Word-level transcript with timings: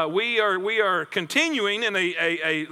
uh, 0.00 0.08
we, 0.08 0.40
are, 0.40 0.58
we 0.58 0.80
are 0.80 1.04
continuing 1.04 1.82
in 1.82 1.94
a, 1.96 2.14
a, 2.18 2.66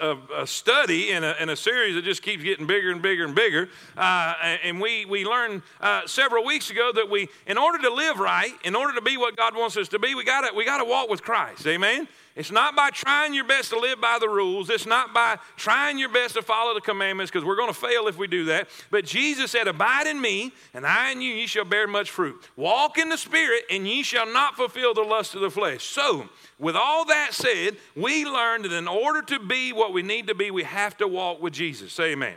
a, 0.00 0.18
a 0.42 0.46
study 0.46 1.10
in 1.10 1.24
a, 1.24 1.34
in 1.40 1.48
a, 1.48 1.56
series 1.56 1.94
that 1.94 2.04
just 2.04 2.22
keeps 2.22 2.42
getting 2.42 2.66
bigger 2.66 2.90
and 2.90 3.02
bigger 3.02 3.24
and 3.24 3.34
bigger. 3.34 3.68
Uh, 3.96 4.34
and 4.64 4.80
we, 4.80 5.04
we 5.04 5.24
learned 5.24 5.62
uh, 5.80 6.06
several 6.06 6.44
weeks 6.44 6.70
ago 6.70 6.90
that 6.94 7.10
we, 7.10 7.28
in 7.46 7.58
order 7.58 7.78
to 7.78 7.92
live 7.92 8.18
right, 8.18 8.52
in 8.64 8.76
order 8.76 8.94
to 8.94 9.02
be 9.02 9.16
what 9.16 9.36
God 9.36 9.56
wants 9.56 9.76
us 9.76 9.88
to 9.88 9.98
be, 9.98 10.14
we 10.14 10.24
got 10.24 10.54
we 10.54 10.64
got 10.64 10.78
to 10.78 10.84
walk 10.84 11.08
with 11.10 11.22
Christ. 11.22 11.66
Amen? 11.66 12.08
It's 12.40 12.50
not 12.50 12.74
by 12.74 12.88
trying 12.88 13.34
your 13.34 13.44
best 13.44 13.68
to 13.68 13.78
live 13.78 14.00
by 14.00 14.16
the 14.18 14.26
rules. 14.26 14.70
It's 14.70 14.86
not 14.86 15.12
by 15.12 15.36
trying 15.56 15.98
your 15.98 16.08
best 16.08 16.36
to 16.36 16.42
follow 16.42 16.72
the 16.72 16.80
commandments 16.80 17.30
because 17.30 17.44
we're 17.44 17.54
going 17.54 17.68
to 17.68 17.78
fail 17.78 18.08
if 18.08 18.16
we 18.16 18.28
do 18.28 18.46
that. 18.46 18.70
But 18.90 19.04
Jesus 19.04 19.50
said, 19.50 19.68
Abide 19.68 20.06
in 20.06 20.18
me, 20.18 20.50
and 20.72 20.86
I 20.86 21.12
in 21.12 21.20
you, 21.20 21.34
ye 21.34 21.46
shall 21.46 21.66
bear 21.66 21.86
much 21.86 22.10
fruit. 22.10 22.42
Walk 22.56 22.96
in 22.96 23.10
the 23.10 23.18
Spirit, 23.18 23.64
and 23.68 23.86
ye 23.86 24.02
shall 24.02 24.24
not 24.24 24.56
fulfill 24.56 24.94
the 24.94 25.02
lust 25.02 25.34
of 25.34 25.42
the 25.42 25.50
flesh. 25.50 25.84
So, 25.84 26.30
with 26.58 26.76
all 26.76 27.04
that 27.04 27.34
said, 27.34 27.76
we 27.94 28.24
learned 28.24 28.64
that 28.64 28.72
in 28.72 28.88
order 28.88 29.20
to 29.20 29.38
be 29.38 29.74
what 29.74 29.92
we 29.92 30.00
need 30.00 30.26
to 30.28 30.34
be, 30.34 30.50
we 30.50 30.62
have 30.62 30.96
to 30.96 31.06
walk 31.06 31.42
with 31.42 31.52
Jesus. 31.52 31.92
Say 31.92 32.12
amen. 32.12 32.36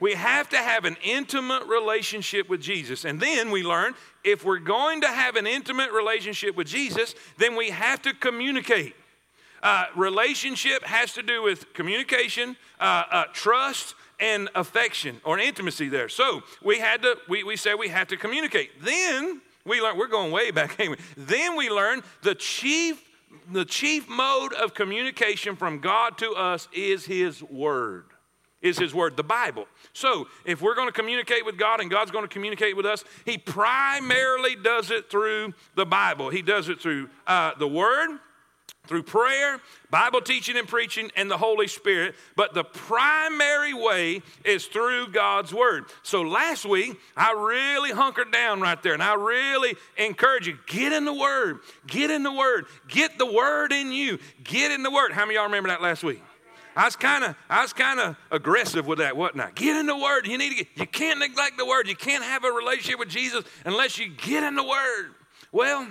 We 0.00 0.14
have 0.14 0.48
to 0.48 0.56
have 0.56 0.84
an 0.84 0.96
intimate 1.04 1.64
relationship 1.68 2.48
with 2.48 2.60
Jesus. 2.60 3.04
And 3.04 3.20
then 3.20 3.52
we 3.52 3.62
learn 3.62 3.94
if 4.24 4.44
we're 4.44 4.58
going 4.58 5.02
to 5.02 5.08
have 5.08 5.36
an 5.36 5.46
intimate 5.46 5.92
relationship 5.92 6.56
with 6.56 6.66
Jesus, 6.66 7.14
then 7.36 7.54
we 7.54 7.70
have 7.70 8.02
to 8.02 8.12
communicate. 8.12 8.96
Uh, 9.62 9.86
relationship 9.96 10.84
has 10.84 11.12
to 11.14 11.22
do 11.22 11.42
with 11.42 11.72
communication, 11.74 12.56
uh, 12.80 13.04
uh, 13.10 13.24
trust, 13.32 13.94
and 14.20 14.48
affection 14.54 15.20
or 15.24 15.38
intimacy 15.38 15.88
there. 15.88 16.08
So 16.08 16.42
we 16.62 16.78
had 16.78 17.02
to, 17.02 17.16
we, 17.28 17.44
we 17.44 17.56
said 17.56 17.74
we 17.74 17.88
have 17.88 18.08
to 18.08 18.16
communicate. 18.16 18.82
Then 18.82 19.40
we 19.64 19.80
learned, 19.80 19.98
we're 19.98 20.08
going 20.08 20.32
way 20.32 20.50
back? 20.50 20.78
Then 21.16 21.56
we 21.56 21.70
learned 21.70 22.02
the 22.22 22.34
chief, 22.34 23.04
the 23.50 23.64
chief 23.64 24.08
mode 24.08 24.52
of 24.54 24.74
communication 24.74 25.56
from 25.56 25.80
God 25.80 26.18
to 26.18 26.32
us 26.32 26.68
is 26.72 27.04
His 27.04 27.42
Word. 27.42 28.06
Is 28.60 28.78
His 28.78 28.92
Word, 28.92 29.16
the 29.16 29.22
Bible. 29.22 29.66
So, 29.92 30.26
if 30.44 30.60
we're 30.60 30.74
going 30.74 30.88
to 30.88 30.92
communicate 30.92 31.46
with 31.46 31.56
God 31.58 31.80
and 31.80 31.88
God's 31.88 32.10
going 32.10 32.24
to 32.24 32.32
communicate 32.32 32.76
with 32.76 32.86
us, 32.86 33.04
He 33.24 33.38
primarily 33.38 34.56
does 34.56 34.90
it 34.90 35.10
through 35.10 35.54
the 35.76 35.86
Bible. 35.86 36.30
He 36.30 36.42
does 36.42 36.68
it 36.68 36.80
through 36.80 37.08
uh, 37.26 37.52
the 37.58 37.68
Word, 37.68 38.18
through 38.88 39.04
prayer, 39.04 39.60
Bible 39.90 40.20
teaching 40.20 40.56
and 40.56 40.66
preaching, 40.66 41.10
and 41.14 41.30
the 41.30 41.36
Holy 41.36 41.68
Spirit. 41.68 42.14
But 42.34 42.54
the 42.54 42.64
primary 42.64 43.74
way 43.74 44.22
is 44.44 44.66
through 44.66 45.08
God's 45.08 45.54
Word. 45.54 45.84
So 46.02 46.22
last 46.22 46.64
week, 46.64 46.98
I 47.16 47.32
really 47.32 47.92
hunkered 47.92 48.32
down 48.32 48.60
right 48.60 48.82
there, 48.82 48.94
and 48.94 49.02
I 49.02 49.14
really 49.14 49.76
encourage 49.96 50.46
you 50.46 50.58
get 50.66 50.92
in 50.92 51.04
the 51.04 51.14
Word, 51.14 51.60
get 51.86 52.10
in 52.10 52.22
the 52.22 52.32
Word, 52.32 52.66
get 52.88 53.18
the 53.18 53.30
Word 53.32 53.72
in 53.72 53.92
you, 53.92 54.18
get 54.42 54.72
in 54.72 54.82
the 54.82 54.90
Word. 54.90 55.12
How 55.12 55.24
many 55.24 55.36
y'all 55.36 55.44
remember 55.44 55.68
that 55.68 55.82
last 55.82 56.02
week? 56.02 56.22
I 56.74 56.84
was 56.84 56.96
kind 56.96 57.24
of 57.24 57.34
I 57.50 57.62
was 57.62 57.72
kind 57.72 57.98
of 57.98 58.16
aggressive 58.30 58.86
with 58.86 58.98
that, 58.98 59.16
I? 59.40 59.50
Get 59.50 59.76
in 59.76 59.86
the 59.86 59.96
Word. 59.96 60.26
You 60.26 60.38
need 60.38 60.50
to 60.50 60.54
get, 60.54 60.68
you 60.76 60.86
can't 60.86 61.18
neglect 61.18 61.58
the 61.58 61.66
Word. 61.66 61.88
You 61.88 61.96
can't 61.96 62.22
have 62.22 62.44
a 62.44 62.50
relationship 62.50 63.00
with 63.00 63.08
Jesus 63.08 63.44
unless 63.64 63.98
you 63.98 64.08
get 64.08 64.44
in 64.44 64.54
the 64.54 64.62
Word. 64.62 65.14
Well, 65.50 65.88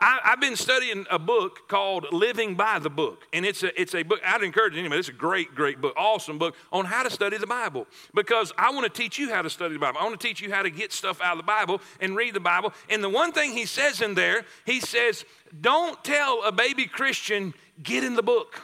I, 0.00 0.20
have 0.24 0.40
been 0.40 0.56
studying 0.56 1.06
a 1.10 1.18
book 1.18 1.68
called 1.68 2.06
Living 2.12 2.54
by 2.54 2.78
the 2.78 2.90
Book, 2.90 3.24
and 3.32 3.44
it's 3.44 3.62
a, 3.62 3.80
it's 3.80 3.94
a 3.94 4.02
book. 4.02 4.20
I'd 4.24 4.42
encourage 4.42 4.76
anybody, 4.76 5.00
it's 5.00 5.08
a 5.08 5.12
great, 5.12 5.54
great 5.54 5.80
book, 5.80 5.94
awesome 5.96 6.38
book 6.38 6.54
on 6.72 6.84
how 6.84 7.02
to 7.02 7.10
study 7.10 7.36
the 7.36 7.46
Bible 7.46 7.86
because 8.14 8.52
I 8.56 8.70
want 8.70 8.92
to 8.92 9.02
teach 9.02 9.18
you 9.18 9.30
how 9.30 9.42
to 9.42 9.50
study 9.50 9.74
the 9.74 9.80
Bible. 9.80 9.98
I 10.00 10.04
want 10.04 10.18
to 10.20 10.26
teach 10.26 10.40
you 10.40 10.52
how 10.52 10.62
to 10.62 10.70
get 10.70 10.92
stuff 10.92 11.20
out 11.20 11.32
of 11.32 11.38
the 11.38 11.44
Bible 11.44 11.80
and 12.00 12.16
read 12.16 12.34
the 12.34 12.40
Bible. 12.40 12.72
And 12.88 13.02
the 13.02 13.08
one 13.08 13.32
thing 13.32 13.52
he 13.52 13.66
says 13.66 14.00
in 14.00 14.14
there, 14.14 14.44
he 14.64 14.80
says, 14.80 15.24
Don't 15.60 16.02
tell 16.04 16.42
a 16.44 16.52
baby 16.52 16.86
Christian, 16.86 17.54
get 17.82 18.04
in 18.04 18.14
the 18.14 18.22
book. 18.22 18.60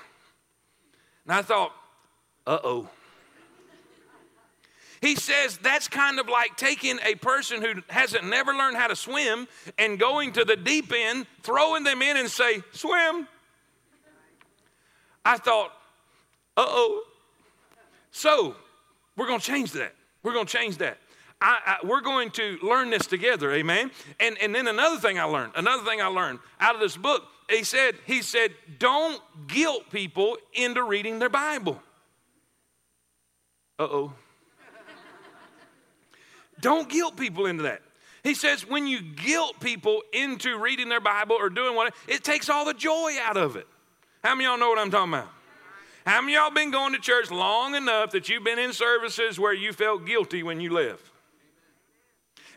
And 1.24 1.34
I 1.34 1.42
thought, 1.42 1.72
uh 2.46 2.58
oh. 2.62 2.88
He 5.04 5.16
says 5.16 5.58
that's 5.58 5.86
kind 5.86 6.18
of 6.18 6.30
like 6.30 6.56
taking 6.56 6.98
a 7.04 7.14
person 7.16 7.60
who 7.60 7.82
hasn't 7.90 8.24
never 8.24 8.54
learned 8.54 8.78
how 8.78 8.86
to 8.86 8.96
swim 8.96 9.46
and 9.76 9.98
going 9.98 10.32
to 10.32 10.46
the 10.46 10.56
deep 10.56 10.94
end, 10.96 11.26
throwing 11.42 11.84
them 11.84 12.00
in 12.00 12.16
and 12.16 12.30
say, 12.30 12.62
swim. 12.72 13.28
I 15.22 15.36
thought, 15.36 15.72
uh 16.56 16.64
oh. 16.66 17.02
So 18.12 18.56
we're 19.14 19.26
going 19.26 19.40
to 19.40 19.46
change 19.46 19.72
that. 19.72 19.94
We're 20.22 20.32
going 20.32 20.46
to 20.46 20.56
change 20.56 20.78
that. 20.78 20.96
I, 21.38 21.58
I, 21.66 21.86
we're 21.86 22.00
going 22.00 22.30
to 22.30 22.58
learn 22.62 22.88
this 22.88 23.06
together, 23.06 23.52
amen. 23.52 23.90
And 24.20 24.38
and 24.40 24.54
then 24.54 24.68
another 24.68 24.96
thing 24.96 25.18
I 25.18 25.24
learned, 25.24 25.52
another 25.54 25.84
thing 25.84 26.00
I 26.00 26.06
learned 26.06 26.38
out 26.60 26.76
of 26.76 26.80
this 26.80 26.96
book, 26.96 27.24
he 27.50 27.62
said, 27.62 27.96
he 28.06 28.22
said, 28.22 28.52
don't 28.78 29.20
guilt 29.48 29.90
people 29.90 30.38
into 30.54 30.82
reading 30.82 31.18
their 31.18 31.28
Bible. 31.28 31.78
Uh 33.78 33.82
oh. 33.82 34.12
Don't 36.64 36.88
guilt 36.88 37.18
people 37.18 37.44
into 37.44 37.64
that. 37.64 37.82
He 38.22 38.32
says 38.32 38.66
when 38.66 38.86
you 38.86 39.02
guilt 39.02 39.60
people 39.60 40.00
into 40.14 40.56
reading 40.58 40.88
their 40.88 40.98
Bible 40.98 41.36
or 41.38 41.50
doing 41.50 41.76
what, 41.76 41.92
it 42.08 42.24
takes 42.24 42.48
all 42.48 42.64
the 42.64 42.72
joy 42.72 43.12
out 43.22 43.36
of 43.36 43.56
it. 43.56 43.66
How 44.22 44.34
many 44.34 44.46
y'all 44.46 44.56
know 44.56 44.70
what 44.70 44.78
I'm 44.78 44.90
talking 44.90 45.12
about? 45.12 45.28
How 46.06 46.22
many 46.22 46.32
y'all 46.32 46.50
been 46.50 46.70
going 46.70 46.94
to 46.94 46.98
church 46.98 47.30
long 47.30 47.74
enough 47.74 48.12
that 48.12 48.30
you've 48.30 48.44
been 48.44 48.58
in 48.58 48.72
services 48.72 49.38
where 49.38 49.52
you 49.52 49.74
felt 49.74 50.06
guilty 50.06 50.42
when 50.42 50.58
you 50.58 50.72
left? 50.72 51.10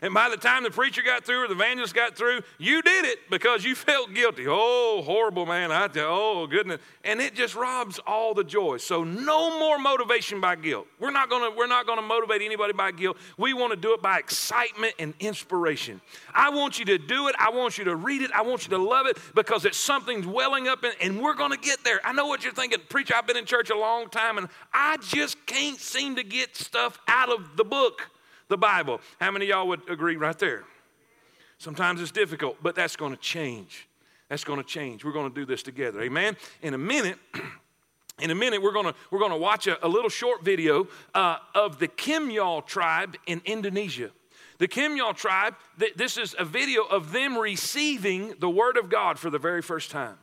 And 0.02 0.14
by 0.14 0.28
the 0.28 0.36
time 0.36 0.62
the 0.62 0.70
preacher 0.70 1.02
got 1.02 1.24
through 1.24 1.44
or 1.44 1.48
the 1.48 1.54
evangelist 1.54 1.94
got 1.94 2.16
through, 2.16 2.40
you 2.58 2.82
did 2.82 3.04
it 3.04 3.18
because 3.30 3.64
you 3.64 3.74
felt 3.88 4.14
guilty. 4.14 4.46
Oh, 4.48 5.02
horrible, 5.04 5.46
man. 5.46 5.72
I 5.72 5.88
tell 5.88 6.08
oh, 6.08 6.46
goodness. 6.46 6.80
And 7.04 7.20
it 7.20 7.34
just 7.34 7.54
robs 7.54 7.98
all 8.06 8.34
the 8.34 8.44
joy. 8.44 8.76
So 8.76 9.04
no 9.04 9.58
more 9.58 9.78
motivation 9.78 10.40
by 10.40 10.56
guilt. 10.56 10.86
We're 11.00 11.10
not 11.10 11.30
gonna, 11.30 11.50
we're 11.54 11.66
not 11.66 11.86
gonna 11.86 12.02
motivate 12.02 12.42
anybody 12.42 12.72
by 12.72 12.92
guilt. 12.92 13.16
We 13.36 13.54
want 13.54 13.72
to 13.72 13.76
do 13.76 13.94
it 13.94 14.02
by 14.02 14.18
excitement 14.18 14.94
and 14.98 15.14
inspiration. 15.20 16.00
I 16.32 16.50
want 16.50 16.78
you 16.78 16.84
to 16.86 16.98
do 16.98 17.28
it. 17.28 17.34
I 17.38 17.50
want 17.50 17.78
you 17.78 17.84
to 17.84 17.96
read 17.96 18.22
it. 18.22 18.30
I 18.32 18.42
want 18.42 18.64
you 18.64 18.70
to 18.70 18.82
love 18.82 19.06
it 19.06 19.18
because 19.34 19.64
it's 19.64 19.78
something's 19.78 20.26
welling 20.26 20.68
up 20.68 20.84
in, 20.84 20.92
and 21.00 21.20
we're 21.20 21.34
gonna 21.34 21.56
get 21.56 21.82
there. 21.84 22.00
I 22.04 22.12
know 22.12 22.26
what 22.26 22.44
you're 22.44 22.52
thinking. 22.52 22.80
Preacher, 22.88 23.14
I've 23.16 23.26
been 23.26 23.36
in 23.36 23.44
church 23.44 23.70
a 23.70 23.76
long 23.76 24.08
time 24.08 24.38
and 24.38 24.48
I 24.72 24.98
just 24.98 25.44
can't 25.46 25.78
seem 25.78 26.16
to 26.16 26.22
get 26.22 26.56
stuff 26.56 26.98
out 27.08 27.30
of 27.30 27.56
the 27.56 27.64
book 27.64 28.10
the 28.48 28.58
Bible. 28.58 29.00
How 29.20 29.30
many 29.30 29.46
y'all 29.46 29.68
would 29.68 29.88
agree 29.88 30.16
right 30.16 30.38
there? 30.38 30.64
Sometimes 31.58 32.00
it's 32.00 32.10
difficult, 32.10 32.56
but 32.62 32.74
that's 32.74 32.96
going 32.96 33.12
to 33.12 33.20
change. 33.20 33.88
That's 34.28 34.44
going 34.44 34.60
to 34.60 34.66
change. 34.66 35.04
We're 35.04 35.12
going 35.12 35.30
to 35.30 35.34
do 35.34 35.46
this 35.46 35.62
together. 35.62 36.02
Amen. 36.02 36.36
In 36.62 36.74
a 36.74 36.78
minute, 36.78 37.18
in 38.20 38.30
a 38.30 38.34
minute, 38.34 38.62
we're 38.62 38.72
going 38.72 38.86
to 38.86 38.94
we're 39.10 39.18
going 39.18 39.32
to 39.32 39.38
watch 39.38 39.66
a, 39.66 39.84
a 39.84 39.88
little 39.88 40.10
short 40.10 40.44
video 40.44 40.86
uh, 41.14 41.38
of 41.54 41.78
the 41.78 41.88
Kimyal 41.88 42.64
tribe 42.64 43.16
in 43.26 43.40
Indonesia. 43.44 44.10
The 44.58 44.68
Kimyal 44.68 45.14
tribe. 45.14 45.54
Th- 45.78 45.94
this 45.94 46.16
is 46.16 46.34
a 46.38 46.44
video 46.44 46.84
of 46.84 47.12
them 47.12 47.38
receiving 47.38 48.34
the 48.38 48.50
Word 48.50 48.76
of 48.76 48.90
God 48.90 49.18
for 49.18 49.30
the 49.30 49.38
very 49.38 49.62
first 49.62 49.90
time 49.90 50.18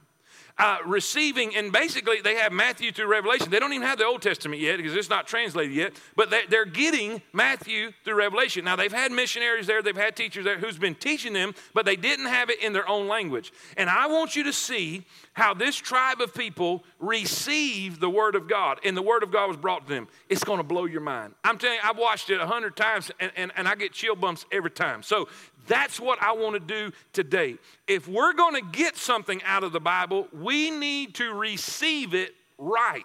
uh, 0.57 0.77
receiving, 0.85 1.55
and 1.55 1.71
basically 1.71 2.21
they 2.21 2.35
have 2.35 2.53
Matthew 2.53 2.91
through 2.91 3.07
Revelation. 3.07 3.49
They 3.49 3.59
don't 3.59 3.73
even 3.73 3.85
have 3.85 3.97
the 3.97 4.05
Old 4.05 4.21
Testament 4.21 4.61
yet 4.61 4.77
because 4.77 4.95
it's 4.95 5.09
not 5.09 5.27
translated 5.27 5.75
yet, 5.75 5.93
but 6.15 6.29
they, 6.29 6.45
they're 6.49 6.65
getting 6.65 7.21
Matthew 7.33 7.91
through 8.05 8.15
Revelation. 8.15 8.63
Now 8.63 8.77
they've 8.77 8.91
had 8.91 9.11
missionaries 9.11 9.67
there, 9.67 9.81
they've 9.81 9.95
had 9.95 10.15
teachers 10.15 10.45
there 10.45 10.57
who's 10.57 10.77
been 10.77 10.95
teaching 10.95 11.33
them, 11.33 11.53
but 11.73 11.85
they 11.85 11.97
didn't 11.97 12.27
have 12.27 12.49
it 12.49 12.61
in 12.61 12.71
their 12.71 12.87
own 12.87 13.07
language. 13.07 13.51
And 13.75 13.89
I 13.89 14.07
want 14.07 14.35
you 14.35 14.43
to 14.43 14.53
see 14.53 15.05
how 15.33 15.53
this 15.53 15.75
tribe 15.75 16.21
of 16.21 16.33
people 16.33 16.85
received 16.99 17.99
the 17.99 18.09
Word 18.09 18.35
of 18.35 18.47
God, 18.47 18.79
and 18.85 18.95
the 18.95 19.01
Word 19.01 19.23
of 19.23 19.31
God 19.31 19.47
was 19.47 19.57
brought 19.57 19.87
to 19.87 19.93
them. 19.93 20.07
It's 20.29 20.43
going 20.43 20.59
to 20.59 20.63
blow 20.63 20.85
your 20.85 21.01
mind. 21.01 21.33
I'm 21.43 21.57
telling 21.57 21.75
you, 21.75 21.81
I've 21.83 21.97
watched 21.97 22.29
it 22.29 22.39
a 22.39 22.47
hundred 22.47 22.77
times, 22.77 23.11
and, 23.19 23.31
and, 23.35 23.51
and 23.57 23.67
I 23.67 23.75
get 23.75 23.91
chill 23.91 24.15
bumps 24.15 24.45
every 24.53 24.71
time. 24.71 25.03
So 25.03 25.27
that's 25.67 25.99
what 25.99 26.21
I 26.21 26.33
want 26.33 26.53
to 26.55 26.59
do 26.59 26.95
today. 27.13 27.57
If 27.87 28.07
we're 28.07 28.33
going 28.33 28.55
to 28.55 28.69
get 28.71 28.97
something 28.97 29.41
out 29.43 29.63
of 29.63 29.71
the 29.71 29.79
Bible, 29.79 30.27
we 30.33 30.71
need 30.71 31.15
to 31.15 31.33
receive 31.33 32.13
it 32.13 32.33
right. 32.57 33.03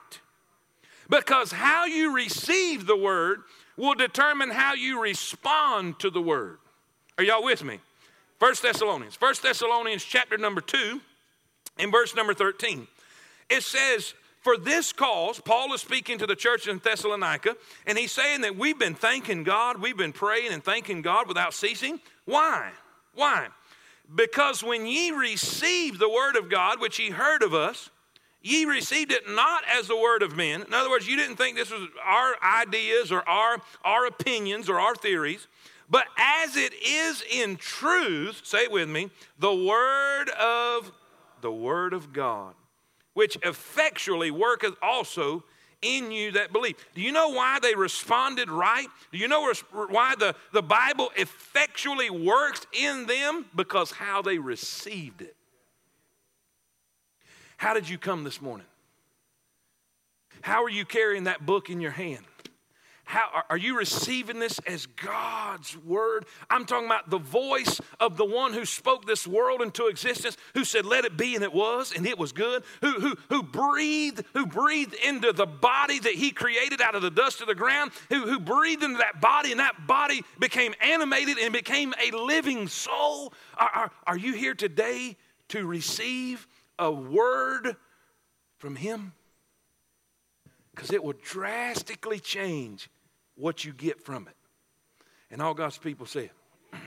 Because 1.08 1.50
how 1.50 1.86
you 1.86 2.14
receive 2.14 2.86
the 2.86 2.96
word 2.96 3.42
will 3.76 3.94
determine 3.94 4.50
how 4.50 4.74
you 4.74 5.00
respond 5.00 5.98
to 6.00 6.10
the 6.10 6.20
word. 6.20 6.58
Are 7.18 7.24
y'all 7.24 7.42
with 7.42 7.64
me? 7.64 7.80
First 8.38 8.62
Thessalonians. 8.62 9.16
First 9.16 9.42
Thessalonians 9.42 10.04
chapter 10.04 10.38
number 10.38 10.60
2 10.60 11.00
in 11.78 11.90
verse 11.90 12.14
number 12.14 12.32
13. 12.32 12.86
It 13.48 13.62
says, 13.62 14.14
for 14.40 14.56
this 14.56 14.92
cause, 14.92 15.38
Paul 15.38 15.74
is 15.74 15.82
speaking 15.82 16.16
to 16.18 16.26
the 16.26 16.34
church 16.34 16.66
in 16.66 16.78
Thessalonica, 16.78 17.56
and 17.86 17.98
he's 17.98 18.12
saying 18.12 18.40
that 18.40 18.56
we've 18.56 18.78
been 18.78 18.94
thanking 18.94 19.44
God, 19.44 19.82
we've 19.82 19.96
been 19.96 20.14
praying 20.14 20.52
and 20.52 20.64
thanking 20.64 21.02
God 21.02 21.28
without 21.28 21.52
ceasing. 21.52 22.00
Why? 22.30 22.70
Why? 23.14 23.48
Because 24.14 24.62
when 24.62 24.86
ye 24.86 25.10
received 25.10 25.98
the 25.98 26.08
word 26.08 26.36
of 26.36 26.48
God, 26.48 26.80
which 26.80 26.98
ye 26.98 27.10
heard 27.10 27.42
of 27.42 27.54
us, 27.54 27.90
ye 28.40 28.64
received 28.64 29.10
it 29.12 29.28
not 29.28 29.64
as 29.68 29.88
the 29.88 29.96
word 29.96 30.22
of 30.22 30.36
men. 30.36 30.62
In 30.62 30.72
other 30.72 30.90
words, 30.90 31.08
you 31.08 31.16
didn't 31.16 31.36
think 31.36 31.56
this 31.56 31.70
was 31.70 31.88
our 32.04 32.36
ideas 32.42 33.10
or 33.10 33.28
our, 33.28 33.60
our 33.84 34.06
opinions 34.06 34.68
or 34.68 34.78
our 34.78 34.94
theories, 34.94 35.48
but 35.88 36.04
as 36.16 36.56
it 36.56 36.72
is 36.74 37.24
in 37.30 37.56
truth, 37.56 38.42
say 38.44 38.64
it 38.64 38.72
with 38.72 38.88
me, 38.88 39.10
the 39.38 39.54
word 39.54 40.30
of 40.30 40.92
the 41.40 41.50
word 41.50 41.92
of 41.92 42.12
God, 42.12 42.54
which 43.14 43.36
effectually 43.42 44.30
worketh 44.30 44.74
also 44.80 45.42
in 45.82 46.12
you 46.12 46.32
that 46.32 46.52
believe. 46.52 46.76
Do 46.94 47.00
you 47.00 47.12
know 47.12 47.30
why 47.30 47.58
they 47.60 47.74
responded 47.74 48.50
right? 48.50 48.88
Do 49.12 49.18
you 49.18 49.28
know 49.28 49.52
why 49.72 50.14
the, 50.18 50.34
the 50.52 50.62
Bible 50.62 51.10
effectually 51.16 52.10
works 52.10 52.66
in 52.72 53.06
them? 53.06 53.46
Because 53.54 53.90
how 53.90 54.22
they 54.22 54.38
received 54.38 55.22
it. 55.22 55.36
How 57.56 57.74
did 57.74 57.88
you 57.88 57.98
come 57.98 58.24
this 58.24 58.40
morning? 58.40 58.66
How 60.42 60.64
are 60.64 60.70
you 60.70 60.84
carrying 60.84 61.24
that 61.24 61.44
book 61.44 61.68
in 61.68 61.80
your 61.80 61.90
hand? 61.90 62.24
How, 63.10 63.42
are 63.50 63.56
you 63.56 63.76
receiving 63.76 64.38
this 64.38 64.60
as 64.68 64.86
God's 64.86 65.76
word? 65.78 66.26
I'm 66.48 66.64
talking 66.64 66.86
about 66.86 67.10
the 67.10 67.18
voice 67.18 67.80
of 67.98 68.16
the 68.16 68.24
one 68.24 68.52
who 68.52 68.64
spoke 68.64 69.04
this 69.04 69.26
world 69.26 69.62
into 69.62 69.88
existence, 69.88 70.36
who 70.54 70.64
said, 70.64 70.86
Let 70.86 71.04
it 71.04 71.16
be, 71.16 71.34
and 71.34 71.42
it 71.42 71.52
was, 71.52 71.92
and 71.92 72.06
it 72.06 72.16
was 72.16 72.30
good, 72.30 72.62
who, 72.80 73.00
who, 73.00 73.16
who 73.28 73.42
breathed, 73.42 74.22
who 74.32 74.46
breathed 74.46 74.94
into 74.94 75.32
the 75.32 75.44
body 75.44 75.98
that 75.98 76.14
he 76.14 76.30
created 76.30 76.80
out 76.80 76.94
of 76.94 77.02
the 77.02 77.10
dust 77.10 77.40
of 77.40 77.48
the 77.48 77.54
ground, 77.56 77.90
who, 78.10 78.28
who 78.28 78.38
breathed 78.38 78.84
into 78.84 78.98
that 78.98 79.20
body, 79.20 79.50
and 79.50 79.58
that 79.58 79.88
body 79.88 80.22
became 80.38 80.72
animated 80.80 81.36
and 81.36 81.52
became 81.52 81.92
a 82.00 82.16
living 82.16 82.68
soul. 82.68 83.32
Are, 83.58 83.70
are, 83.74 83.90
are 84.06 84.18
you 84.18 84.34
here 84.34 84.54
today 84.54 85.16
to 85.48 85.66
receive 85.66 86.46
a 86.78 86.92
word 86.92 87.74
from 88.58 88.76
him? 88.76 89.14
Because 90.70 90.92
it 90.92 91.02
will 91.02 91.16
drastically 91.20 92.20
change 92.20 92.88
what 93.40 93.64
you 93.64 93.72
get 93.72 94.00
from 94.02 94.28
it. 94.28 94.36
And 95.30 95.40
all 95.40 95.54
God's 95.54 95.78
people 95.78 96.06
said. 96.06 96.30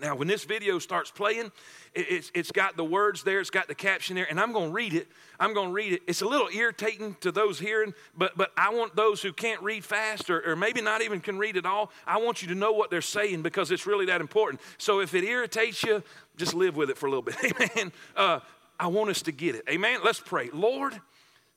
Now, 0.00 0.16
when 0.16 0.26
this 0.26 0.42
video 0.42 0.80
starts 0.80 1.12
playing, 1.12 1.52
it's, 1.94 2.32
it's 2.34 2.50
got 2.50 2.76
the 2.76 2.84
words 2.84 3.22
there, 3.22 3.38
it's 3.38 3.50
got 3.50 3.68
the 3.68 3.74
caption 3.74 4.16
there, 4.16 4.26
and 4.28 4.40
I'm 4.40 4.52
going 4.52 4.70
to 4.70 4.72
read 4.72 4.94
it. 4.94 5.06
I'm 5.38 5.54
going 5.54 5.68
to 5.68 5.72
read 5.72 5.92
it. 5.92 6.02
It's 6.08 6.22
a 6.22 6.26
little 6.26 6.48
irritating 6.52 7.16
to 7.20 7.30
those 7.30 7.60
hearing, 7.60 7.94
but, 8.16 8.36
but 8.36 8.50
I 8.56 8.70
want 8.70 8.96
those 8.96 9.22
who 9.22 9.32
can't 9.32 9.62
read 9.62 9.84
fast 9.84 10.28
or, 10.28 10.42
or 10.50 10.56
maybe 10.56 10.80
not 10.80 11.02
even 11.02 11.20
can 11.20 11.38
read 11.38 11.56
at 11.56 11.66
all, 11.66 11.92
I 12.04 12.18
want 12.18 12.42
you 12.42 12.48
to 12.48 12.54
know 12.56 12.72
what 12.72 12.90
they're 12.90 13.00
saying 13.00 13.42
because 13.42 13.70
it's 13.70 13.86
really 13.86 14.06
that 14.06 14.20
important. 14.20 14.60
So 14.76 14.98
if 14.98 15.14
it 15.14 15.22
irritates 15.22 15.84
you, 15.84 16.02
just 16.36 16.54
live 16.54 16.74
with 16.74 16.90
it 16.90 16.98
for 16.98 17.06
a 17.06 17.10
little 17.10 17.22
bit. 17.22 17.36
Amen. 17.76 17.92
Uh, 18.16 18.40
I 18.80 18.88
want 18.88 19.10
us 19.10 19.22
to 19.22 19.32
get 19.32 19.54
it. 19.54 19.64
Amen. 19.68 20.00
Let's 20.02 20.20
pray. 20.20 20.50
Lord, 20.52 21.00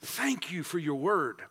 thank 0.01 0.51
you 0.51 0.61
for 0.61 0.77
your 0.77 0.95
word. 0.95 1.41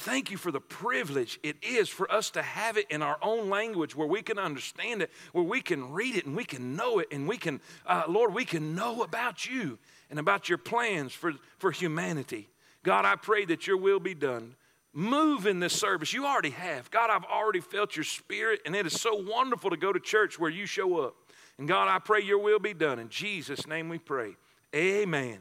Thank 0.00 0.30
you 0.30 0.36
for 0.36 0.52
the 0.52 0.60
privilege 0.60 1.40
it 1.42 1.56
is 1.62 1.88
for 1.88 2.12
us 2.12 2.28
to 2.32 2.42
have 2.42 2.76
it 2.76 2.84
in 2.90 3.00
our 3.00 3.16
own 3.22 3.48
language 3.48 3.96
where 3.96 4.06
we 4.06 4.20
can 4.20 4.38
understand 4.38 5.00
it, 5.00 5.10
where 5.32 5.42
we 5.42 5.62
can 5.62 5.90
read 5.90 6.16
it 6.16 6.26
and 6.26 6.36
we 6.36 6.44
can 6.44 6.76
know 6.76 6.98
it, 6.98 7.08
and 7.10 7.26
we 7.26 7.38
can, 7.38 7.62
uh, 7.86 8.02
Lord, 8.06 8.34
we 8.34 8.44
can 8.44 8.74
know 8.74 9.02
about 9.02 9.46
you 9.46 9.78
and 10.10 10.18
about 10.18 10.50
your 10.50 10.58
plans 10.58 11.14
for, 11.14 11.32
for 11.56 11.70
humanity. 11.70 12.50
God, 12.82 13.06
I 13.06 13.16
pray 13.16 13.46
that 13.46 13.66
your 13.66 13.78
will 13.78 13.98
be 13.98 14.12
done. 14.12 14.54
Move 14.92 15.46
in 15.46 15.60
this 15.60 15.72
service. 15.72 16.12
You 16.12 16.26
already 16.26 16.50
have. 16.50 16.90
God, 16.90 17.08
I've 17.08 17.24
already 17.24 17.60
felt 17.60 17.96
your 17.96 18.04
spirit, 18.04 18.60
and 18.66 18.76
it 18.76 18.84
is 18.84 19.00
so 19.00 19.16
wonderful 19.16 19.70
to 19.70 19.78
go 19.78 19.94
to 19.94 19.98
church 19.98 20.38
where 20.38 20.50
you 20.50 20.66
show 20.66 21.00
up. 21.00 21.16
And 21.56 21.66
God, 21.66 21.88
I 21.88 22.00
pray 22.00 22.20
your 22.20 22.38
will 22.38 22.58
be 22.58 22.74
done. 22.74 22.98
In 22.98 23.08
Jesus' 23.08 23.66
name 23.66 23.88
we 23.88 23.98
pray. 23.98 24.36
Amen. 24.74 25.38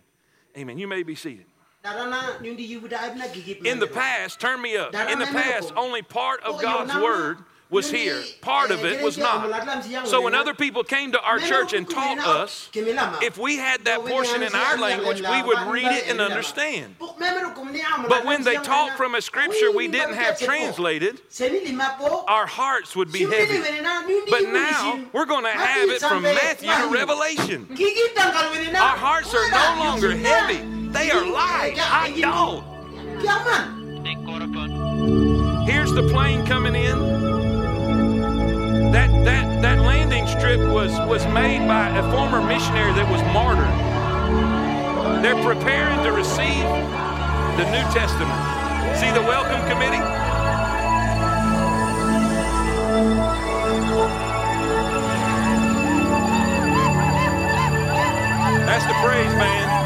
Amen. 0.57 0.77
You 0.77 0.87
may 0.87 1.03
be 1.03 1.15
seated. 1.15 1.45
In 3.65 3.79
the 3.79 3.87
past, 3.87 4.39
turn 4.39 4.61
me 4.61 4.77
up. 4.77 4.93
In 4.95 5.19
the 5.19 5.25
past, 5.25 5.73
only 5.75 6.01
part 6.01 6.41
of 6.43 6.61
God's 6.61 6.95
word 6.95 7.39
was 7.71 7.89
here. 7.89 8.21
Part 8.41 8.69
of 8.69 8.85
it 8.85 9.03
was 9.03 9.17
not. 9.17 10.07
So 10.07 10.21
when 10.21 10.35
other 10.35 10.53
people 10.53 10.83
came 10.83 11.11
to 11.13 11.21
our 11.21 11.39
church 11.39 11.73
and 11.73 11.89
taught 11.89 12.19
us, 12.19 12.69
if 12.73 13.37
we 13.39 13.57
had 13.57 13.85
that 13.85 14.05
portion 14.05 14.43
in 14.43 14.53
our 14.53 14.77
language, 14.77 15.21
we 15.21 15.41
would 15.41 15.59
read 15.67 15.87
it 15.87 16.07
and 16.07 16.21
understand. 16.21 16.95
But 16.99 18.23
when 18.25 18.43
they 18.43 18.55
taught 18.55 18.95
from 18.95 19.15
a 19.15 19.21
scripture 19.21 19.71
we 19.71 19.87
didn't 19.87 20.13
have 20.13 20.39
translated, 20.39 21.19
our 22.27 22.45
hearts 22.45 22.95
would 22.95 23.11
be 23.11 23.25
heavy. 23.25 23.59
But 24.29 24.43
now 24.43 25.03
we're 25.11 25.25
going 25.25 25.45
to 25.45 25.49
have 25.49 25.89
it 25.89 26.01
from 26.01 26.21
Matthew 26.21 26.69
to 26.69 26.89
Revelation. 26.93 27.67
Our 28.75 28.97
hearts 28.97 29.33
are 29.33 29.49
no 29.49 29.75
longer 29.83 30.15
heavy, 30.15 30.84
they 30.95 31.11
are 31.11 31.25
light. 31.25 31.75
I 31.77 32.15
don't. 32.21 32.63
Here's 35.67 35.91
the 35.91 36.07
plane 36.07 36.45
coming 36.45 36.75
in 36.75 36.97
that, 38.93 39.09
that, 39.25 39.61
that 39.61 39.79
landing 39.79 40.25
strip 40.25 40.59
was, 40.71 40.97
was 41.09 41.25
made 41.27 41.67
by 41.67 41.89
a 41.89 42.11
former 42.11 42.41
missionary 42.41 42.93
that 42.93 43.11
was 43.11 43.21
martyred. 43.33 43.67
They're 45.21 45.43
preparing 45.43 46.01
to 46.03 46.13
receive 46.13 46.63
the 47.57 47.65
New 47.71 47.83
Testament. 47.91 48.39
See 48.95 49.11
the 49.11 49.21
welcome 49.21 49.67
committee? 49.67 49.99
That's 58.65 58.85
the 58.85 58.93
praise, 59.03 59.33
man. 59.35 59.84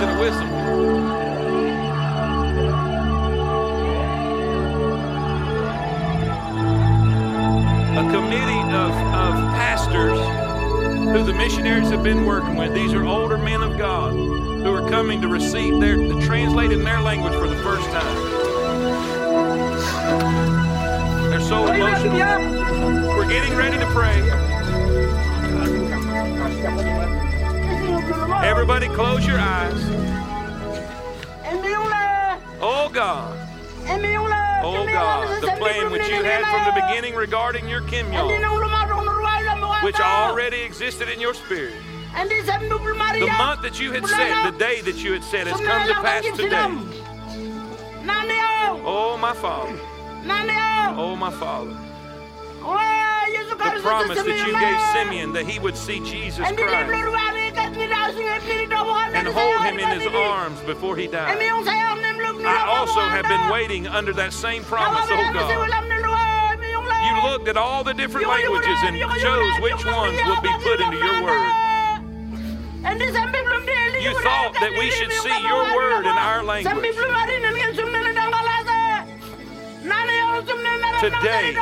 Him 0.00 0.08
a 0.08 0.16
headpiece 0.16 0.40
and 0.40 0.50
a. 0.50 0.76
A 7.98 8.02
committee 8.12 8.60
of, 8.74 8.90
of 8.90 9.34
pastors 9.54 10.18
who 11.08 11.22
the 11.24 11.32
missionaries 11.32 11.90
have 11.90 12.02
been 12.02 12.26
working 12.26 12.56
with. 12.56 12.74
These 12.74 12.92
are 12.92 13.04
older 13.04 13.38
men 13.38 13.62
of 13.62 13.78
God 13.78 14.12
who 14.12 14.74
are 14.74 14.88
coming 14.88 15.20
to 15.22 15.28
receive 15.28 15.80
their 15.80 15.96
to 15.96 16.20
translate 16.26 16.72
in 16.72 16.84
their 16.84 17.00
language 17.00 17.34
for 17.34 17.48
the 17.48 17.56
first 17.56 17.86
time. 17.90 18.16
They're 21.30 21.40
so 21.40 21.66
emotional. 21.72 22.18
We're 23.16 23.28
getting 23.28 23.56
ready 23.56 23.78
to 23.78 23.86
pray. 23.86 24.22
Everybody, 28.44 28.88
close 28.88 29.26
your 29.26 29.38
eyes. 29.38 29.74
Oh 32.60 32.88
God. 32.92 33.36
Oh 34.64 34.84
God, 34.86 35.42
the 35.42 35.48
plan 35.58 35.90
which 35.92 36.08
you 36.08 36.22
had 36.22 36.42
from 36.44 36.64
the 36.74 36.80
beginning 36.86 37.14
regarding 37.14 37.68
your 37.68 37.82
Kimyal, 37.82 38.28
which 39.84 40.00
already 40.00 40.62
existed 40.62 41.08
in 41.08 41.20
your 41.20 41.34
spirit. 41.34 41.74
The 43.20 43.26
month 43.38 43.62
that 43.62 43.78
you 43.78 43.92
had 43.92 44.06
set, 44.06 44.50
the 44.50 44.58
day 44.58 44.80
that 44.80 44.96
you 44.96 45.12
had 45.12 45.22
set, 45.22 45.46
has 45.46 45.60
come 45.60 45.86
to 45.86 45.94
pass 46.02 46.24
today. 46.36 46.48
Oh, 48.86 49.12
oh, 49.14 49.16
my 49.18 49.34
Father. 49.34 49.78
Oh, 50.98 51.14
my 51.16 51.30
Father. 51.30 51.76
The 53.76 53.80
promise 53.82 54.16
that 54.24 54.46
you 54.46 54.52
gave 54.58 54.80
Simeon 54.92 55.32
that 55.34 55.46
he 55.46 55.58
would 55.58 55.76
see 55.76 56.00
Jesus 56.00 56.38
Christ 56.38 56.88
and 59.14 59.28
hold 59.28 59.60
him 59.62 59.78
in 59.78 59.88
his 60.00 60.06
arms 60.06 60.60
before 60.62 60.96
he 60.96 61.06
dies. 61.06 61.36
I 61.38 62.64
also 62.78 63.00
have 63.00 63.26
been 63.26 63.48
waiting 63.50 63.86
under 63.86 64.12
that 64.14 64.32
same 64.32 64.62
promise, 64.64 65.06
oh 65.10 65.32
God. 65.32 65.50
You 67.06 67.22
looked 67.30 67.48
at 67.48 67.56
all 67.56 67.82
the 67.84 67.94
different 67.94 68.28
languages 68.28 68.78
and 68.82 68.96
chose 69.20 69.60
which 69.60 69.84
ones 69.86 70.18
would 70.26 70.42
be 70.42 70.52
put 70.62 70.80
into 70.80 70.96
your 70.98 71.22
word. 71.22 71.52
You 74.02 74.12
thought 74.22 74.54
that 74.60 74.72
we 74.78 74.90
should 74.90 75.10
see 75.12 75.36
your 75.48 75.64
word 75.76 76.06
in 76.06 76.16
our 76.16 76.42
language. 76.44 76.74
Today, 81.00 81.52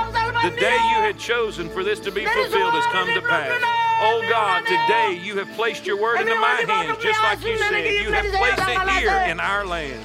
the 0.42 0.50
day 0.61 0.75
you 0.75 0.99
had 1.02 1.18
chosen 1.18 1.68
for 1.68 1.83
this 1.85 1.99
to 2.00 2.11
be 2.12 2.25
fulfilled 2.26 2.75
has 2.75 2.87
come 2.92 3.09
to 3.14 3.21
pass. 3.23 3.83
Oh 4.00 4.24
God, 4.28 4.62
today 4.66 5.18
you 5.22 5.36
have 5.38 5.50
placed 5.52 5.86
your 5.86 5.96
word 6.00 6.20
into 6.20 6.34
my 6.34 6.64
hands, 6.66 6.98
just 7.02 7.22
like 7.22 7.42
you 7.44 7.56
said. 7.58 7.84
You 8.02 8.12
have 8.12 8.26
placed 8.26 8.68
it 8.68 8.88
here 9.00 9.10
in 9.30 9.40
our 9.40 9.64
land. 9.66 10.00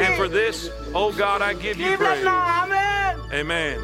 And 0.00 0.14
for 0.16 0.28
this, 0.28 0.70
oh 0.94 1.12
God, 1.12 1.40
I 1.42 1.54
give 1.54 1.78
you 1.78 1.96
praise. 1.96 2.26
Amen. 3.32 3.80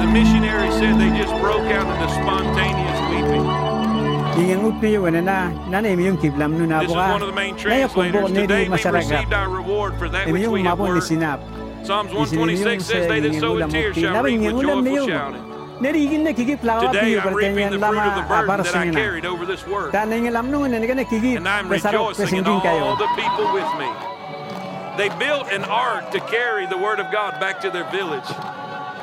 The 0.00 0.06
missionary 0.08 0.70
said 0.72 0.98
they 0.98 1.10
just 1.16 1.34
broke 1.42 1.70
out 1.70 1.86
into 1.86 2.08
spontaneous 2.14 3.00
weeping. 3.10 3.71
Ingin 4.32 4.64
ut 4.64 4.74
niyo 4.80 5.04
na 5.12 5.20
na 5.20 5.38
nan 5.68 5.84
emi 5.84 6.08
kiblam 6.16 6.56
nu 6.56 6.64
na 6.66 6.80
This 6.80 6.90
is 6.90 6.96
one 6.96 7.20
of 7.22 7.28
the 7.28 7.36
main 7.36 7.54
Na 7.56 7.74
yung 7.84 7.88
kumbo 7.88 8.24
translators. 8.24 8.30
ni 8.32 8.34
di 8.34 8.40
Today 8.46 8.62
we've 8.64 8.72
masaragat. 8.72 9.10
received 9.12 9.32
our 9.34 9.48
reward 9.50 9.92
for 9.98 10.08
that 10.08 10.24
which 10.26 10.46
we 10.48 10.62
have 10.62 10.78
mapon 10.78 10.94
ni 10.96 11.00
sinap. 11.04 11.38
Psalms 11.84 12.10
Isinili 12.12 12.56
126 12.62 12.84
says, 12.84 13.04
sa 13.04 13.08
They 13.12 13.20
that 13.20 13.28
ingin 13.32 13.40
sow 13.40 13.52
ulam 13.56 13.68
in 13.68 13.70
tears 13.76 13.96
shall 13.98 14.14
Nabi 14.16 14.24
reap 14.24 14.40
ingin 14.40 14.52
with 14.56 14.64
ulam 14.64 14.78
joyful 14.80 14.92
niyo. 14.92 15.04
shouting. 15.12 15.44
Nerigin 15.82 16.20
na 16.24 16.30
kigip 16.32 16.60
lawa 16.62 16.80
Today 16.92 17.18
I'm 17.18 17.34
reaping 17.34 17.70
the 17.74 17.78
fruit 17.78 17.82
of 17.82 17.82
lama 17.82 18.14
the 18.14 18.24
burden 18.30 18.48
abar 18.48 18.64
that 18.64 18.76
I 18.76 18.90
carried 18.90 19.26
over 19.26 19.44
this 19.44 19.66
work. 19.66 19.92
Lam 19.92 20.46
nung 20.50 20.70
na 20.70 20.78
ka 20.80 20.94
kigip 21.12 21.36
And 21.36 21.48
I'm 21.48 21.68
rejoicing 21.68 22.38
in 22.38 22.44
kayo. 22.44 22.82
all 22.88 22.96
the 22.96 23.10
people 23.18 23.46
with 23.52 23.68
me. 23.76 23.90
They 24.96 25.08
built 25.20 25.50
an 25.52 25.64
ark 25.64 26.10
to 26.12 26.20
carry 26.20 26.66
the 26.66 26.76
word 26.78 27.00
of 27.00 27.10
God 27.12 27.40
back 27.40 27.60
to 27.62 27.70
their 27.70 27.84
village. 27.90 28.28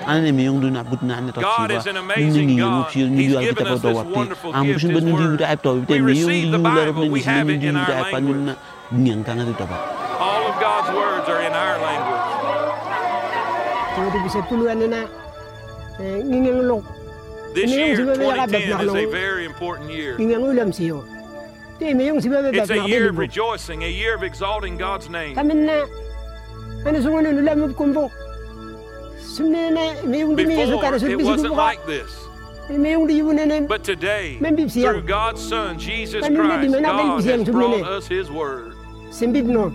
Ane 0.08 0.32
mi 0.32 0.44
yung 0.48 0.62
duna 0.62 0.84
but 0.89 1.01
na 1.03 1.20
ne 1.20 1.32
to 1.32 1.41
siwa 1.41 1.72
is 1.75 1.88
an 1.88 1.96
ni 1.96 2.00
amazing 2.00 2.48
ni 2.48 2.58
God. 2.58 2.96
mu 2.96 3.06
ni 3.10 3.24
He's 3.24 3.34
yu 3.34 3.51
us 3.51 3.82
to 3.82 3.88
wapi 3.94 4.12
wonderful 4.15 4.56
am 4.56 4.65
His 4.65 4.84
ben 4.84 5.03
ni 5.06 5.12
yu 5.12 5.38
ai 5.46 5.56
to 5.56 5.86
te 5.86 6.00
mi 6.00 6.13
the 6.13 6.38
yu 6.39 6.51
la 6.51 6.58
Bible, 6.58 7.03
ni 7.03 7.10
we 7.10 7.20
si 7.20 7.29
have 7.29 7.48
ni 7.48 7.58
yu 7.58 7.75
our 7.75 7.88
da 7.88 8.03
pa 8.12 8.20
ni 8.20 8.34
na 8.34 9.24
kan 9.24 9.39
ri 9.44 9.53
to 9.60 9.65
ba 9.65 9.77
All 10.20 10.44
of 10.51 10.56
God's 10.60 10.89
words 10.91 11.27
are 11.32 11.41
in 11.41 11.53
our 11.56 11.77
language. 11.79 12.27
Jadi 14.00 14.18
bisa 14.24 14.39
puluhan 14.48 14.79
na 14.88 15.01
eh, 16.00 16.20
ngingang 16.24 16.63
lok, 16.68 16.84
This 17.56 17.72
Ini 17.72 17.75
yung 17.75 17.88
year, 17.88 17.98
sinabi 17.98 18.20
niya 18.20 18.46
2010, 18.46 18.46
kapag 18.46 18.84
is 18.84 18.96
a 18.96 19.08
very 19.12 19.44
important 19.46 19.88
year. 19.91 20.13
ngingang 20.20 20.44
ulam 20.44 20.70
siyo. 20.72 21.03
Ti 21.79 21.96
may 21.96 22.12
yung 22.12 22.20
It's 22.20 22.70
a 22.72 22.84
year 22.88 23.08
of 23.10 23.18
rejoicing, 23.18 23.84
a 23.84 23.91
year 23.91 24.15
of 24.15 24.24
exalting 24.24 24.75
God's 24.75 25.08
name. 25.08 25.36
Before, 29.39 31.10
it 31.10 31.24
wasn't 31.24 31.55
like 31.55 31.86
this. 31.86 32.12
May 32.69 32.93
yung 32.93 33.10
diyo 33.10 33.34
na 33.34 33.50
na 33.50 33.65
But 33.65 33.84
today, 33.84 34.38
through 34.38 35.01
God's 35.01 35.41
Son, 35.41 35.79
Jesus 35.79 36.22
Ano 36.22 36.46
na, 36.46 36.62
di 36.62 36.69
Christ, 36.69 36.86
God 36.86 37.24
has 37.25 37.43
brought 37.50 37.81
us 37.81 38.05
His 38.05 38.29
Word. 38.29 38.77
simbib 39.10 39.50
no. 39.50 39.74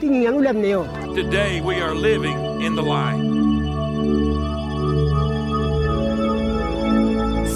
Ti 0.00 0.04
ngingang 0.04 0.36
ulam 0.36 0.56
na 0.60 0.68
yo. 0.68 0.80
Today, 1.16 1.64
we 1.64 1.80
are 1.80 1.96
living 1.96 2.36
in 2.60 2.76
the 2.76 2.84
light. 2.84 3.16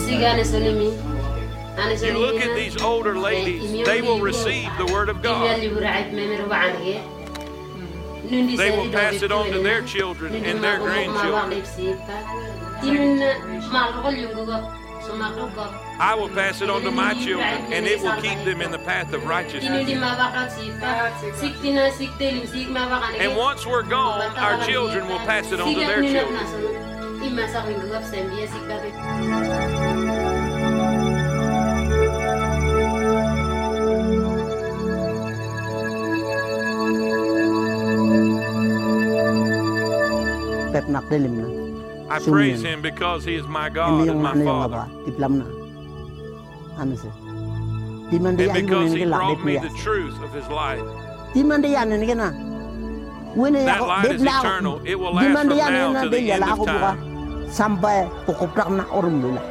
Sigane 0.09 0.41
You 2.01 2.19
look 2.19 2.41
at 2.41 2.57
these 2.57 2.81
older 2.81 3.19
ladies, 3.19 3.85
they 3.85 4.01
will 4.01 4.21
receive 4.21 4.71
the 4.81 4.87
Word 4.89 5.09
of 5.13 5.21
God. 5.21 5.61
They 8.57 8.71
will 8.77 8.91
pass 8.91 9.23
it 9.23 9.33
on 9.33 9.51
to 9.53 9.59
their 9.63 9.83
children 9.83 10.35
and 10.35 10.63
their 10.63 10.79
grandchildren. 10.79 11.63
I 16.01 16.15
will 16.15 16.29
pass 16.31 16.61
it 16.63 16.71
on 16.71 16.83
to 16.83 16.91
my 16.91 17.15
children, 17.15 17.73
and 17.73 17.87
it 17.87 18.01
will 18.01 18.21
keep 18.23 18.39
them 18.45 18.61
in 18.61 18.71
the 18.71 18.79
path 18.79 19.13
of 19.13 19.25
righteousness. 19.27 19.87
And 23.21 23.37
once 23.37 23.67
we're 23.67 23.83
gone, 23.83 24.21
our 24.37 24.65
children 24.67 25.07
will 25.09 25.19
pass 25.21 25.53
it 25.53 25.61
on 25.61 25.75
to 25.75 25.81
their 25.81 26.03
children. 26.03 26.41
Nak 40.89 41.05
I 42.11 42.19
praise 42.21 42.63
Him 42.63 42.83
because 42.83 43.25
He 43.25 43.35
is 43.35 43.47
my 43.47 43.69
God 43.69 44.09
and 44.09 44.21
my 44.23 44.35
Father, 44.45 44.85
aba 44.85 44.91
tiplam 45.09 45.33
na. 45.41 45.47
Ano 46.81 46.95
se 46.97 47.09
di 48.11 48.19
de 48.37 48.45
and 48.51 48.57
yan 48.57 48.67
because 48.67 48.93
ni 48.93 48.99
He 49.01 49.05
ke 49.05 49.09
lak 49.09 49.19
brought 49.21 49.39
de 49.39 49.45
me 49.45 49.55
ya 49.55 49.63
the 49.65 49.73
truth 49.81 50.17
of 50.23 50.31
His 50.35 50.47
light. 50.49 50.85
di 51.33 51.43
man 51.43 51.61
de 51.63 51.69
yan 51.73 51.89
ni 51.89 52.07
ke 52.07 52.15
na 52.17 52.31
That 53.65 53.81
ako 53.81 53.87
light 53.89 54.05
de 54.09 54.15
is 54.15 54.23
la 54.23 54.41
eternal. 54.41 54.77
It 54.85 54.97
will 55.01 55.15
last 55.15 55.25
de 55.49 55.55
from 55.57 55.59
yan 55.59 55.73
now 55.73 55.93
na 55.93 56.03
to 56.05 56.11
de 56.11 56.17
the 56.17 56.23
ya 56.23 56.35
end 56.37 56.45
la 56.45 56.53
of 56.53 56.59
buka. 56.61 56.79
time. 56.79 57.01
sampai 57.55 57.97
pokoprak 58.27 58.69
na 58.75 58.85
orum 58.91 59.23
lula 59.23 59.43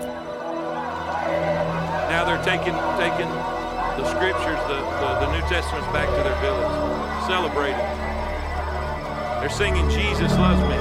Now 2.14 2.22
they're 2.30 2.44
taking 2.46 2.76
taking 3.02 3.32
the 3.98 4.06
scriptures, 4.10 4.60
the, 4.70 4.78
the, 5.02 5.10
the 5.26 5.28
New 5.34 5.44
Testaments 5.50 5.88
back 5.96 6.06
to 6.14 6.22
their 6.22 6.38
village, 6.42 6.74
celebrating. 7.26 8.03
They're 9.44 9.50
singing 9.50 9.90
Jesus 9.90 10.32
loves 10.38 10.62
me. 10.62 10.78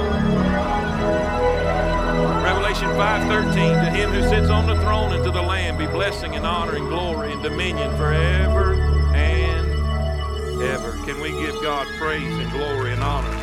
Revelation 2.45 2.87
5:13 2.95 3.83
to 3.83 3.89
him 3.91 4.09
who 4.11 4.21
sits 4.29 4.49
on 4.49 4.67
the 4.67 4.75
throne 4.75 5.11
and 5.11 5.21
to 5.25 5.31
the 5.31 5.41
lamb 5.41 5.77
be 5.77 5.85
blessing 5.85 6.37
and 6.37 6.45
honor 6.45 6.77
and 6.77 6.87
glory 6.87 7.33
and 7.33 7.43
dominion 7.43 7.93
forever 7.97 8.75
and 9.13 10.61
ever. 10.63 10.93
Can 11.05 11.19
we 11.19 11.31
give 11.31 11.61
God 11.61 11.85
praise 11.99 12.33
and 12.39 12.49
glory 12.53 12.93
and 12.93 13.03
honor? 13.03 13.37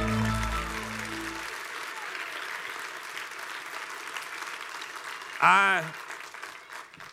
I 5.42 5.84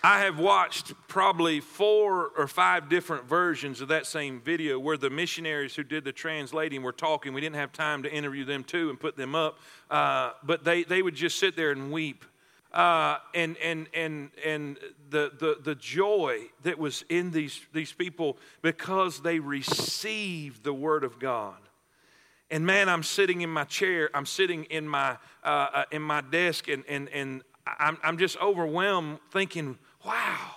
I 0.04 0.20
have 0.20 0.38
watched 0.38 0.94
probably 1.08 1.60
four 1.60 2.30
or 2.38 2.48
five 2.48 2.88
different 2.88 3.25
versions 3.25 3.82
of 3.82 3.88
that 3.88 4.06
same 4.06 4.39
video 4.39 4.77
where 4.77 4.98
the 4.98 5.10
missionaries 5.10 5.75
who 5.75 5.84
did 5.84 6.04
the 6.04 6.12
translating 6.12 6.84
were 6.84 6.92
talking. 6.92 7.34
We 7.34 7.42
didn't 7.42 7.56
have 7.56 7.74
time 7.74 8.04
to 8.04 8.13
interview 8.13 8.46
them 8.46 8.63
too 8.63 8.89
and 8.89 9.00
put 9.00 9.18
them 9.18 9.34
up, 9.34 9.58
uh, 9.89 10.32
but 10.44 10.63
they, 10.63 10.84
they 10.84 11.01
would 11.01 11.16
just 11.16 11.39
sit 11.39 11.56
there 11.56 11.72
and 11.72 11.92
weep. 11.92 12.25
Uh, 12.72 13.18
and 13.34 13.58
and 13.58 13.88
and 13.94 14.30
and 14.46 14.77
the, 15.10 15.32
the 15.39 15.58
the 15.63 15.74
joy 15.74 16.42
that 16.63 16.77
was 16.77 17.04
in 17.10 17.32
these 17.32 17.62
these 17.74 17.94
people 17.94 18.38
because 18.62 19.22
they 19.22 19.39
received 19.39 20.63
the 20.63 20.74
word 20.74 21.06
of 21.06 21.18
God. 21.18 21.56
And 22.51 22.66
man, 22.66 22.89
I'm 22.89 23.04
sitting 23.04 23.42
in 23.42 23.50
my 23.50 23.63
chair. 23.63 24.10
I'm 24.13 24.25
sitting 24.25 24.66
in 24.66 24.88
my 24.88 25.18
uh, 25.44 25.68
uh, 25.74 25.84
in 25.92 26.01
my 26.01 26.20
desk, 26.22 26.68
and 26.68 26.84
and 26.88 27.08
and 27.10 27.42
I'm 27.80 27.98
I'm 28.04 28.18
just 28.18 28.38
overwhelmed, 28.42 29.20
thinking, 29.32 29.77
wow. 30.08 30.57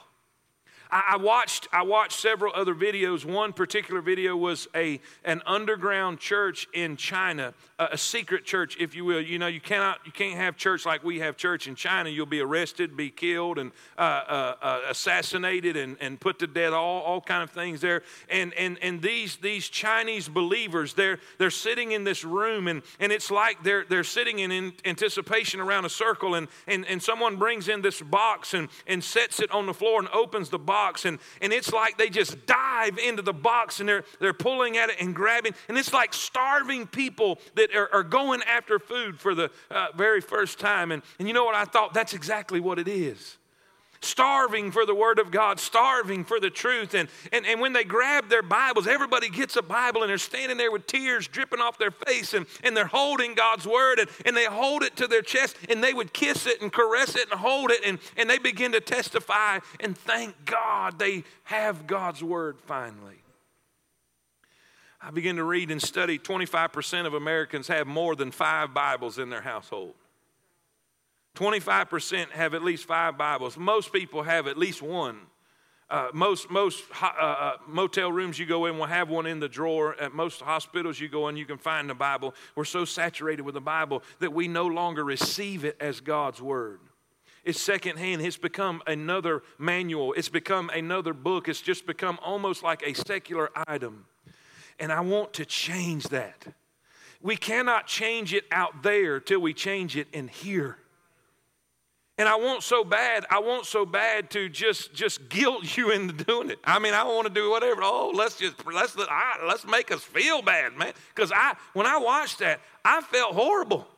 I, 0.92 1.12
I 1.12 1.16
watched 1.16 1.68
I 1.72 1.82
watched 1.82 2.18
several 2.18 2.52
other 2.54 2.74
videos. 2.74 3.24
One 3.24 3.52
particular 3.52 4.00
video 4.00 4.36
was 4.36 4.68
a 4.74 5.00
an 5.24 5.42
underground 5.46 6.18
church 6.18 6.68
in 6.72 6.96
China, 6.96 7.54
a, 7.78 7.90
a 7.92 7.98
secret 7.98 8.44
church, 8.44 8.76
if 8.78 8.94
you 8.94 9.04
will. 9.04 9.20
You 9.20 9.38
know, 9.38 9.46
you 9.46 9.60
cannot 9.60 10.00
you 10.04 10.12
can't 10.12 10.36
have 10.36 10.56
church 10.56 10.84
like 10.86 11.04
we 11.04 11.20
have 11.20 11.36
church 11.36 11.66
in 11.66 11.74
China. 11.74 12.10
You'll 12.10 12.26
be 12.26 12.40
arrested, 12.40 12.96
be 12.96 13.10
killed, 13.10 13.58
and 13.58 13.72
uh, 13.98 14.00
uh, 14.00 14.54
uh, 14.62 14.80
assassinated, 14.88 15.76
and, 15.76 15.96
and 16.00 16.20
put 16.20 16.38
to 16.40 16.46
death. 16.46 16.72
All 16.72 17.02
all 17.02 17.20
kind 17.20 17.42
of 17.42 17.50
things 17.50 17.80
there. 17.80 18.02
And 18.28 18.52
and 18.54 18.78
and 18.82 19.00
these 19.02 19.36
these 19.36 19.68
Chinese 19.68 20.28
believers, 20.28 20.94
they're 20.94 21.18
they're 21.38 21.50
sitting 21.50 21.92
in 21.92 22.04
this 22.04 22.24
room, 22.24 22.68
and 22.68 22.82
and 22.98 23.12
it's 23.12 23.30
like 23.30 23.62
they're 23.62 23.84
they're 23.88 24.04
sitting 24.04 24.40
in, 24.40 24.50
in 24.50 24.72
anticipation 24.84 25.60
around 25.60 25.84
a 25.84 25.90
circle, 25.90 26.34
and 26.34 26.48
and 26.66 26.84
and 26.86 27.02
someone 27.02 27.36
brings 27.36 27.68
in 27.68 27.82
this 27.82 28.00
box 28.00 28.54
and 28.54 28.68
and 28.86 29.02
sets 29.02 29.40
it 29.40 29.50
on 29.50 29.66
the 29.66 29.74
floor 29.74 30.00
and 30.00 30.08
opens 30.08 30.50
the 30.50 30.58
box 30.58 30.79
and, 31.04 31.18
and 31.40 31.52
it's 31.52 31.72
like 31.72 31.98
they 31.98 32.08
just 32.08 32.46
dive 32.46 32.98
into 32.98 33.22
the 33.22 33.32
box 33.32 33.80
and 33.80 33.88
they're, 33.88 34.04
they're 34.20 34.32
pulling 34.32 34.76
at 34.76 34.90
it 34.90 34.96
and 35.00 35.14
grabbing 35.14 35.54
and 35.68 35.78
it's 35.78 35.92
like 35.92 36.14
starving 36.14 36.86
people 36.86 37.38
that 37.54 37.74
are, 37.74 37.92
are 37.94 38.02
going 38.02 38.42
after 38.42 38.78
food 38.78 39.18
for 39.18 39.34
the 39.34 39.50
uh, 39.70 39.88
very 39.94 40.20
first 40.20 40.58
time. 40.58 40.92
And, 40.92 41.02
and 41.18 41.28
you 41.28 41.34
know 41.34 41.44
what? 41.44 41.54
I 41.54 41.64
thought 41.64 41.94
that's 41.94 42.14
exactly 42.14 42.60
what 42.60 42.78
it 42.78 42.88
is 42.88 43.36
starving 44.02 44.70
for 44.70 44.86
the 44.86 44.94
word 44.94 45.18
of 45.18 45.30
God, 45.30 45.60
starving 45.60 46.24
for 46.24 46.40
the 46.40 46.50
truth. 46.50 46.94
And, 46.94 47.08
and, 47.32 47.44
and 47.46 47.60
when 47.60 47.72
they 47.72 47.84
grab 47.84 48.28
their 48.28 48.42
Bibles, 48.42 48.86
everybody 48.86 49.28
gets 49.28 49.56
a 49.56 49.62
Bible 49.62 50.02
and 50.02 50.10
they're 50.10 50.18
standing 50.18 50.56
there 50.56 50.72
with 50.72 50.86
tears 50.86 51.28
dripping 51.28 51.60
off 51.60 51.78
their 51.78 51.90
face 51.90 52.34
and, 52.34 52.46
and 52.64 52.76
they're 52.76 52.86
holding 52.86 53.34
God's 53.34 53.66
word 53.66 53.98
and, 53.98 54.08
and 54.24 54.36
they 54.36 54.46
hold 54.46 54.82
it 54.82 54.96
to 54.96 55.06
their 55.06 55.22
chest 55.22 55.56
and 55.68 55.84
they 55.84 55.92
would 55.92 56.12
kiss 56.12 56.46
it 56.46 56.62
and 56.62 56.72
caress 56.72 57.14
it 57.14 57.30
and 57.30 57.40
hold 57.40 57.70
it 57.70 57.80
and, 57.84 57.98
and 58.16 58.28
they 58.28 58.38
begin 58.38 58.72
to 58.72 58.80
testify 58.80 59.58
and 59.80 59.96
thank 59.96 60.34
God 60.44 60.98
they 60.98 61.24
have 61.44 61.86
God's 61.86 62.22
word 62.22 62.58
finally. 62.66 63.16
I 65.02 65.10
begin 65.10 65.36
to 65.36 65.44
read 65.44 65.70
and 65.70 65.80
study 65.80 66.18
25% 66.18 67.06
of 67.06 67.14
Americans 67.14 67.68
have 67.68 67.86
more 67.86 68.14
than 68.14 68.30
five 68.30 68.74
Bibles 68.74 69.18
in 69.18 69.30
their 69.30 69.40
household. 69.40 69.94
25% 71.36 72.30
have 72.30 72.54
at 72.54 72.62
least 72.62 72.86
five 72.86 73.16
Bibles. 73.16 73.56
Most 73.56 73.92
people 73.92 74.22
have 74.22 74.46
at 74.46 74.58
least 74.58 74.82
one. 74.82 75.20
Uh, 75.90 76.08
most 76.14 76.48
most 76.50 76.84
uh, 77.02 77.06
uh, 77.06 77.56
motel 77.66 78.12
rooms 78.12 78.38
you 78.38 78.46
go 78.46 78.66
in 78.66 78.78
will 78.78 78.86
have 78.86 79.08
one 79.08 79.26
in 79.26 79.40
the 79.40 79.48
drawer. 79.48 80.00
At 80.00 80.14
most 80.14 80.40
hospitals 80.40 81.00
you 81.00 81.08
go 81.08 81.26
in, 81.26 81.36
you 81.36 81.44
can 81.44 81.58
find 81.58 81.90
the 81.90 81.94
Bible. 81.94 82.32
We're 82.54 82.64
so 82.64 82.84
saturated 82.84 83.42
with 83.42 83.54
the 83.54 83.60
Bible 83.60 84.04
that 84.20 84.32
we 84.32 84.46
no 84.46 84.68
longer 84.68 85.04
receive 85.04 85.64
it 85.64 85.76
as 85.80 86.00
God's 86.00 86.40
Word. 86.40 86.78
It's 87.44 87.60
secondhand. 87.60 88.22
It's 88.22 88.36
become 88.36 88.82
another 88.86 89.42
manual. 89.58 90.12
It's 90.12 90.28
become 90.28 90.70
another 90.70 91.12
book. 91.12 91.48
It's 91.48 91.60
just 91.60 91.86
become 91.86 92.20
almost 92.22 92.62
like 92.62 92.82
a 92.86 92.94
secular 92.94 93.50
item. 93.66 94.06
And 94.78 94.92
I 94.92 95.00
want 95.00 95.32
to 95.34 95.44
change 95.44 96.08
that. 96.08 96.46
We 97.20 97.36
cannot 97.36 97.86
change 97.86 98.32
it 98.32 98.44
out 98.52 98.82
there 98.84 99.18
till 99.18 99.40
we 99.40 99.54
change 99.54 99.96
it 99.96 100.06
in 100.12 100.28
here. 100.28 100.78
And 102.20 102.28
I 102.28 102.36
want 102.36 102.62
so 102.62 102.84
bad, 102.84 103.24
I 103.30 103.38
want 103.38 103.64
so 103.64 103.86
bad 103.86 104.28
to 104.32 104.50
just 104.50 104.92
just 104.92 105.30
guilt 105.30 105.74
you 105.78 105.90
into 105.90 106.22
doing 106.22 106.50
it. 106.50 106.58
I 106.62 106.78
mean, 106.78 106.92
I 106.92 107.02
want 107.04 107.26
to 107.26 107.32
do 107.32 107.48
whatever. 107.48 107.80
Oh, 107.82 108.12
let's 108.14 108.36
just 108.36 108.56
let's 108.66 108.94
I, 108.98 109.38
let's 109.48 109.66
make 109.66 109.90
us 109.90 110.02
feel 110.02 110.42
bad, 110.42 110.76
man. 110.76 110.92
Because 111.14 111.32
I 111.34 111.54
when 111.72 111.86
I 111.86 111.96
watched 111.96 112.40
that, 112.40 112.60
I 112.84 113.00
felt 113.00 113.32
horrible. 113.32 113.88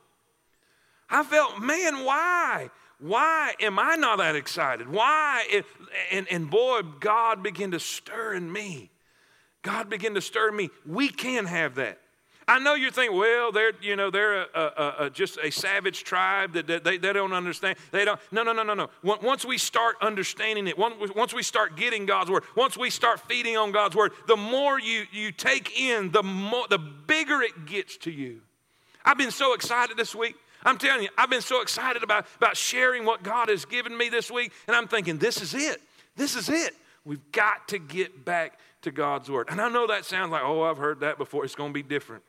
I 1.10 1.24
felt, 1.24 1.60
man, 1.60 2.04
why? 2.04 2.70
Why 3.00 3.54
am 3.58 3.80
I 3.80 3.96
not 3.96 4.18
that 4.18 4.36
excited? 4.36 4.88
Why? 4.88 5.64
And, 6.12 6.28
and 6.30 6.48
boy, 6.48 6.82
God 7.00 7.42
began 7.42 7.72
to 7.72 7.80
stir 7.80 8.34
in 8.34 8.52
me. 8.52 8.92
God 9.62 9.90
began 9.90 10.14
to 10.14 10.20
stir 10.20 10.50
in 10.50 10.56
me. 10.56 10.70
We 10.86 11.08
can 11.08 11.46
have 11.46 11.74
that. 11.74 11.98
I 12.48 12.58
know 12.58 12.74
you're 12.74 12.90
thinking, 12.90 13.16
well, 13.16 13.52
they're, 13.52 13.72
you 13.80 13.94
know, 13.94 14.10
they're 14.10 14.42
a, 14.42 14.46
a, 14.54 14.94
a, 15.00 15.10
just 15.10 15.38
a 15.38 15.50
savage 15.50 16.02
tribe 16.02 16.54
that, 16.54 16.66
that 16.66 16.82
they, 16.82 16.98
they 16.98 17.12
don't 17.12 17.32
understand. 17.32 17.78
They 17.92 18.04
don't. 18.04 18.20
No, 18.32 18.42
no, 18.42 18.52
no, 18.52 18.62
no, 18.62 18.74
no. 18.74 18.90
Once 19.02 19.44
we 19.44 19.58
start 19.58 19.96
understanding 20.00 20.66
it, 20.66 20.76
once 20.76 21.32
we 21.32 21.42
start 21.42 21.76
getting 21.76 22.04
God's 22.04 22.30
word, 22.30 22.42
once 22.56 22.76
we 22.76 22.90
start 22.90 23.20
feeding 23.20 23.56
on 23.56 23.70
God's 23.70 23.94
word, 23.94 24.12
the 24.26 24.36
more 24.36 24.78
you, 24.78 25.04
you 25.12 25.30
take 25.30 25.78
in, 25.80 26.10
the, 26.10 26.22
more, 26.22 26.66
the 26.68 26.78
bigger 26.78 27.42
it 27.42 27.66
gets 27.66 27.96
to 27.98 28.10
you. 28.10 28.40
I've 29.04 29.18
been 29.18 29.30
so 29.30 29.54
excited 29.54 29.96
this 29.96 30.14
week. 30.14 30.34
I'm 30.64 30.78
telling 30.78 31.02
you, 31.02 31.08
I've 31.18 31.30
been 31.30 31.42
so 31.42 31.60
excited 31.60 32.02
about, 32.02 32.26
about 32.36 32.56
sharing 32.56 33.04
what 33.04 33.22
God 33.22 33.48
has 33.48 33.64
given 33.64 33.96
me 33.96 34.08
this 34.08 34.30
week, 34.30 34.52
and 34.66 34.76
I'm 34.76 34.88
thinking, 34.88 35.18
this 35.18 35.40
is 35.40 35.54
it. 35.54 35.80
This 36.16 36.36
is 36.36 36.48
it. 36.48 36.74
We've 37.04 37.32
got 37.32 37.68
to 37.68 37.78
get 37.78 38.24
back 38.24 38.58
to 38.82 38.90
God's 38.92 39.30
word. 39.30 39.48
And 39.50 39.60
I 39.60 39.68
know 39.68 39.86
that 39.88 40.04
sounds 40.04 40.30
like, 40.30 40.42
oh, 40.44 40.62
I've 40.62 40.78
heard 40.78 41.00
that 41.00 41.18
before. 41.18 41.44
It's 41.44 41.54
going 41.54 41.70
to 41.70 41.74
be 41.74 41.82
different. 41.82 42.22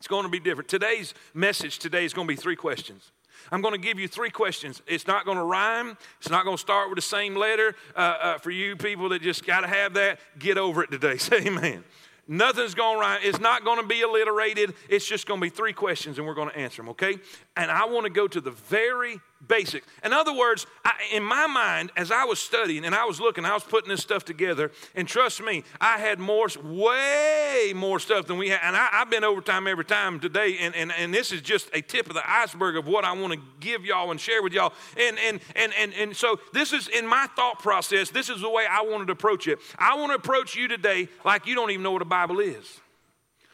It's 0.00 0.08
going 0.08 0.24
to 0.24 0.30
be 0.30 0.40
different. 0.40 0.66
Today's 0.66 1.12
message 1.34 1.78
today 1.78 2.06
is 2.06 2.14
going 2.14 2.26
to 2.26 2.32
be 2.34 2.40
three 2.40 2.56
questions. 2.56 3.12
I'm 3.52 3.60
going 3.60 3.74
to 3.74 3.80
give 3.80 3.98
you 3.98 4.08
three 4.08 4.30
questions. 4.30 4.80
It's 4.86 5.06
not 5.06 5.26
going 5.26 5.36
to 5.36 5.44
rhyme. 5.44 5.98
It's 6.20 6.30
not 6.30 6.44
going 6.46 6.56
to 6.56 6.60
start 6.60 6.88
with 6.88 6.96
the 6.96 7.02
same 7.02 7.34
letter. 7.34 7.74
Uh, 7.94 7.98
uh, 7.98 8.38
for 8.38 8.50
you 8.50 8.76
people 8.76 9.10
that 9.10 9.20
just 9.20 9.44
got 9.44 9.60
to 9.60 9.66
have 9.66 9.92
that, 9.94 10.18
get 10.38 10.56
over 10.56 10.82
it 10.82 10.90
today. 10.90 11.16
Say 11.18 11.46
amen. 11.46 11.84
Nothing's 12.26 12.74
going 12.74 12.96
to 12.96 13.00
rhyme. 13.00 13.20
It's 13.22 13.40
not 13.40 13.62
going 13.62 13.78
to 13.78 13.86
be 13.86 14.00
alliterated. 14.00 14.72
It's 14.88 15.06
just 15.06 15.26
going 15.26 15.38
to 15.38 15.44
be 15.44 15.50
three 15.50 15.74
questions 15.74 16.16
and 16.16 16.26
we're 16.26 16.34
going 16.34 16.48
to 16.48 16.56
answer 16.56 16.80
them, 16.80 16.88
okay? 16.90 17.18
And 17.56 17.70
I 17.70 17.86
want 17.86 18.04
to 18.04 18.10
go 18.10 18.28
to 18.28 18.40
the 18.40 18.52
very 18.52 19.20
basics. 19.46 19.86
In 20.04 20.12
other 20.12 20.32
words, 20.32 20.66
I, 20.84 20.92
in 21.12 21.22
my 21.22 21.46
mind, 21.46 21.90
as 21.96 22.10
I 22.10 22.24
was 22.24 22.38
studying 22.38 22.84
and 22.84 22.94
I 22.94 23.04
was 23.04 23.20
looking, 23.20 23.44
I 23.44 23.54
was 23.54 23.64
putting 23.64 23.88
this 23.88 24.00
stuff 24.00 24.24
together, 24.24 24.70
and 24.94 25.08
trust 25.08 25.42
me, 25.42 25.64
I 25.80 25.98
had 25.98 26.18
more, 26.20 26.48
way 26.62 27.72
more 27.74 27.98
stuff 27.98 28.26
than 28.26 28.38
we 28.38 28.50
had. 28.50 28.60
And 28.62 28.76
I, 28.76 28.86
have 28.92 29.10
been 29.10 29.24
overtime 29.24 29.66
every 29.66 29.84
time 29.84 30.20
today, 30.20 30.58
and, 30.60 30.74
and, 30.76 30.92
and 30.92 31.12
this 31.12 31.32
is 31.32 31.40
just 31.40 31.68
a 31.72 31.80
tip 31.80 32.06
of 32.08 32.14
the 32.14 32.30
iceberg 32.30 32.76
of 32.76 32.86
what 32.86 33.04
I 33.04 33.12
want 33.12 33.32
to 33.32 33.40
give 33.58 33.84
y'all 33.84 34.10
and 34.10 34.20
share 34.20 34.42
with 34.42 34.52
y'all. 34.52 34.72
And, 34.96 35.18
and, 35.18 35.40
and, 35.56 35.72
and, 35.78 35.92
and 35.94 36.16
so 36.16 36.38
this 36.52 36.72
is 36.72 36.88
in 36.88 37.06
my 37.06 37.26
thought 37.34 37.58
process, 37.58 38.10
this 38.10 38.28
is 38.28 38.40
the 38.40 38.50
way 38.50 38.66
I 38.70 38.82
wanted 38.82 39.06
to 39.06 39.12
approach 39.12 39.48
it. 39.48 39.58
I 39.78 39.96
want 39.96 40.10
to 40.12 40.16
approach 40.16 40.54
you 40.54 40.68
today 40.68 41.08
like 41.24 41.46
you 41.46 41.54
don't 41.54 41.70
even 41.70 41.82
know 41.82 41.92
what 41.92 42.02
a 42.02 42.06
Bible 42.06 42.40
is. 42.40 42.80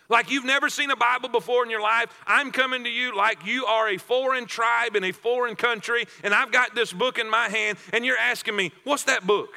Like 0.09 0.31
you've 0.31 0.45
never 0.45 0.69
seen 0.69 0.91
a 0.91 0.97
Bible 0.97 1.29
before 1.29 1.65
in 1.65 1.71
your 1.71 1.83
life, 1.83 2.09
I'm 2.27 2.53
coming 2.53 2.85
to 2.85 2.91
you 2.91 3.17
like 3.17 3.45
you 3.45 3.67
are 3.67 3.89
a 3.89 3.97
foreign 3.97 4.47
tribe 4.47 4.95
in 4.97 5.05
a 5.05 5.13
foreign 5.13 5.57
country, 5.57 6.07
and 6.23 6.33
I've 6.33 6.53
got 6.53 6.75
this 6.75 6.93
book 6.93 7.19
in 7.19 7.29
my 7.29 7.49
hand, 7.49 7.79
and 7.93 8.05
you're 8.05 8.19
asking 8.19 8.57
me, 8.57 8.73
What's 8.85 9.05
that 9.05 9.27
book? 9.27 9.51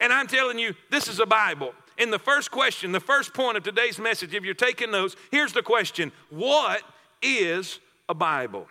And 0.00 0.12
I'm 0.12 0.26
telling 0.26 0.58
you, 0.58 0.74
this 0.90 1.08
is 1.08 1.20
a 1.20 1.26
Bible. 1.26 1.74
And 1.98 2.10
the 2.10 2.18
first 2.18 2.50
question, 2.50 2.92
the 2.92 3.00
first 3.00 3.34
point 3.34 3.58
of 3.58 3.62
today's 3.62 3.98
message, 3.98 4.34
if 4.34 4.44
you're 4.44 4.54
taking 4.54 4.90
notes, 4.90 5.16
here's 5.30 5.52
the 5.52 5.62
question 5.62 6.12
What 6.30 6.82
is 7.22 7.78
a 8.08 8.14
Bible? 8.14 8.66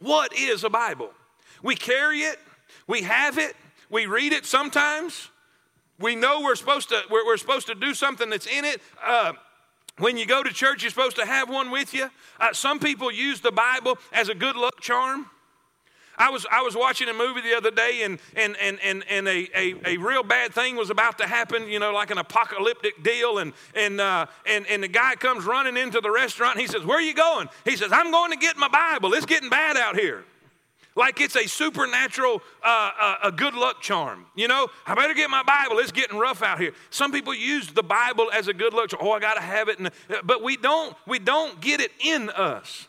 What 0.00 0.36
is 0.36 0.64
a 0.64 0.70
Bible? 0.70 1.10
We 1.62 1.74
carry 1.74 2.20
it, 2.20 2.38
we 2.86 3.02
have 3.02 3.38
it, 3.38 3.56
we 3.90 4.06
read 4.06 4.32
it 4.32 4.44
sometimes. 4.44 5.30
We 5.98 6.16
know 6.16 6.40
we're 6.40 6.56
supposed 6.56 6.88
to, 6.88 7.02
we're, 7.08 7.24
we're 7.24 7.36
supposed 7.36 7.68
to 7.68 7.74
do 7.74 7.94
something 7.94 8.28
that's 8.28 8.46
in 8.46 8.64
it. 8.64 8.82
Uh, 9.02 9.34
when 9.98 10.16
you 10.16 10.26
go 10.26 10.42
to 10.42 10.50
church, 10.52 10.82
you're 10.82 10.90
supposed 10.90 11.16
to 11.16 11.26
have 11.26 11.48
one 11.48 11.70
with 11.70 11.94
you. 11.94 12.10
Uh, 12.40 12.52
some 12.52 12.78
people 12.78 13.12
use 13.12 13.40
the 13.40 13.52
Bible 13.52 13.98
as 14.12 14.28
a 14.28 14.34
good 14.34 14.56
luck 14.56 14.80
charm. 14.80 15.26
I 16.16 16.30
was, 16.30 16.46
I 16.50 16.62
was 16.62 16.76
watching 16.76 17.08
a 17.08 17.12
movie 17.12 17.40
the 17.40 17.56
other 17.56 17.72
day, 17.72 18.02
and, 18.04 18.20
and, 18.36 18.56
and, 18.60 18.78
and, 18.84 19.04
and 19.10 19.26
a, 19.26 19.48
a, 19.54 19.74
a 19.84 19.96
real 19.96 20.22
bad 20.22 20.54
thing 20.54 20.76
was 20.76 20.90
about 20.90 21.18
to 21.18 21.26
happen, 21.26 21.68
you 21.68 21.80
know, 21.80 21.92
like 21.92 22.10
an 22.10 22.18
apocalyptic 22.18 23.02
deal. 23.02 23.38
And, 23.38 23.52
and, 23.74 24.00
uh, 24.00 24.26
and, 24.46 24.64
and 24.68 24.82
the 24.82 24.88
guy 24.88 25.16
comes 25.16 25.44
running 25.44 25.76
into 25.76 26.00
the 26.00 26.10
restaurant, 26.10 26.58
he 26.58 26.68
says, 26.68 26.84
Where 26.84 26.98
are 26.98 27.02
you 27.02 27.14
going? 27.14 27.48
He 27.64 27.76
says, 27.76 27.90
I'm 27.92 28.12
going 28.12 28.30
to 28.30 28.36
get 28.36 28.56
my 28.56 28.68
Bible. 28.68 29.12
It's 29.14 29.26
getting 29.26 29.50
bad 29.50 29.76
out 29.76 29.98
here 29.98 30.24
like 30.96 31.20
it's 31.20 31.36
a 31.36 31.46
supernatural 31.46 32.42
uh, 32.62 32.90
uh, 33.00 33.14
a 33.24 33.32
good 33.32 33.54
luck 33.54 33.80
charm. 33.80 34.26
You 34.34 34.48
know, 34.48 34.68
I 34.86 34.94
better 34.94 35.14
get 35.14 35.30
my 35.30 35.42
Bible. 35.42 35.78
It's 35.78 35.92
getting 35.92 36.18
rough 36.18 36.42
out 36.42 36.60
here. 36.60 36.72
Some 36.90 37.12
people 37.12 37.34
use 37.34 37.68
the 37.68 37.82
Bible 37.82 38.30
as 38.32 38.48
a 38.48 38.54
good 38.54 38.72
luck 38.72 38.90
charm. 38.90 39.02
Oh, 39.04 39.12
I 39.12 39.20
got 39.20 39.34
to 39.34 39.40
have 39.40 39.68
it, 39.68 39.78
and, 39.78 39.90
but 40.24 40.42
we 40.42 40.56
don't. 40.56 40.96
We 41.06 41.18
don't 41.18 41.60
get 41.60 41.80
it 41.80 41.92
in 42.00 42.30
us. 42.30 42.88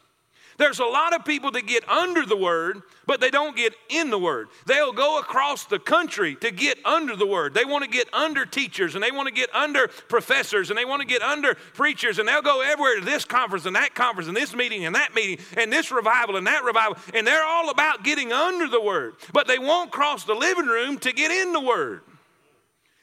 There's 0.57 0.79
a 0.79 0.85
lot 0.85 1.13
of 1.13 1.25
people 1.25 1.51
that 1.51 1.67
get 1.67 1.87
under 1.89 2.25
the 2.25 2.37
word, 2.37 2.81
but 3.05 3.19
they 3.19 3.29
don't 3.29 3.55
get 3.55 3.73
in 3.89 4.09
the 4.09 4.17
word. 4.17 4.47
They'll 4.65 4.93
go 4.93 5.19
across 5.19 5.65
the 5.65 5.79
country 5.79 6.35
to 6.35 6.51
get 6.51 6.77
under 6.85 7.15
the 7.15 7.27
word. 7.27 7.53
They 7.53 7.65
want 7.65 7.83
to 7.83 7.89
get 7.89 8.11
under 8.13 8.45
teachers 8.45 8.95
and 8.95 9.03
they 9.03 9.11
want 9.11 9.27
to 9.27 9.33
get 9.33 9.53
under 9.53 9.89
professors 10.07 10.69
and 10.69 10.79
they 10.79 10.85
want 10.85 11.01
to 11.01 11.07
get 11.07 11.21
under 11.21 11.55
preachers 11.73 12.19
and 12.19 12.27
they'll 12.27 12.41
go 12.41 12.61
everywhere 12.61 12.99
to 12.99 13.05
this 13.05 13.25
conference 13.25 13.65
and 13.65 13.75
that 13.75 13.95
conference 13.95 14.29
and 14.29 14.37
this 14.37 14.55
meeting 14.55 14.85
and 14.85 14.95
that 14.95 15.13
meeting 15.13 15.43
and 15.57 15.71
this 15.71 15.91
revival 15.91 16.37
and 16.37 16.47
that 16.47 16.63
revival. 16.63 16.97
And 17.13 17.27
they're 17.27 17.45
all 17.45 17.69
about 17.69 18.03
getting 18.03 18.31
under 18.31 18.67
the 18.69 18.81
word, 18.81 19.15
but 19.33 19.47
they 19.47 19.59
won't 19.59 19.91
cross 19.91 20.23
the 20.23 20.35
living 20.35 20.67
room 20.67 20.97
to 20.99 21.11
get 21.11 21.31
in 21.31 21.51
the 21.51 21.61
word. 21.61 22.01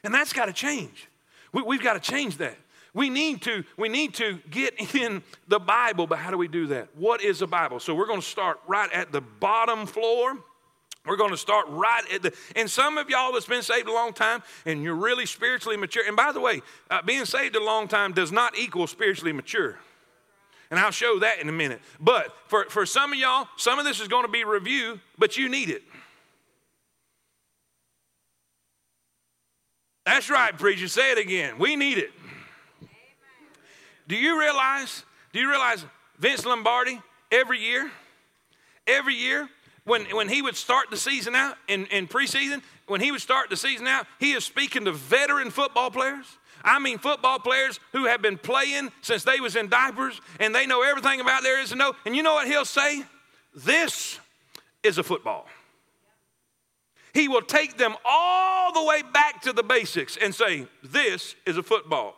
And 0.05 0.15
that's 0.15 0.33
got 0.33 0.47
to 0.47 0.53
change. 0.53 1.09
We, 1.53 1.77
have 1.77 1.85
got 1.85 2.03
to 2.03 2.11
change 2.11 2.39
that. 2.39 2.57
We 2.95 3.09
need 3.09 3.43
to 3.43 3.65
we 3.77 3.89
need 3.89 4.15
to 4.15 4.39
get 4.51 4.95
in 4.95 5.23
the 5.49 5.59
Bible, 5.59 6.07
but 6.07 6.19
how 6.19 6.31
do 6.31 6.39
we 6.39 6.49
do 6.49 6.69
that? 6.69 6.89
What 6.97 7.23
is 7.23 7.39
the 7.39 7.47
Bible? 7.47 7.81
So 7.81 7.95
we're 7.95 8.07
going 8.07 8.21
to 8.21 8.27
start 8.27 8.61
right 8.67 8.91
at 8.93 9.13
the 9.13 9.21
bottom 9.21 9.87
floor. 9.87 10.39
We're 11.05 11.17
going 11.17 11.31
to 11.31 11.37
start 11.37 11.67
right 11.69 12.05
at 12.15 12.23
the, 12.23 12.33
and 12.55 12.71
some 12.71 12.97
of 12.97 13.11
y'all 13.11 13.33
that's 13.33 13.47
been 13.47 13.63
saved 13.63 13.89
a 13.89 13.93
long 13.93 14.13
time 14.13 14.41
and 14.65 14.85
you're 14.85 14.95
really 14.95 15.27
spiritually 15.27 15.77
mature. 15.77 16.05
And 16.07 16.17
by 16.17 16.31
the 16.31 16.41
way, 16.41 16.63
uh, 16.91 17.03
being 17.03 17.25
saved 17.25 17.57
a 17.57 17.65
long 17.65 17.89
time 17.89 18.13
does 18.13 18.31
not 18.31 18.57
equal 18.57 18.87
spiritually 18.87 19.33
mature. 19.33 19.81
And 20.71 20.79
I'll 20.79 20.93
show 20.93 21.19
that 21.19 21.41
in 21.41 21.49
a 21.49 21.53
minute. 21.53 21.81
But 21.99 22.29
for, 22.47 22.67
for 22.67 22.87
some 22.87 23.13
of 23.13 23.19
y'all, 23.19 23.49
some 23.57 23.81
of 23.81 23.85
this 23.85 24.01
is 24.01 24.07
going 24.07 24.25
to 24.25 24.31
be 24.31 24.45
review, 24.45 25.01
but 25.19 25.37
you 25.37 25.49
need 25.49 25.71
it. 25.71 25.83
That's 30.07 30.31
right, 30.31 30.57
preacher. 30.57 30.87
Say 30.89 31.13
it 31.13 31.19
again. 31.19 31.59
We 31.59 31.75
need 31.75 31.99
it. 31.99 32.11
Do 34.09 34.17
you 34.17 34.39
realize, 34.39 35.05
do 35.33 35.41
you 35.41 35.49
realize 35.49 35.85
Vince 36.19 36.45
Lombardi 36.45 37.01
every 37.31 37.61
year, 37.61 37.91
every 38.87 39.15
year, 39.15 39.49
when, 39.85 40.05
when 40.15 40.29
he 40.29 40.43
would 40.43 40.57
start 40.57 40.91
the 40.91 40.97
season 40.97 41.35
out 41.35 41.57
in, 41.69 41.87
in 41.87 42.07
preseason, 42.07 42.63
when 42.87 43.01
he 43.01 43.11
would 43.11 43.21
start 43.21 43.51
the 43.51 43.57
season 43.57 43.87
out, 43.87 44.07
he 44.21 44.33
is 44.33 44.45
speaking 44.45 44.85
to 44.85 44.93
veteran 44.93 45.51
football 45.51 45.91
players. 45.91 46.27
I 46.65 46.79
mean 46.79 46.99
football 46.99 47.39
players 47.41 47.81
who 47.93 48.05
have 48.05 48.23
been 48.23 48.39
playing 48.39 48.93
since 49.01 49.25
they 49.25 49.41
was 49.41 49.57
in 49.57 49.69
diapers 49.69 50.21
and 50.39 50.55
they 50.55 50.67
know 50.67 50.83
everything 50.83 51.21
about 51.21 51.43
there 51.43 51.61
is 51.61 51.71
to 51.71 51.77
know. 51.77 51.95
And 52.07 52.15
you 52.15 52.23
know 52.23 52.35
what 52.35 52.47
he'll 52.47 52.65
say? 52.65 53.03
This 53.55 54.21
is 54.83 54.99
a 54.99 55.03
football. 55.03 55.47
He 57.15 57.29
will 57.29 57.43
take 57.43 57.77
them 57.77 57.95
all 58.05 58.73
the 58.73 58.85
way 58.85 59.03
back 59.03 59.43
to 59.43 59.53
the 59.53 59.63
basics 59.63 60.17
and 60.17 60.35
say, 60.35 60.67
This 60.83 61.35
is 61.47 61.57
a 61.57 61.63
football. 61.63 62.17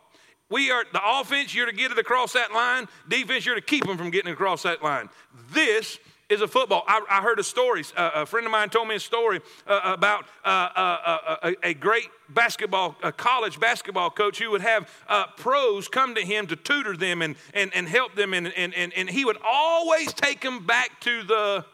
We 0.54 0.70
are 0.70 0.84
the 0.92 1.00
offense, 1.04 1.52
you're 1.52 1.66
to 1.66 1.72
get 1.72 1.90
it 1.90 1.98
across 1.98 2.32
that 2.34 2.52
line. 2.52 2.86
Defense, 3.08 3.44
you're 3.44 3.56
to 3.56 3.60
keep 3.60 3.84
them 3.84 3.98
from 3.98 4.10
getting 4.10 4.32
across 4.32 4.62
that 4.62 4.84
line. 4.84 5.08
This 5.50 5.98
is 6.28 6.42
a 6.42 6.46
football. 6.46 6.84
I, 6.86 7.04
I 7.10 7.22
heard 7.22 7.40
a 7.40 7.42
story. 7.42 7.82
Uh, 7.96 8.12
a 8.14 8.24
friend 8.24 8.46
of 8.46 8.52
mine 8.52 8.68
told 8.68 8.86
me 8.86 8.94
a 8.94 9.00
story 9.00 9.40
uh, 9.66 9.80
about 9.82 10.26
uh, 10.44 10.48
uh, 10.48 11.36
a, 11.42 11.70
a, 11.70 11.74
great 11.74 12.06
basketball, 12.28 12.94
a 13.02 13.10
college 13.10 13.58
basketball 13.58 14.10
coach 14.10 14.38
who 14.38 14.52
would 14.52 14.60
have 14.60 14.88
uh, 15.08 15.26
pros 15.36 15.88
come 15.88 16.14
to 16.14 16.20
him 16.20 16.46
to 16.46 16.54
tutor 16.54 16.96
them 16.96 17.20
and, 17.20 17.34
and, 17.52 17.74
and 17.74 17.88
help 17.88 18.14
them, 18.14 18.32
and, 18.32 18.52
and, 18.56 18.72
and, 18.74 18.92
and 18.94 19.10
he 19.10 19.24
would 19.24 19.38
always 19.44 20.12
take 20.12 20.40
them 20.40 20.64
back 20.64 21.00
to 21.00 21.24
the 21.24 21.64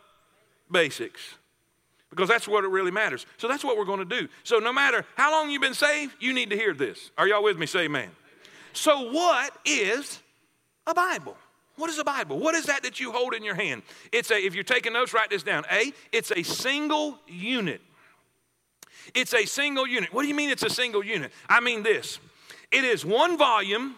basics 0.70 1.34
because 2.08 2.30
that's 2.30 2.48
what 2.48 2.64
it 2.64 2.68
really 2.68 2.90
matters. 2.90 3.26
So 3.36 3.46
that's 3.46 3.62
what 3.62 3.76
we're 3.76 3.84
going 3.84 4.08
to 4.08 4.20
do. 4.20 4.26
So 4.42 4.58
no 4.58 4.72
matter 4.72 5.04
how 5.16 5.32
long 5.32 5.50
you've 5.50 5.60
been 5.60 5.74
saved, 5.74 6.14
you 6.18 6.32
need 6.32 6.48
to 6.48 6.56
hear 6.56 6.72
this. 6.72 7.10
Are 7.18 7.28
y'all 7.28 7.42
with 7.42 7.58
me? 7.58 7.66
Say 7.66 7.80
amen. 7.80 8.08
So, 8.72 9.12
what 9.12 9.56
is 9.64 10.20
a 10.86 10.94
Bible? 10.94 11.36
What 11.76 11.90
is 11.90 11.98
a 11.98 12.04
Bible? 12.04 12.38
What 12.38 12.54
is 12.54 12.66
that 12.66 12.82
that 12.82 13.00
you 13.00 13.10
hold 13.10 13.32
in 13.34 13.42
your 13.42 13.54
hand? 13.54 13.82
It's 14.12 14.30
a, 14.30 14.36
if 14.36 14.54
you're 14.54 14.64
taking 14.64 14.92
notes, 14.92 15.14
write 15.14 15.30
this 15.30 15.42
down. 15.42 15.64
A, 15.70 15.92
it's 16.12 16.30
a 16.30 16.42
single 16.42 17.18
unit. 17.26 17.80
It's 19.14 19.34
a 19.34 19.46
single 19.46 19.86
unit. 19.86 20.12
What 20.12 20.22
do 20.22 20.28
you 20.28 20.34
mean 20.34 20.50
it's 20.50 20.62
a 20.62 20.70
single 20.70 21.04
unit? 21.04 21.32
I 21.48 21.60
mean 21.60 21.82
this 21.82 22.18
it 22.70 22.84
is 22.84 23.04
one 23.04 23.36
volume, 23.36 23.96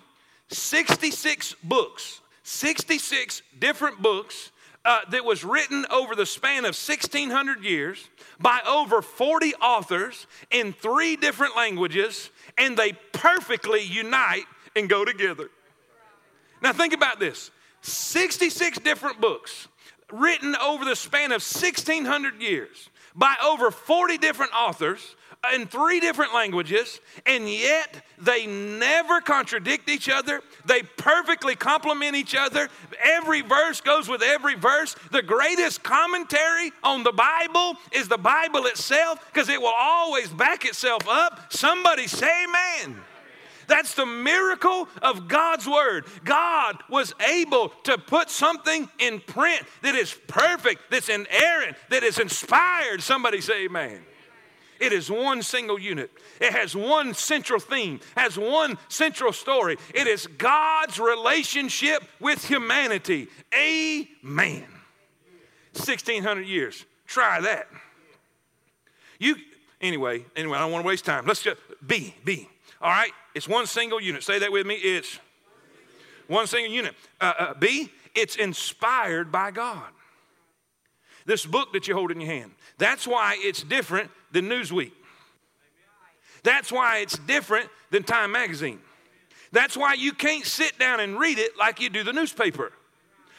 66 0.48 1.56
books, 1.62 2.20
66 2.42 3.42
different 3.58 4.00
books 4.00 4.50
uh, 4.84 5.00
that 5.10 5.24
was 5.24 5.44
written 5.44 5.86
over 5.90 6.14
the 6.14 6.26
span 6.26 6.60
of 6.60 6.74
1600 6.74 7.62
years 7.62 8.08
by 8.40 8.60
over 8.66 9.02
40 9.02 9.54
authors 9.56 10.26
in 10.50 10.72
three 10.72 11.16
different 11.16 11.56
languages, 11.56 12.30
and 12.58 12.76
they 12.76 12.92
perfectly 13.12 13.82
unite 13.82 14.44
and 14.76 14.88
go 14.88 15.04
together. 15.04 15.48
Now, 16.62 16.72
think 16.72 16.92
about 16.92 17.18
this 17.18 17.50
66 17.82 18.78
different 18.78 19.20
books 19.20 19.68
written 20.12 20.54
over 20.56 20.84
the 20.84 20.96
span 20.96 21.32
of 21.32 21.42
1600 21.42 22.40
years 22.40 22.90
by 23.14 23.34
over 23.42 23.70
40 23.70 24.18
different 24.18 24.52
authors 24.54 25.16
in 25.52 25.66
three 25.66 25.98
different 25.98 26.32
languages, 26.32 27.00
and 27.26 27.50
yet 27.50 28.04
they 28.16 28.46
never 28.46 29.20
contradict 29.20 29.88
each 29.88 30.08
other. 30.08 30.40
They 30.64 30.82
perfectly 30.82 31.56
complement 31.56 32.14
each 32.14 32.36
other. 32.36 32.68
Every 33.02 33.40
verse 33.40 33.80
goes 33.80 34.08
with 34.08 34.22
every 34.22 34.54
verse. 34.54 34.94
The 35.10 35.22
greatest 35.22 35.82
commentary 35.82 36.72
on 36.84 37.02
the 37.02 37.12
Bible 37.12 37.76
is 37.90 38.06
the 38.06 38.18
Bible 38.18 38.66
itself 38.66 39.18
because 39.32 39.48
it 39.48 39.60
will 39.60 39.74
always 39.76 40.28
back 40.28 40.64
itself 40.64 41.08
up. 41.08 41.52
Somebody 41.52 42.06
say, 42.06 42.44
Amen. 42.44 43.00
That's 43.72 43.94
the 43.94 44.04
miracle 44.04 44.86
of 45.00 45.28
God's 45.28 45.66
Word. 45.66 46.04
God 46.24 46.76
was 46.90 47.14
able 47.26 47.70
to 47.84 47.96
put 47.96 48.28
something 48.28 48.86
in 48.98 49.18
print 49.20 49.62
that 49.80 49.94
is 49.94 50.12
perfect, 50.26 50.90
that's 50.90 51.08
inerrant, 51.08 51.78
that 51.88 52.02
is 52.02 52.18
inspired. 52.18 53.00
Somebody 53.02 53.40
say, 53.40 53.64
Amen. 53.64 54.00
It 54.78 54.92
is 54.92 55.10
one 55.10 55.40
single 55.40 55.78
unit. 55.78 56.10
It 56.38 56.52
has 56.52 56.76
one 56.76 57.14
central 57.14 57.58
theme, 57.58 58.00
has 58.14 58.36
one 58.36 58.76
central 58.88 59.32
story. 59.32 59.78
It 59.94 60.06
is 60.06 60.26
God's 60.26 60.98
relationship 60.98 62.02
with 62.20 62.46
humanity. 62.46 63.28
Amen. 63.54 64.66
1600 65.72 66.42
years. 66.42 66.84
Try 67.06 67.40
that. 67.40 67.68
You 69.18 69.36
anyway, 69.80 70.26
anyway, 70.36 70.58
I 70.58 70.60
don't 70.60 70.72
want 70.72 70.84
to 70.84 70.88
waste 70.88 71.06
time. 71.06 71.24
Let's 71.24 71.42
just 71.42 71.56
B, 71.86 72.14
B. 72.22 72.50
All 72.78 72.90
right? 72.90 73.12
It's 73.34 73.48
one 73.48 73.66
single 73.66 74.00
unit. 74.00 74.22
Say 74.22 74.38
that 74.40 74.52
with 74.52 74.66
me. 74.66 74.74
It's 74.74 75.18
one 76.28 76.46
single 76.46 76.72
unit. 76.72 76.94
Uh, 77.20 77.32
uh, 77.38 77.54
B, 77.54 77.90
it's 78.14 78.36
inspired 78.36 79.32
by 79.32 79.50
God. 79.50 79.88
This 81.24 81.46
book 81.46 81.72
that 81.72 81.86
you 81.86 81.94
hold 81.94 82.10
in 82.10 82.20
your 82.20 82.30
hand. 82.30 82.52
That's 82.78 83.06
why 83.06 83.36
it's 83.38 83.62
different 83.62 84.10
than 84.32 84.48
Newsweek. 84.48 84.92
That's 86.42 86.72
why 86.72 86.98
it's 86.98 87.16
different 87.18 87.68
than 87.90 88.02
Time 88.02 88.32
Magazine. 88.32 88.80
That's 89.52 89.76
why 89.76 89.94
you 89.94 90.12
can't 90.12 90.44
sit 90.44 90.78
down 90.78 91.00
and 91.00 91.18
read 91.18 91.38
it 91.38 91.56
like 91.56 91.80
you 91.80 91.90
do 91.90 92.02
the 92.02 92.12
newspaper. 92.12 92.72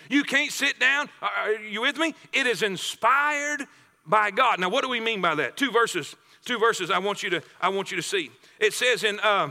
You 0.10 0.24
can't 0.24 0.52
sit 0.52 0.80
down. 0.80 1.10
Are 1.22 1.54
you 1.54 1.82
with 1.82 1.98
me? 1.98 2.14
It 2.32 2.46
is 2.46 2.62
inspired 2.62 3.66
by 4.06 4.32
God. 4.32 4.60
Now, 4.60 4.70
what 4.70 4.84
do 4.84 4.90
we 4.90 5.00
mean 5.00 5.22
by 5.22 5.36
that? 5.36 5.58
Two 5.58 5.72
verses. 5.72 6.16
Two 6.46 6.60
verses. 6.60 6.92
I 6.92 7.00
want 7.00 7.24
you 7.24 7.30
to. 7.32 7.42
I 7.60 7.70
want 7.70 7.90
you 7.90 7.98
to 7.98 8.04
see. 8.04 8.30
It 8.60 8.74
says 8.74 9.04
in 9.04 9.20
uh, 9.22 9.50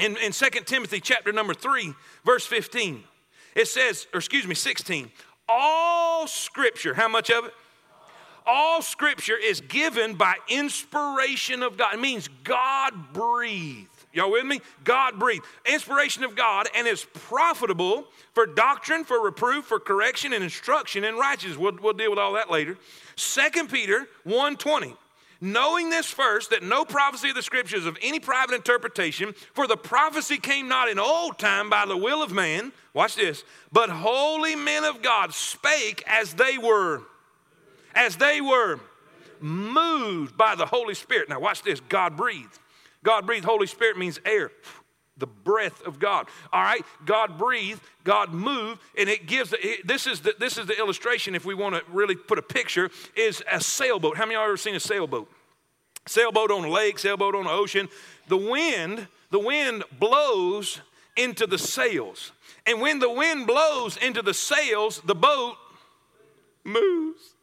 in 0.00 0.16
in 0.16 0.32
Second 0.32 0.66
Timothy 0.66 1.00
chapter 1.00 1.32
number 1.32 1.54
three, 1.54 1.94
verse 2.24 2.46
fifteen. 2.46 3.04
It 3.54 3.68
says, 3.68 4.06
or 4.12 4.18
excuse 4.18 4.46
me, 4.46 4.54
sixteen. 4.54 5.10
All 5.48 6.26
Scripture. 6.26 6.94
How 6.94 7.08
much 7.08 7.30
of 7.30 7.44
it? 7.46 7.54
all 8.50 8.82
scripture 8.82 9.36
is 9.36 9.60
given 9.60 10.14
by 10.14 10.34
inspiration 10.48 11.62
of 11.62 11.76
God. 11.76 11.94
It 11.94 12.00
means 12.00 12.28
God 12.42 13.12
breathed. 13.12 13.88
Y'all 14.12 14.32
with 14.32 14.44
me? 14.44 14.60
God 14.82 15.20
breathed. 15.20 15.44
Inspiration 15.66 16.24
of 16.24 16.34
God 16.34 16.66
and 16.74 16.88
is 16.88 17.06
profitable 17.14 18.06
for 18.34 18.44
doctrine, 18.46 19.04
for 19.04 19.24
reproof, 19.24 19.66
for 19.66 19.78
correction, 19.78 20.32
and 20.32 20.42
instruction 20.42 21.04
in 21.04 21.14
righteousness. 21.14 21.56
We'll, 21.56 21.78
we'll 21.80 21.92
deal 21.92 22.10
with 22.10 22.18
all 22.18 22.32
that 22.32 22.50
later. 22.50 22.76
2 23.14 23.68
Peter 23.68 24.08
1.20. 24.26 24.96
Knowing 25.40 25.88
this 25.88 26.06
first, 26.06 26.50
that 26.50 26.62
no 26.62 26.84
prophecy 26.84 27.30
of 27.30 27.34
the 27.34 27.42
scriptures 27.42 27.86
of 27.86 27.96
any 28.02 28.20
private 28.20 28.54
interpretation, 28.54 29.34
for 29.54 29.66
the 29.66 29.76
prophecy 29.76 30.36
came 30.36 30.68
not 30.68 30.88
in 30.88 30.98
old 30.98 31.38
time 31.38 31.70
by 31.70 31.86
the 31.86 31.96
will 31.96 32.22
of 32.22 32.30
man, 32.30 32.72
watch 32.92 33.16
this, 33.16 33.42
but 33.72 33.88
holy 33.88 34.54
men 34.54 34.84
of 34.84 35.00
God 35.00 35.32
spake 35.32 36.04
as 36.06 36.34
they 36.34 36.58
were 36.58 37.02
as 37.94 38.16
they 38.16 38.40
were 38.40 38.78
moved 39.40 40.36
by 40.36 40.54
the 40.54 40.66
Holy 40.66 40.94
Spirit. 40.94 41.28
Now, 41.28 41.40
watch 41.40 41.62
this 41.62 41.80
God 41.80 42.16
breathed. 42.16 42.58
God 43.02 43.26
breathed. 43.26 43.44
Holy 43.44 43.66
Spirit 43.66 43.96
means 43.96 44.20
air, 44.24 44.52
the 45.20 45.26
breath 45.26 45.86
of 45.86 45.98
God. 45.98 46.26
All 46.52 46.62
right? 46.62 46.84
God 47.06 47.38
breathed, 47.38 47.80
God 48.04 48.32
moved, 48.32 48.80
and 48.98 49.08
it 49.08 49.26
gives, 49.26 49.54
this, 49.84 50.06
is 50.06 50.20
the, 50.20 50.34
this 50.38 50.58
is 50.58 50.66
the 50.66 50.78
illustration, 50.78 51.34
if 51.34 51.44
we 51.44 51.54
want 51.54 51.76
to 51.76 51.82
really 51.92 52.16
put 52.16 52.38
a 52.38 52.42
picture, 52.42 52.90
is 53.14 53.42
a 53.50 53.60
sailboat. 53.60 54.16
How 54.16 54.24
many 54.24 54.34
of 54.34 54.40
y'all 54.40 54.48
ever 54.48 54.56
seen 54.56 54.74
a 54.74 54.80
sailboat? 54.80 55.30
Sailboat 56.06 56.50
on 56.50 56.64
a 56.64 56.70
lake, 56.70 56.98
sailboat 56.98 57.34
on 57.34 57.44
the 57.44 57.50
ocean. 57.50 57.88
The 58.28 58.36
wind, 58.36 59.06
the 59.30 59.38
wind 59.38 59.84
blows 59.98 60.80
into 61.16 61.46
the 61.46 61.58
sails. 61.58 62.32
And 62.66 62.80
when 62.80 62.98
the 62.98 63.10
wind 63.10 63.46
blows 63.46 63.96
into 63.96 64.22
the 64.22 64.34
sails, 64.34 65.00
the 65.04 65.14
boat 65.14 65.56
moves. 66.64 67.34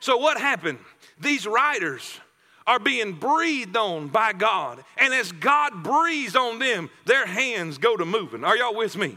So, 0.00 0.16
what 0.16 0.38
happened? 0.38 0.78
These 1.20 1.46
writers 1.46 2.18
are 2.66 2.78
being 2.78 3.12
breathed 3.12 3.76
on 3.76 4.08
by 4.08 4.32
God. 4.32 4.84
And 4.96 5.12
as 5.14 5.32
God 5.32 5.82
breathes 5.82 6.36
on 6.36 6.58
them, 6.58 6.90
their 7.06 7.26
hands 7.26 7.78
go 7.78 7.96
to 7.96 8.04
moving. 8.04 8.44
Are 8.44 8.56
y'all 8.56 8.74
with 8.74 8.96
me? 8.96 9.16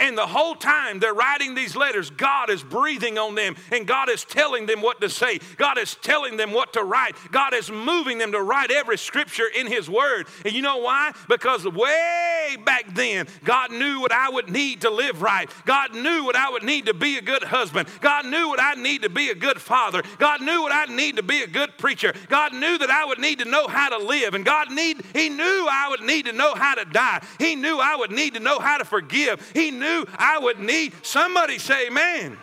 And 0.00 0.16
the 0.16 0.26
whole 0.26 0.54
time 0.54 0.98
they're 0.98 1.14
writing 1.14 1.54
these 1.54 1.76
letters, 1.76 2.10
God 2.10 2.50
is 2.50 2.62
breathing 2.62 3.18
on 3.18 3.34
them 3.34 3.56
and 3.70 3.86
God 3.86 4.08
is 4.08 4.24
telling 4.24 4.66
them 4.66 4.80
what 4.80 5.00
to 5.00 5.08
say. 5.08 5.40
God 5.56 5.78
is 5.78 5.94
telling 5.96 6.36
them 6.36 6.52
what 6.52 6.72
to 6.74 6.82
write. 6.82 7.16
God 7.30 7.54
is 7.54 7.70
moving 7.70 8.18
them 8.18 8.32
to 8.32 8.42
write 8.42 8.70
every 8.70 8.98
scripture 8.98 9.46
in 9.46 9.66
His 9.66 9.88
Word. 9.88 10.26
And 10.44 10.54
you 10.54 10.62
know 10.62 10.78
why? 10.78 11.12
Because 11.28 11.66
way 11.66 12.56
back 12.64 12.94
then, 12.94 13.26
God 13.44 13.70
knew 13.70 14.00
what 14.00 14.12
I 14.12 14.30
would 14.30 14.50
need 14.50 14.82
to 14.82 14.90
live 14.90 15.22
right. 15.22 15.50
God 15.64 15.94
knew 15.94 16.24
what 16.24 16.36
I 16.36 16.50
would 16.50 16.62
need 16.62 16.86
to 16.86 16.94
be 16.94 17.18
a 17.18 17.22
good 17.22 17.42
husband. 17.42 17.88
God 18.00 18.26
knew 18.26 18.48
what 18.48 18.60
I 18.60 18.74
need 18.74 19.02
to 19.02 19.10
be 19.10 19.30
a 19.30 19.34
good 19.34 19.60
father. 19.60 20.02
God 20.18 20.40
knew 20.40 20.62
what 20.62 20.72
I 20.72 20.84
need 20.86 21.16
to 21.16 21.22
be 21.22 21.42
a 21.42 21.46
good 21.46 21.76
preacher. 21.78 22.12
God 22.28 22.52
knew 22.52 22.78
that 22.78 22.90
I 22.90 23.04
would 23.04 23.18
need 23.18 23.38
to 23.40 23.44
know 23.44 23.68
how 23.68 23.88
to 23.88 24.04
live. 24.04 24.34
And 24.34 24.44
God 24.44 24.70
need, 24.70 25.02
He 25.14 25.28
knew 25.28 25.68
I 25.70 25.88
would 25.90 26.02
need 26.02 26.26
to 26.26 26.32
know 26.32 26.54
how 26.54 26.74
to 26.74 26.84
die. 26.84 27.22
He 27.38 27.54
knew 27.56 27.78
I 27.80 27.96
would 27.96 28.10
need 28.10 28.34
to 28.34 28.40
know 28.40 28.58
how 28.58 28.78
to 28.78 28.84
forgive. 28.84 29.50
He 29.54 29.70
knew 29.82 30.06
I 30.16 30.38
would 30.38 30.58
need. 30.58 30.94
Somebody 31.02 31.58
say, 31.58 31.88
Amen. 31.88 32.38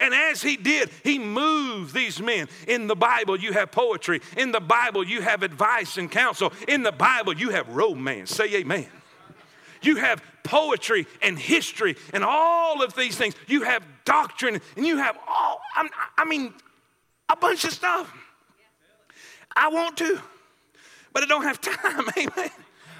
And 0.00 0.14
as 0.14 0.42
he 0.42 0.56
did, 0.56 0.90
he 1.02 1.18
moved 1.18 1.94
these 1.94 2.20
men. 2.20 2.48
In 2.66 2.86
the 2.86 2.96
Bible, 2.96 3.38
you 3.38 3.52
have 3.52 3.70
poetry. 3.70 4.20
In 4.36 4.52
the 4.52 4.60
Bible, 4.60 5.06
you 5.06 5.20
have 5.20 5.42
advice 5.42 5.96
and 5.96 6.10
counsel. 6.10 6.52
In 6.68 6.82
the 6.82 6.92
Bible, 6.92 7.36
you 7.36 7.50
have 7.50 7.68
romance. 7.68 8.34
Say 8.34 8.54
amen. 8.56 8.86
You 9.82 9.96
have 9.96 10.22
poetry 10.42 11.06
and 11.22 11.38
history 11.38 11.96
and 12.12 12.24
all 12.24 12.82
of 12.82 12.94
these 12.94 13.16
things. 13.16 13.34
You 13.46 13.62
have 13.62 13.84
doctrine 14.04 14.60
and 14.76 14.86
you 14.86 14.96
have 14.96 15.16
all, 15.28 15.60
I 16.16 16.24
mean, 16.24 16.54
a 17.28 17.36
bunch 17.36 17.64
of 17.64 17.72
stuff. 17.72 18.12
I 19.56 19.68
want 19.68 19.96
to, 19.98 20.20
but 21.12 21.22
I 21.22 21.26
don't 21.26 21.44
have 21.44 21.60
time. 21.60 22.08
Amen. 22.18 22.50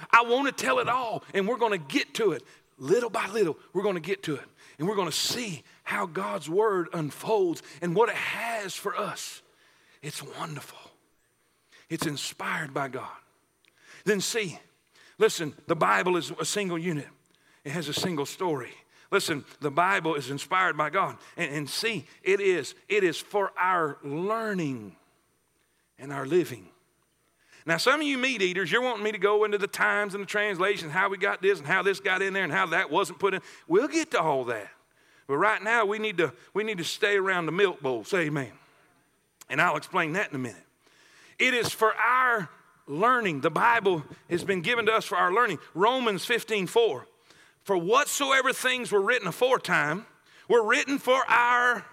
I 0.09 0.21
want 0.21 0.45
to 0.47 0.63
tell 0.63 0.79
it 0.79 0.87
all, 0.87 1.23
and 1.33 1.45
we're 1.45 1.57
going 1.57 1.73
to 1.73 1.93
get 1.93 2.13
to 2.15 2.31
it 2.31 2.43
little 2.77 3.09
by 3.09 3.27
little, 3.27 3.57
we're 3.73 3.83
going 3.83 3.95
to 3.95 4.01
get 4.01 4.23
to 4.23 4.35
it. 4.35 4.45
And 4.77 4.87
we're 4.87 4.95
going 4.95 5.09
to 5.09 5.15
see 5.15 5.63
how 5.83 6.05
God's 6.05 6.49
word 6.49 6.89
unfolds 6.93 7.61
and 7.81 7.95
what 7.95 8.09
it 8.09 8.15
has 8.15 8.73
for 8.73 8.95
us. 8.95 9.41
It's 10.01 10.21
wonderful, 10.21 10.91
it's 11.89 12.05
inspired 12.05 12.73
by 12.73 12.89
God. 12.89 13.09
Then, 14.03 14.21
see, 14.21 14.59
listen, 15.17 15.53
the 15.67 15.75
Bible 15.75 16.15
is 16.17 16.31
a 16.39 16.45
single 16.45 16.77
unit, 16.77 17.07
it 17.63 17.71
has 17.71 17.87
a 17.87 17.93
single 17.93 18.25
story. 18.25 18.73
Listen, 19.11 19.45
the 19.61 19.71
Bible 19.71 20.15
is 20.15 20.29
inspired 20.31 20.75
by 20.75 20.89
God. 20.89 21.17
And, 21.37 21.53
and 21.53 21.69
see, 21.69 22.05
it 22.23 22.41
is, 22.41 22.73
it 22.89 23.03
is 23.03 23.17
for 23.17 23.51
our 23.57 23.97
learning 24.03 24.95
and 25.97 26.11
our 26.11 26.25
living. 26.25 26.67
Now, 27.65 27.77
some 27.77 27.99
of 27.99 28.05
you 28.05 28.17
meat 28.17 28.43
eaters, 28.43 28.71
you're 28.71 28.81
wanting 28.81 29.03
me 29.03 29.11
to 29.11 29.17
go 29.17 29.43
into 29.43 29.57
the 29.57 29.67
times 29.67 30.13
and 30.13 30.21
the 30.21 30.27
translations, 30.27 30.91
how 30.91 31.09
we 31.09 31.17
got 31.17 31.41
this 31.41 31.57
and 31.57 31.67
how 31.67 31.81
this 31.81 31.99
got 31.99 32.21
in 32.21 32.33
there 32.33 32.43
and 32.43 32.53
how 32.53 32.67
that 32.67 32.91
wasn't 32.91 33.17
put 33.17 33.33
in. 33.33 33.41
We'll 33.67 33.87
get 33.87 34.11
to 34.11 34.21
all 34.21 34.43
that. 34.45 34.69
But 35.27 35.37
right 35.37 35.63
now, 35.63 35.85
we 35.85 35.97
need 35.97 36.17
to, 36.17 36.31
we 36.53 36.63
need 36.63 36.77
to 36.77 36.83
stay 36.83 37.17
around 37.17 37.47
the 37.47 37.51
milk 37.51 37.81
bowl. 37.81 38.03
Say 38.03 38.27
amen. 38.27 38.51
And 39.49 39.59
I'll 39.59 39.77
explain 39.77 40.13
that 40.13 40.29
in 40.29 40.35
a 40.35 40.39
minute. 40.39 40.61
It 41.39 41.55
is 41.55 41.69
for 41.69 41.93
our 41.95 42.49
learning. 42.87 43.41
The 43.41 43.49
Bible 43.49 44.03
has 44.29 44.43
been 44.43 44.61
given 44.61 44.85
to 44.85 44.93
us 44.93 45.05
for 45.05 45.17
our 45.17 45.33
learning. 45.33 45.57
Romans 45.73 46.23
15 46.23 46.67
4. 46.67 47.07
For 47.63 47.77
whatsoever 47.77 48.53
things 48.53 48.91
were 48.91 49.01
written 49.01 49.27
aforetime 49.27 50.05
were 50.47 50.63
written 50.63 50.99
for 50.99 51.23
our, 51.27 51.83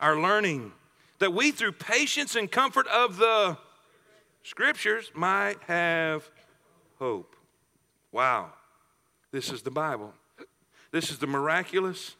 our 0.00 0.20
learning, 0.20 0.72
that 1.20 1.32
we 1.32 1.52
through 1.52 1.72
patience 1.72 2.34
and 2.34 2.50
comfort 2.50 2.88
of 2.88 3.16
the 3.18 3.56
scriptures 4.46 5.10
might 5.12 5.56
have 5.66 6.30
hope. 6.98 7.34
Wow. 8.12 8.52
This 9.32 9.50
is 9.50 9.62
the 9.62 9.70
Bible. 9.70 10.14
This 10.92 11.10
is 11.10 11.18
the 11.18 11.26
miraculous 11.26 12.14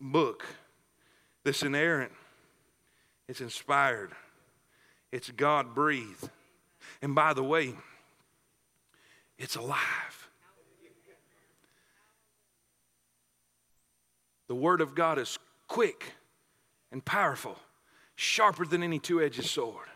book 0.00 0.44
This 1.44 1.62
inerrant, 1.62 2.12
it's 3.28 3.42
inspired, 3.42 4.12
it's 5.12 5.30
God 5.30 5.74
breathed. 5.74 6.30
And 7.02 7.14
by 7.14 7.34
the 7.34 7.42
way, 7.42 7.74
it's 9.38 9.56
alive. 9.56 10.28
The 14.48 14.54
Word 14.54 14.80
of 14.80 14.94
God 14.94 15.18
is 15.18 15.38
quick 15.68 16.14
and 16.90 17.04
powerful, 17.04 17.58
sharper 18.14 18.64
than 18.64 18.82
any 18.82 18.98
two 18.98 19.20
edged 19.20 19.44
sword. 19.44 19.88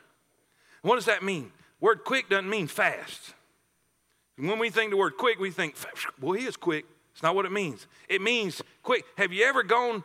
What 0.82 0.96
does 0.96 1.06
that 1.06 1.22
mean? 1.22 1.52
Word 1.80 2.04
quick 2.04 2.28
doesn't 2.28 2.48
mean 2.48 2.66
fast. 2.66 3.34
When 4.36 4.58
we 4.58 4.70
think 4.70 4.90
the 4.90 4.96
word 4.96 5.16
quick, 5.16 5.38
we 5.38 5.50
think, 5.50 5.74
well, 6.20 6.32
he 6.32 6.46
is 6.46 6.56
quick. 6.56 6.84
It's 7.12 7.22
not 7.22 7.34
what 7.34 7.44
it 7.44 7.52
means. 7.52 7.86
It 8.08 8.22
means 8.22 8.62
quick. 8.82 9.04
Have 9.16 9.32
you 9.32 9.44
ever 9.44 9.64
gone 9.64 10.04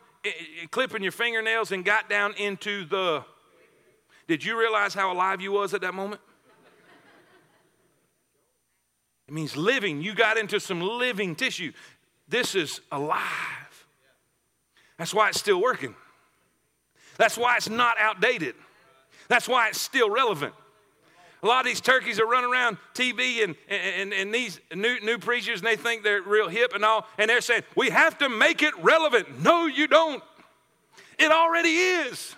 clipping 0.71 1.03
your 1.03 1.11
fingernails 1.11 1.71
and 1.71 1.83
got 1.83 2.09
down 2.09 2.33
into 2.35 2.85
the. 2.85 3.23
Did 4.27 4.43
you 4.43 4.57
realize 4.57 4.93
how 4.93 5.11
alive 5.11 5.41
you 5.41 5.51
was 5.51 5.73
at 5.73 5.81
that 5.81 5.93
moment? 5.93 6.21
It 9.27 9.33
means 9.33 9.55
living. 9.55 10.01
You 10.01 10.13
got 10.15 10.37
into 10.37 10.59
some 10.59 10.81
living 10.81 11.35
tissue. 11.35 11.71
This 12.27 12.55
is 12.55 12.81
alive. 12.91 13.21
That's 14.97 15.13
why 15.13 15.29
it's 15.29 15.39
still 15.39 15.61
working. 15.61 15.95
That's 17.17 17.37
why 17.37 17.57
it's 17.57 17.69
not 17.69 17.97
outdated. 17.99 18.55
That's 19.27 19.47
why 19.47 19.69
it's 19.69 19.79
still 19.79 20.09
relevant. 20.09 20.53
A 21.43 21.47
lot 21.47 21.59
of 21.59 21.65
these 21.65 21.81
turkeys 21.81 22.21
are 22.21 22.25
running 22.25 22.49
around 22.49 22.77
TV 22.93 23.43
and, 23.43 23.55
and, 23.67 24.13
and 24.13 24.33
these 24.33 24.61
new, 24.73 24.97
new 25.01 25.17
preachers, 25.17 25.59
and 25.59 25.67
they 25.67 25.75
think 25.75 26.01
they're 26.01 26.21
real 26.21 26.47
hip 26.47 26.73
and 26.73 26.85
all, 26.85 27.05
and 27.17 27.29
they're 27.29 27.41
saying, 27.41 27.63
we 27.75 27.89
have 27.89 28.17
to 28.19 28.29
make 28.29 28.63
it 28.63 28.73
relevant. 28.81 29.43
No, 29.43 29.65
you 29.65 29.87
don't. 29.87 30.23
It 31.19 31.31
already 31.31 31.69
is. 31.69 32.35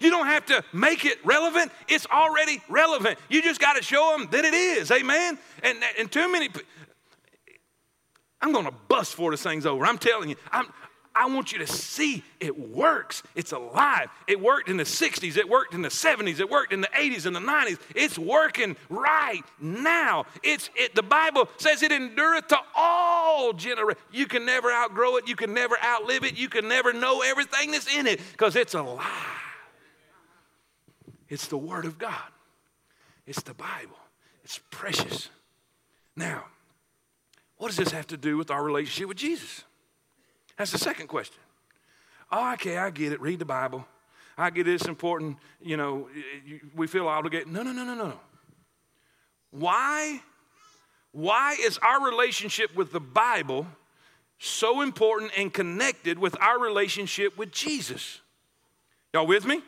You 0.00 0.10
don't 0.10 0.26
have 0.26 0.44
to 0.46 0.64
make 0.72 1.04
it 1.04 1.24
relevant. 1.24 1.70
It's 1.88 2.06
already 2.06 2.60
relevant. 2.68 3.18
You 3.28 3.40
just 3.40 3.60
got 3.60 3.76
to 3.76 3.82
show 3.82 4.16
them 4.16 4.28
that 4.32 4.44
it 4.44 4.52
is. 4.52 4.90
Amen? 4.90 5.38
And, 5.62 5.78
and 5.98 6.10
too 6.10 6.30
many, 6.30 6.50
I'm 8.42 8.52
going 8.52 8.66
to 8.66 8.74
bust 8.88 9.12
before 9.12 9.30
this 9.30 9.44
thing's 9.44 9.64
over. 9.64 9.86
I'm 9.86 9.96
telling 9.96 10.28
you. 10.28 10.36
I'm, 10.50 10.66
I 11.14 11.26
want 11.26 11.52
you 11.52 11.58
to 11.58 11.66
see 11.66 12.24
it 12.40 12.58
works. 12.58 13.22
It's 13.34 13.52
alive. 13.52 14.08
It 14.26 14.40
worked 14.40 14.68
in 14.68 14.76
the 14.76 14.84
60s, 14.84 15.36
it 15.36 15.48
worked 15.48 15.72
in 15.72 15.82
the 15.82 15.88
70s, 15.88 16.40
it 16.40 16.50
worked 16.50 16.72
in 16.72 16.80
the 16.80 16.88
80s 16.88 17.26
and 17.26 17.36
the 17.36 17.40
90s. 17.40 17.78
It's 17.94 18.18
working 18.18 18.76
right 18.88 19.42
now. 19.60 20.26
It's 20.42 20.70
it, 20.74 20.94
the 20.94 21.02
Bible 21.02 21.48
says 21.56 21.82
it 21.82 21.92
endureth 21.92 22.48
to 22.48 22.58
all 22.74 23.52
generations. 23.52 24.04
You 24.12 24.26
can 24.26 24.44
never 24.44 24.72
outgrow 24.72 25.16
it, 25.16 25.28
you 25.28 25.36
can 25.36 25.54
never 25.54 25.76
outlive 25.84 26.24
it, 26.24 26.36
you 26.36 26.48
can 26.48 26.66
never 26.66 26.92
know 26.92 27.22
everything 27.22 27.70
that's 27.70 27.92
in 27.94 28.06
it 28.06 28.20
because 28.32 28.56
it's 28.56 28.74
alive. 28.74 29.06
It's 31.28 31.46
the 31.46 31.58
Word 31.58 31.84
of 31.84 31.98
God. 31.98 32.14
It's 33.26 33.42
the 33.42 33.54
Bible. 33.54 33.98
It's 34.42 34.60
precious. 34.70 35.30
Now, 36.16 36.44
what 37.56 37.68
does 37.68 37.76
this 37.76 37.92
have 37.92 38.06
to 38.08 38.16
do 38.16 38.36
with 38.36 38.50
our 38.50 38.62
relationship 38.62 39.08
with 39.08 39.16
Jesus? 39.16 39.64
That's 40.56 40.70
the 40.70 40.78
second 40.78 41.08
question. 41.08 41.40
Oh, 42.30 42.52
okay, 42.54 42.78
I 42.78 42.90
get 42.90 43.12
it. 43.12 43.20
Read 43.20 43.38
the 43.38 43.44
Bible. 43.44 43.86
I 44.36 44.50
get 44.50 44.66
it. 44.66 44.74
It's 44.74 44.86
important. 44.86 45.36
You 45.60 45.76
know, 45.76 46.08
we 46.74 46.86
feel 46.86 47.06
obligated. 47.06 47.48
No, 47.48 47.62
no, 47.62 47.72
no, 47.72 47.84
no, 47.84 47.94
no. 47.94 48.20
Why? 49.50 50.20
Why 51.12 51.56
is 51.60 51.78
our 51.78 52.04
relationship 52.04 52.74
with 52.74 52.92
the 52.92 53.00
Bible 53.00 53.66
so 54.38 54.80
important 54.80 55.32
and 55.36 55.52
connected 55.52 56.18
with 56.18 56.36
our 56.40 56.58
relationship 56.58 57.38
with 57.38 57.52
Jesus? 57.52 58.20
Y'all 59.12 59.26
with 59.26 59.46
me? 59.46 59.62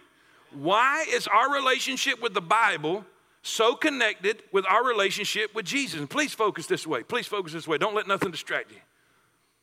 Why 0.53 1.05
is 1.09 1.29
our 1.29 1.53
relationship 1.53 2.21
with 2.21 2.35
the 2.35 2.41
Bible 2.41 3.05
so 3.43 3.77
connected 3.77 4.43
with 4.53 4.67
our 4.67 4.85
relationship 4.85 5.55
with 5.55 5.67
Jesus? 5.67 6.01
And 6.01 6.11
please 6.11 6.33
focus 6.33 6.67
this 6.67 6.87
way. 6.87 7.05
Please 7.05 7.27
focus 7.27 7.53
this 7.53 7.69
way. 7.69 7.79
Don't 7.79 7.95
let 7.95 8.09
nothing 8.09 8.33
distract 8.33 8.73
you. 8.73 8.79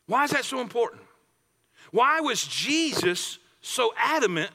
Why 0.05 0.23
is 0.23 0.31
that 0.31 0.45
so 0.45 0.61
important? 0.61 1.01
Why 1.93 2.21
was 2.21 2.45
Jesus 2.45 3.37
so 3.61 3.93
adamant 3.95 4.49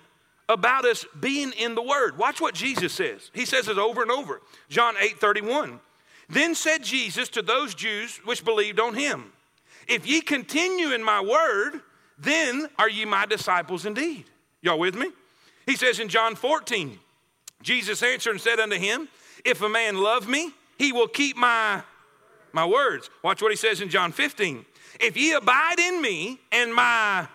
about 0.49 0.85
us 0.85 1.07
being 1.21 1.53
in 1.53 1.77
the 1.77 1.83
Word? 1.83 2.19
Watch 2.19 2.41
what 2.41 2.53
Jesus 2.53 2.93
says. 2.93 3.31
He 3.33 3.45
says 3.45 3.69
it 3.69 3.79
over 3.79 4.03
and 4.03 4.11
over. 4.11 4.43
John 4.69 4.97
8 5.01 5.19
31. 5.19 5.79
Then 6.29 6.57
said 6.57 6.83
Jesus 6.83 7.29
to 7.31 7.43
those 7.43 7.75
Jews 7.75 8.21
which 8.25 8.45
believed 8.45 8.81
on 8.81 8.95
him, 8.95 9.33
If 9.87 10.07
ye 10.07 10.21
continue 10.21 10.91
in 10.91 11.03
my 11.03 11.21
word, 11.23 11.81
then 12.19 12.69
are 12.77 12.89
ye 12.89 13.05
my 13.05 13.25
disciples 13.25 13.87
indeed. 13.87 14.25
Y'all 14.61 14.79
with 14.79 14.97
me? 14.97 15.11
He 15.65 15.77
says 15.77 16.01
in 16.01 16.09
John 16.09 16.35
14, 16.35 16.99
Jesus 17.63 18.03
answered 18.03 18.33
and 18.33 18.41
said 18.41 18.59
unto 18.59 18.77
him, 18.77 19.09
If 19.45 19.63
a 19.63 19.69
man 19.69 19.97
love 19.97 20.29
me, 20.29 20.51
he 20.77 20.91
will 20.91 21.09
keep 21.09 21.37
my, 21.37 21.83
my 22.53 22.67
words. 22.67 23.09
Watch 23.23 23.41
what 23.41 23.53
he 23.53 23.57
says 23.57 23.81
in 23.81 23.89
John 23.89 24.11
15. 24.11 24.67
If 25.01 25.17
ye 25.17 25.33
abide 25.33 25.79
in 25.79 26.03
me 26.03 26.41
and 26.51 26.75
my 26.75 27.29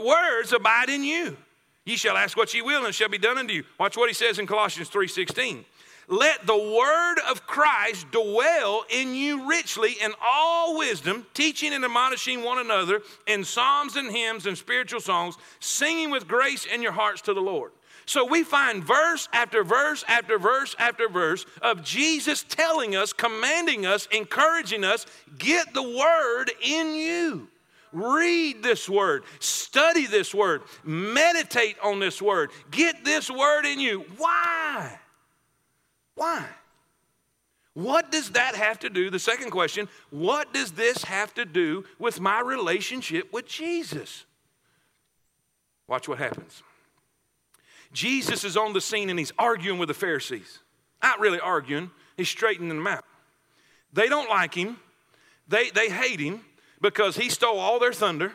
words 0.00 0.52
abide 0.52 0.88
in 0.88 1.04
you, 1.04 1.36
ye 1.84 1.96
shall 1.96 2.16
ask 2.16 2.36
what 2.36 2.52
ye 2.52 2.62
will 2.62 2.78
and 2.78 2.88
it 2.88 2.94
shall 2.94 3.08
be 3.08 3.18
done 3.18 3.38
unto 3.38 3.54
you. 3.54 3.64
Watch 3.78 3.96
what 3.96 4.08
he 4.08 4.14
says 4.14 4.38
in 4.38 4.46
Colossians 4.46 4.90
3:16. 4.90 5.64
Let 6.10 6.46
the 6.46 6.56
word 6.56 7.16
of 7.28 7.46
Christ 7.46 8.10
dwell 8.10 8.84
in 8.88 9.14
you 9.14 9.46
richly 9.46 9.92
in 10.02 10.12
all 10.24 10.78
wisdom, 10.78 11.26
teaching 11.34 11.74
and 11.74 11.84
admonishing 11.84 12.42
one 12.42 12.58
another 12.58 13.02
in 13.26 13.44
psalms 13.44 13.94
and 13.94 14.10
hymns 14.10 14.46
and 14.46 14.56
spiritual 14.56 15.00
songs, 15.00 15.36
singing 15.60 16.10
with 16.10 16.26
grace 16.26 16.64
in 16.64 16.80
your 16.80 16.92
hearts 16.92 17.20
to 17.22 17.34
the 17.34 17.42
Lord. 17.42 17.72
So 18.06 18.24
we 18.24 18.42
find 18.42 18.82
verse 18.82 19.28
after 19.34 19.62
verse 19.62 20.02
after 20.08 20.38
verse 20.38 20.74
after 20.78 21.10
verse 21.10 21.44
of 21.60 21.84
Jesus 21.84 22.42
telling 22.42 22.96
us, 22.96 23.12
commanding 23.12 23.84
us, 23.84 24.08
encouraging 24.10 24.84
us 24.84 25.04
get 25.36 25.74
the 25.74 25.82
word 25.82 26.50
in 26.62 26.94
you. 26.94 27.48
Read 27.92 28.62
this 28.62 28.88
word, 28.88 29.24
study 29.40 30.06
this 30.06 30.34
word, 30.34 30.62
meditate 30.84 31.76
on 31.82 32.00
this 32.00 32.22
word, 32.22 32.50
get 32.70 33.04
this 33.04 33.30
word 33.30 33.66
in 33.66 33.78
you. 33.78 34.06
Why? 34.16 34.98
Why? 36.18 36.44
What 37.74 38.10
does 38.10 38.30
that 38.30 38.56
have 38.56 38.80
to 38.80 38.90
do? 38.90 39.08
The 39.08 39.20
second 39.20 39.52
question, 39.52 39.88
what 40.10 40.52
does 40.52 40.72
this 40.72 41.04
have 41.04 41.32
to 41.34 41.44
do 41.44 41.84
with 42.00 42.20
my 42.20 42.40
relationship 42.40 43.32
with 43.32 43.46
Jesus? 43.46 44.24
Watch 45.86 46.08
what 46.08 46.18
happens. 46.18 46.64
Jesus 47.92 48.42
is 48.42 48.56
on 48.56 48.72
the 48.72 48.80
scene 48.80 49.10
and 49.10 49.18
he's 49.18 49.32
arguing 49.38 49.78
with 49.78 49.86
the 49.86 49.94
Pharisees. 49.94 50.58
Not 51.00 51.20
really 51.20 51.38
arguing, 51.38 51.92
he's 52.16 52.28
straightening 52.28 52.70
them 52.70 52.86
out. 52.88 53.04
They 53.92 54.08
don't 54.08 54.28
like 54.28 54.54
him, 54.54 54.78
they, 55.46 55.70
they 55.70 55.88
hate 55.88 56.18
him 56.18 56.40
because 56.80 57.16
he 57.16 57.30
stole 57.30 57.60
all 57.60 57.78
their 57.78 57.92
thunder. 57.92 58.32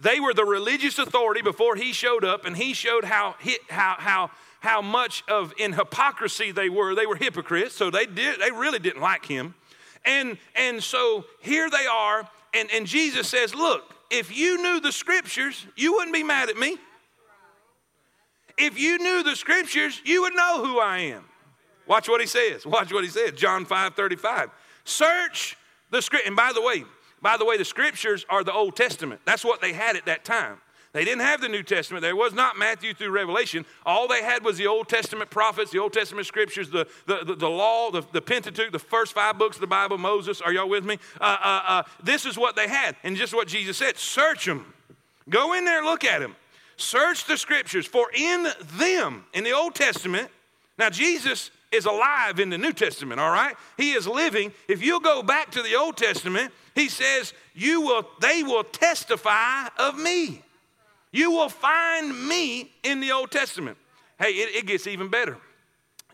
They 0.00 0.20
were 0.20 0.32
the 0.32 0.46
religious 0.46 0.98
authority 0.98 1.42
before 1.42 1.76
he 1.76 1.92
showed 1.92 2.24
up, 2.24 2.46
and 2.46 2.56
he 2.56 2.72
showed 2.72 3.04
how, 3.04 3.34
how, 3.68 3.96
how, 3.98 4.30
how 4.60 4.82
much 4.82 5.22
of 5.28 5.52
in 5.58 5.72
hypocrisy 5.72 6.52
they 6.52 6.68
were. 6.68 6.94
They 6.94 7.06
were 7.06 7.16
hypocrites, 7.16 7.74
so 7.74 7.90
they, 7.90 8.06
did, 8.06 8.40
they 8.40 8.50
really 8.50 8.78
didn't 8.78 9.02
like 9.02 9.24
him. 9.24 9.54
And, 10.04 10.38
and 10.54 10.82
so 10.82 11.24
here 11.40 11.68
they 11.70 11.86
are, 11.86 12.28
and, 12.54 12.70
and 12.72 12.86
Jesus 12.86 13.28
says, 13.28 13.54
Look, 13.54 13.94
if 14.10 14.36
you 14.36 14.60
knew 14.62 14.80
the 14.80 14.92
scriptures, 14.92 15.66
you 15.76 15.94
wouldn't 15.94 16.14
be 16.14 16.22
mad 16.22 16.48
at 16.48 16.56
me 16.56 16.78
if 18.58 18.78
you 18.78 18.98
knew 18.98 19.22
the 19.22 19.36
scriptures, 19.36 20.02
you 20.04 20.22
would 20.22 20.34
know 20.34 20.64
who 20.64 20.80
I 20.80 20.98
am. 20.98 21.24
Watch 21.86 22.08
what 22.08 22.20
he 22.20 22.26
says. 22.26 22.66
Watch 22.66 22.92
what 22.92 23.04
he 23.04 23.10
says. 23.10 23.32
John 23.32 23.64
5 23.64 23.94
35. 23.94 24.50
Search 24.84 25.56
the 25.90 26.02
script. 26.02 26.26
And 26.26 26.36
by 26.36 26.52
the 26.52 26.60
way, 26.60 26.84
by 27.22 27.36
the 27.36 27.44
way, 27.44 27.56
the 27.56 27.64
scriptures 27.64 28.26
are 28.28 28.44
the 28.44 28.52
Old 28.52 28.76
Testament. 28.76 29.20
That's 29.24 29.44
what 29.44 29.60
they 29.60 29.72
had 29.72 29.96
at 29.96 30.06
that 30.06 30.24
time. 30.24 30.60
They 30.92 31.04
didn't 31.04 31.20
have 31.20 31.40
the 31.40 31.48
New 31.48 31.62
Testament. 31.62 32.02
There 32.02 32.16
was 32.16 32.32
not 32.32 32.56
Matthew 32.56 32.94
through 32.94 33.10
Revelation. 33.10 33.66
All 33.84 34.08
they 34.08 34.22
had 34.22 34.42
was 34.42 34.56
the 34.56 34.66
Old 34.66 34.88
Testament 34.88 35.30
prophets, 35.30 35.70
the 35.70 35.78
Old 35.78 35.92
Testament 35.92 36.26
scriptures, 36.26 36.70
the, 36.70 36.86
the, 37.06 37.24
the, 37.24 37.34
the 37.34 37.48
law, 37.48 37.90
the, 37.90 38.02
the, 38.12 38.22
Pentateuch, 38.22 38.72
the 38.72 38.78
first 38.78 39.12
five 39.12 39.38
books 39.38 39.56
of 39.56 39.60
the 39.60 39.66
Bible, 39.66 39.98
Moses. 39.98 40.40
Are 40.40 40.52
y'all 40.52 40.68
with 40.68 40.84
me? 40.84 40.98
Uh, 41.20 41.36
uh, 41.42 41.62
uh, 41.66 41.82
this 42.02 42.24
is 42.24 42.38
what 42.38 42.56
they 42.56 42.68
had. 42.68 42.96
And 43.04 43.16
just 43.16 43.34
what 43.34 43.48
Jesus 43.48 43.76
said 43.76 43.98
search 43.98 44.46
them. 44.46 44.72
Go 45.28 45.52
in 45.52 45.64
there, 45.66 45.84
look 45.84 46.04
at 46.04 46.20
them. 46.20 46.34
Search 46.78 47.26
the 47.26 47.36
scriptures, 47.36 47.86
for 47.86 48.08
in 48.14 48.46
them, 48.78 49.24
in 49.34 49.44
the 49.44 49.52
Old 49.52 49.74
Testament, 49.74 50.30
now 50.78 50.88
Jesus 50.88 51.50
is 51.70 51.84
alive 51.84 52.40
in 52.40 52.50
the 52.50 52.56
New 52.56 52.72
Testament, 52.72 53.20
all 53.20 53.30
right? 53.30 53.54
He 53.76 53.92
is 53.92 54.06
living. 54.06 54.52
If 54.68 54.82
you'll 54.82 55.00
go 55.00 55.22
back 55.22 55.50
to 55.50 55.62
the 55.62 55.74
Old 55.74 55.96
Testament, 55.96 56.52
he 56.74 56.88
says, 56.88 57.34
You 57.54 57.82
will, 57.82 58.08
they 58.20 58.42
will 58.42 58.64
testify 58.64 59.68
of 59.76 59.98
me. 59.98 60.42
You 61.18 61.32
will 61.32 61.48
find 61.48 62.28
me 62.28 62.70
in 62.84 63.00
the 63.00 63.10
Old 63.10 63.32
Testament. 63.32 63.76
Hey, 64.20 64.34
it, 64.34 64.54
it 64.54 64.66
gets 64.66 64.86
even 64.86 65.08
better. 65.08 65.36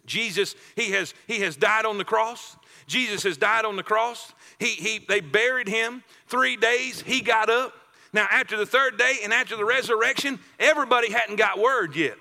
Jesus, 0.07 0.55
he 0.77 0.93
has, 0.93 1.13
he 1.27 1.41
has 1.41 1.57
died 1.57 1.85
on 1.85 1.99
the 1.99 2.07
cross. 2.07 2.57
Jesus 2.87 3.23
has 3.25 3.37
died 3.37 3.67
on 3.67 3.77
the 3.77 3.83
cross. 3.83 4.33
He, 4.59 4.69
he, 4.69 5.05
they 5.07 5.21
buried 5.21 5.69
him. 5.69 6.03
Three 6.27 6.57
days, 6.57 7.03
he 7.03 7.21
got 7.21 7.51
up. 7.51 7.75
Now, 8.15 8.27
after 8.31 8.57
the 8.57 8.65
third 8.65 8.97
day 8.97 9.19
and 9.23 9.31
after 9.31 9.59
the 9.59 9.65
resurrection, 9.67 10.41
everybody 10.59 11.13
hadn't 11.13 11.37
got 11.37 11.59
word 11.59 11.95
yet. 11.95 12.17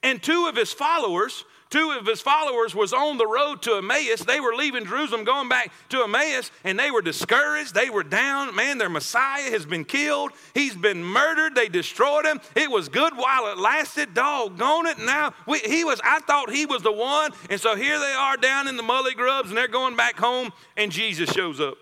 And 0.00 0.22
two 0.22 0.46
of 0.46 0.54
his 0.54 0.72
followers, 0.72 1.44
two 1.74 1.90
of 1.90 2.06
his 2.06 2.20
followers 2.20 2.72
was 2.72 2.92
on 2.92 3.18
the 3.18 3.26
road 3.26 3.60
to 3.60 3.74
Emmaus. 3.78 4.20
They 4.20 4.38
were 4.38 4.54
leaving 4.54 4.86
Jerusalem, 4.86 5.24
going 5.24 5.48
back 5.48 5.72
to 5.88 6.04
Emmaus, 6.04 6.52
and 6.62 6.78
they 6.78 6.92
were 6.92 7.02
discouraged. 7.02 7.74
They 7.74 7.90
were 7.90 8.04
down. 8.04 8.54
Man, 8.54 8.78
their 8.78 8.88
Messiah 8.88 9.50
has 9.50 9.66
been 9.66 9.84
killed. 9.84 10.30
He's 10.54 10.76
been 10.76 11.02
murdered. 11.02 11.56
They 11.56 11.68
destroyed 11.68 12.26
him. 12.26 12.40
It 12.54 12.70
was 12.70 12.88
good 12.88 13.16
while 13.16 13.50
it 13.50 13.58
lasted. 13.58 14.14
Doggone 14.14 14.86
it. 14.86 14.98
Now 15.00 15.34
we, 15.48 15.58
he 15.58 15.82
was. 15.82 16.00
I 16.04 16.20
thought 16.20 16.52
he 16.52 16.64
was 16.64 16.82
the 16.82 16.92
one, 16.92 17.32
and 17.50 17.60
so 17.60 17.74
here 17.74 17.98
they 17.98 18.12
are 18.12 18.36
down 18.36 18.68
in 18.68 18.76
the 18.76 18.84
mully 18.84 19.16
grubs, 19.16 19.48
and 19.48 19.58
they're 19.58 19.66
going 19.66 19.96
back 19.96 20.16
home, 20.16 20.52
and 20.76 20.92
Jesus 20.92 21.32
shows 21.32 21.60
up. 21.60 21.76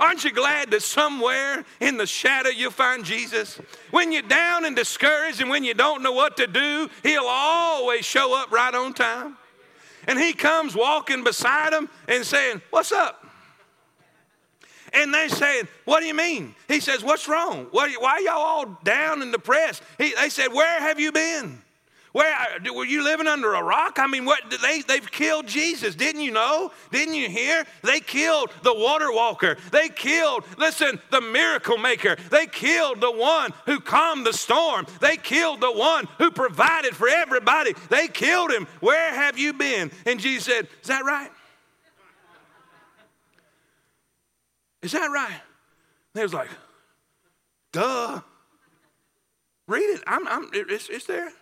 Aren't 0.00 0.24
you 0.24 0.32
glad 0.32 0.70
that 0.70 0.82
somewhere 0.82 1.64
in 1.80 1.96
the 1.96 2.06
shadow 2.06 2.48
you'll 2.48 2.70
find 2.70 3.04
Jesus? 3.04 3.60
When 3.90 4.10
you're 4.10 4.22
down 4.22 4.64
and 4.64 4.74
discouraged 4.74 5.40
and 5.40 5.50
when 5.50 5.64
you 5.64 5.74
don't 5.74 6.02
know 6.02 6.12
what 6.12 6.36
to 6.38 6.46
do, 6.46 6.88
He'll 7.02 7.26
always 7.26 8.04
show 8.04 8.34
up 8.34 8.50
right 8.50 8.74
on 8.74 8.94
time. 8.94 9.36
And 10.06 10.18
He 10.18 10.32
comes 10.32 10.74
walking 10.74 11.24
beside 11.24 11.72
them 11.72 11.88
and 12.08 12.24
saying, 12.24 12.62
What's 12.70 12.92
up? 12.92 13.26
And 14.94 15.12
they're 15.12 15.28
saying, 15.28 15.68
What 15.84 16.00
do 16.00 16.06
you 16.06 16.14
mean? 16.14 16.54
He 16.68 16.80
says, 16.80 17.02
What's 17.02 17.28
wrong? 17.28 17.66
Why 17.70 17.94
are 18.00 18.20
y'all 18.20 18.34
all 18.34 18.78
down 18.84 19.20
and 19.22 19.30
depressed? 19.30 19.82
He, 19.98 20.14
they 20.14 20.30
said, 20.30 20.52
Where 20.52 20.80
have 20.80 20.98
you 20.98 21.12
been? 21.12 21.60
Where 22.12 22.34
uh, 22.34 22.74
were 22.74 22.84
you 22.84 23.02
living 23.02 23.26
under 23.26 23.54
a 23.54 23.62
rock? 23.62 23.98
I 23.98 24.06
mean, 24.06 24.26
what 24.26 24.42
they 24.62 24.82
they've 24.82 25.10
killed 25.10 25.46
Jesus, 25.46 25.94
didn't 25.94 26.20
you 26.20 26.30
know? 26.30 26.70
Didn't 26.90 27.14
you 27.14 27.28
hear? 27.28 27.64
They 27.82 28.00
killed 28.00 28.50
the 28.62 28.74
water 28.74 29.10
walker. 29.10 29.56
They 29.70 29.88
killed, 29.88 30.44
listen, 30.58 31.00
the 31.10 31.22
miracle 31.22 31.78
maker. 31.78 32.16
They 32.30 32.46
killed 32.46 33.00
the 33.00 33.10
one 33.10 33.52
who 33.64 33.80
calmed 33.80 34.26
the 34.26 34.34
storm. 34.34 34.86
They 35.00 35.16
killed 35.16 35.62
the 35.62 35.72
one 35.72 36.06
who 36.18 36.30
provided 36.30 36.94
for 36.94 37.08
everybody. 37.08 37.72
They 37.88 38.08
killed 38.08 38.52
him. 38.52 38.66
Where 38.80 39.14
have 39.14 39.38
you 39.38 39.54
been? 39.54 39.90
And 40.04 40.20
Jesus 40.20 40.44
said, 40.44 40.68
Is 40.82 40.88
that 40.88 41.04
right? 41.04 41.30
Is 44.82 44.92
that 44.92 45.06
right? 45.06 45.30
And 45.30 45.40
They 46.12 46.22
was 46.22 46.34
like, 46.34 46.50
duh. 47.72 48.20
Read 49.68 49.94
it. 49.94 50.02
I'm, 50.06 50.26
I'm, 50.28 50.50
it's, 50.52 50.90
it's 50.90 51.06
there 51.06 51.32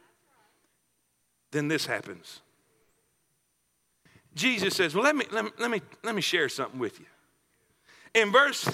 then 1.51 1.69
this 1.69 1.87
happens. 1.87 2.41
Jesus 4.35 4.75
says, 4.75 4.95
Well, 4.95 5.05
let 5.05 5.17
me, 5.17 5.25
let 5.31 5.45
me, 5.45 5.51
let 5.59 5.71
me, 5.71 5.81
let 6.05 6.15
me 6.15 6.21
share 6.21 6.49
something 6.49 6.79
with 6.79 7.01
you. 7.01 7.07
In 8.15 8.33
verse, 8.33 8.69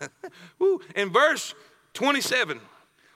in 0.96 1.12
verse 1.12 1.54
27, 1.94 2.60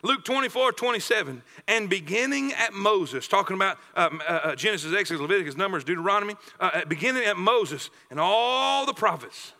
Luke 0.02 0.24
24, 0.24 0.72
27, 0.72 1.42
and 1.68 1.90
beginning 1.90 2.52
at 2.52 2.72
Moses, 2.72 3.28
talking 3.28 3.56
about 3.56 3.78
um, 3.94 4.22
uh, 4.26 4.32
uh, 4.32 4.56
Genesis, 4.56 4.94
Exodus, 4.96 5.20
Leviticus, 5.20 5.56
Numbers, 5.56 5.84
Deuteronomy, 5.84 6.36
uh, 6.58 6.84
beginning 6.86 7.24
at 7.24 7.36
Moses 7.36 7.90
and 8.10 8.18
all 8.18 8.86
the 8.86 8.94
prophets, 8.94 9.52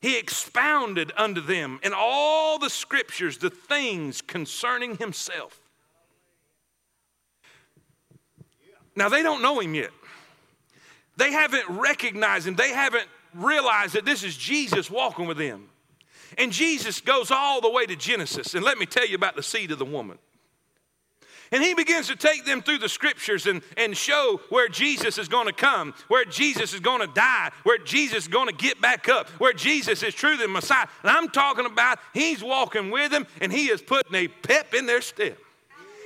he 0.00 0.18
expounded 0.18 1.12
unto 1.16 1.40
them 1.40 1.80
in 1.82 1.92
all 1.94 2.58
the 2.58 2.68
scriptures 2.68 3.38
the 3.38 3.48
things 3.48 4.20
concerning 4.20 4.98
himself. 4.98 5.63
Now, 8.96 9.08
they 9.08 9.22
don't 9.22 9.42
know 9.42 9.60
him 9.60 9.74
yet. 9.74 9.90
They 11.16 11.32
haven't 11.32 11.68
recognized 11.68 12.46
him. 12.46 12.56
They 12.56 12.70
haven't 12.70 13.06
realized 13.34 13.94
that 13.94 14.04
this 14.04 14.22
is 14.22 14.36
Jesus 14.36 14.90
walking 14.90 15.26
with 15.26 15.38
them. 15.38 15.68
And 16.38 16.52
Jesus 16.52 17.00
goes 17.00 17.30
all 17.30 17.60
the 17.60 17.70
way 17.70 17.86
to 17.86 17.96
Genesis. 17.96 18.54
And 18.54 18.64
let 18.64 18.78
me 18.78 18.86
tell 18.86 19.06
you 19.06 19.14
about 19.14 19.36
the 19.36 19.42
seed 19.42 19.70
of 19.70 19.78
the 19.78 19.84
woman. 19.84 20.18
And 21.52 21.62
he 21.62 21.74
begins 21.74 22.08
to 22.08 22.16
take 22.16 22.44
them 22.44 22.62
through 22.62 22.78
the 22.78 22.88
scriptures 22.88 23.46
and, 23.46 23.62
and 23.76 23.96
show 23.96 24.40
where 24.48 24.68
Jesus 24.68 25.18
is 25.18 25.28
going 25.28 25.46
to 25.46 25.52
come, 25.52 25.94
where 26.08 26.24
Jesus 26.24 26.74
is 26.74 26.80
going 26.80 27.00
to 27.00 27.14
die, 27.14 27.50
where 27.62 27.78
Jesus 27.78 28.24
is 28.24 28.28
going 28.28 28.48
to 28.48 28.54
get 28.54 28.80
back 28.80 29.08
up, 29.08 29.28
where 29.38 29.52
Jesus 29.52 30.02
is 30.02 30.14
truly 30.14 30.38
the 30.38 30.48
Messiah. 30.48 30.88
And 31.02 31.10
I'm 31.10 31.28
talking 31.28 31.66
about 31.66 32.00
he's 32.12 32.42
walking 32.42 32.90
with 32.90 33.12
them 33.12 33.26
and 33.40 33.52
he 33.52 33.66
is 33.66 33.82
putting 33.82 34.14
a 34.14 34.26
pep 34.26 34.74
in 34.74 34.86
their 34.86 35.02
step. 35.02 35.38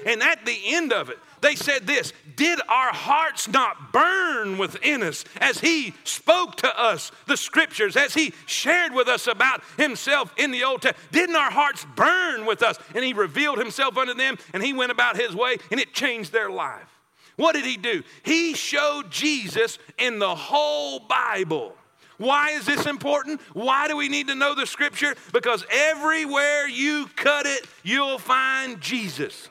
And 0.04 0.22
at 0.22 0.44
the 0.44 0.58
end 0.66 0.92
of 0.92 1.08
it, 1.08 1.18
they 1.40 1.54
said 1.54 1.86
this 1.86 2.12
Did 2.36 2.60
our 2.68 2.92
hearts 2.92 3.48
not 3.48 3.92
burn 3.92 4.58
within 4.58 5.02
us 5.02 5.24
as 5.40 5.60
He 5.60 5.94
spoke 6.04 6.56
to 6.56 6.80
us 6.80 7.10
the 7.26 7.36
scriptures, 7.36 7.96
as 7.96 8.14
He 8.14 8.32
shared 8.46 8.92
with 8.92 9.08
us 9.08 9.26
about 9.26 9.62
Himself 9.76 10.32
in 10.36 10.50
the 10.50 10.64
Old 10.64 10.82
Testament? 10.82 11.12
Didn't 11.12 11.36
our 11.36 11.50
hearts 11.50 11.86
burn 11.96 12.46
with 12.46 12.62
us? 12.62 12.78
And 12.94 13.04
He 13.04 13.12
revealed 13.12 13.58
Himself 13.58 13.96
unto 13.96 14.14
them, 14.14 14.36
and 14.52 14.62
He 14.62 14.72
went 14.72 14.92
about 14.92 15.16
His 15.16 15.34
way, 15.34 15.58
and 15.70 15.80
it 15.80 15.92
changed 15.92 16.32
their 16.32 16.50
life. 16.50 16.88
What 17.36 17.54
did 17.54 17.64
He 17.64 17.76
do? 17.76 18.02
He 18.24 18.54
showed 18.54 19.10
Jesus 19.10 19.78
in 19.96 20.18
the 20.18 20.34
whole 20.34 21.00
Bible. 21.00 21.74
Why 22.18 22.50
is 22.50 22.66
this 22.66 22.86
important? 22.86 23.40
Why 23.52 23.86
do 23.86 23.96
we 23.96 24.08
need 24.08 24.26
to 24.26 24.34
know 24.34 24.54
the 24.56 24.66
scripture? 24.66 25.14
Because 25.32 25.64
everywhere 25.70 26.66
you 26.66 27.08
cut 27.14 27.46
it, 27.46 27.64
you'll 27.84 28.18
find 28.18 28.80
Jesus. 28.80 29.48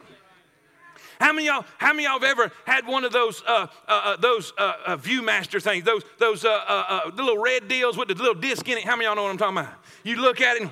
How 1.19 1.33
many 1.33 1.47
y'all? 1.47 1.65
How 1.77 1.93
many 1.93 2.03
y'all 2.03 2.19
have 2.19 2.23
ever 2.23 2.51
had 2.65 2.85
one 2.85 3.03
of 3.03 3.11
those 3.11 3.43
uh, 3.47 3.67
uh, 3.87 3.91
uh 3.91 4.17
those 4.17 4.53
uh, 4.57 4.73
uh, 4.85 4.95
View-Master 4.97 5.59
things? 5.59 5.83
Those 5.83 6.03
those 6.19 6.45
uh, 6.45 7.11
little 7.15 7.37
red 7.37 7.67
deals 7.67 7.97
with 7.97 8.09
the 8.09 8.15
little 8.15 8.35
disc 8.35 8.67
in 8.69 8.77
it. 8.77 8.83
How 8.83 8.95
many 8.95 9.05
y'all 9.05 9.15
know 9.15 9.23
what 9.23 9.31
I'm 9.31 9.37
talking 9.37 9.57
about? 9.57 9.73
You 10.03 10.17
look 10.17 10.41
at 10.41 10.57
it, 10.57 10.61
and, 10.63 10.71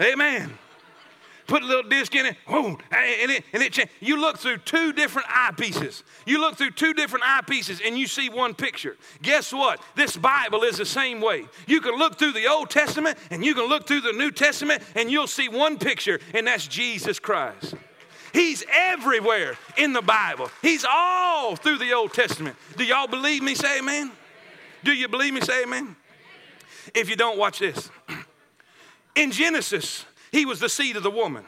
Amen. 0.00 0.58
Put 1.48 1.62
a 1.62 1.66
little 1.66 1.88
disc 1.88 2.14
in 2.14 2.26
it, 2.26 2.36
whoa, 2.46 2.76
and 2.90 3.30
it, 3.30 3.42
and 3.54 3.62
it 3.62 3.90
You 4.00 4.20
look 4.20 4.36
through 4.36 4.58
two 4.58 4.92
different 4.92 5.28
eyepieces. 5.28 6.02
You 6.26 6.42
look 6.42 6.56
through 6.56 6.72
two 6.72 6.92
different 6.92 7.24
eyepieces, 7.24 7.80
and 7.82 7.96
you 7.96 8.06
see 8.06 8.28
one 8.28 8.54
picture. 8.54 8.98
Guess 9.22 9.54
what? 9.54 9.80
This 9.96 10.14
Bible 10.14 10.62
is 10.62 10.76
the 10.76 10.84
same 10.84 11.22
way. 11.22 11.46
You 11.66 11.80
can 11.80 11.96
look 11.96 12.18
through 12.18 12.32
the 12.32 12.46
Old 12.48 12.68
Testament, 12.68 13.16
and 13.30 13.42
you 13.42 13.54
can 13.54 13.64
look 13.64 13.86
through 13.86 14.02
the 14.02 14.12
New 14.12 14.30
Testament, 14.30 14.82
and 14.94 15.10
you'll 15.10 15.26
see 15.26 15.48
one 15.48 15.78
picture, 15.78 16.20
and 16.34 16.46
that's 16.46 16.68
Jesus 16.68 17.18
Christ. 17.18 17.74
He's 18.32 18.64
everywhere 18.72 19.56
in 19.76 19.92
the 19.92 20.02
Bible. 20.02 20.50
He's 20.62 20.84
all 20.88 21.56
through 21.56 21.78
the 21.78 21.92
Old 21.92 22.12
Testament. 22.12 22.56
Do 22.76 22.84
y'all 22.84 23.06
believe 23.06 23.42
me? 23.42 23.54
Say 23.54 23.78
amen. 23.78 24.12
Do 24.84 24.92
you 24.92 25.08
believe 25.08 25.34
me? 25.34 25.40
Say 25.40 25.62
amen. 25.62 25.96
If 26.94 27.08
you 27.10 27.16
don't, 27.16 27.38
watch 27.38 27.58
this. 27.58 27.90
In 29.14 29.32
Genesis, 29.32 30.04
he 30.30 30.46
was 30.46 30.60
the 30.60 30.68
seed 30.68 30.96
of 30.96 31.02
the 31.02 31.10
woman. 31.10 31.44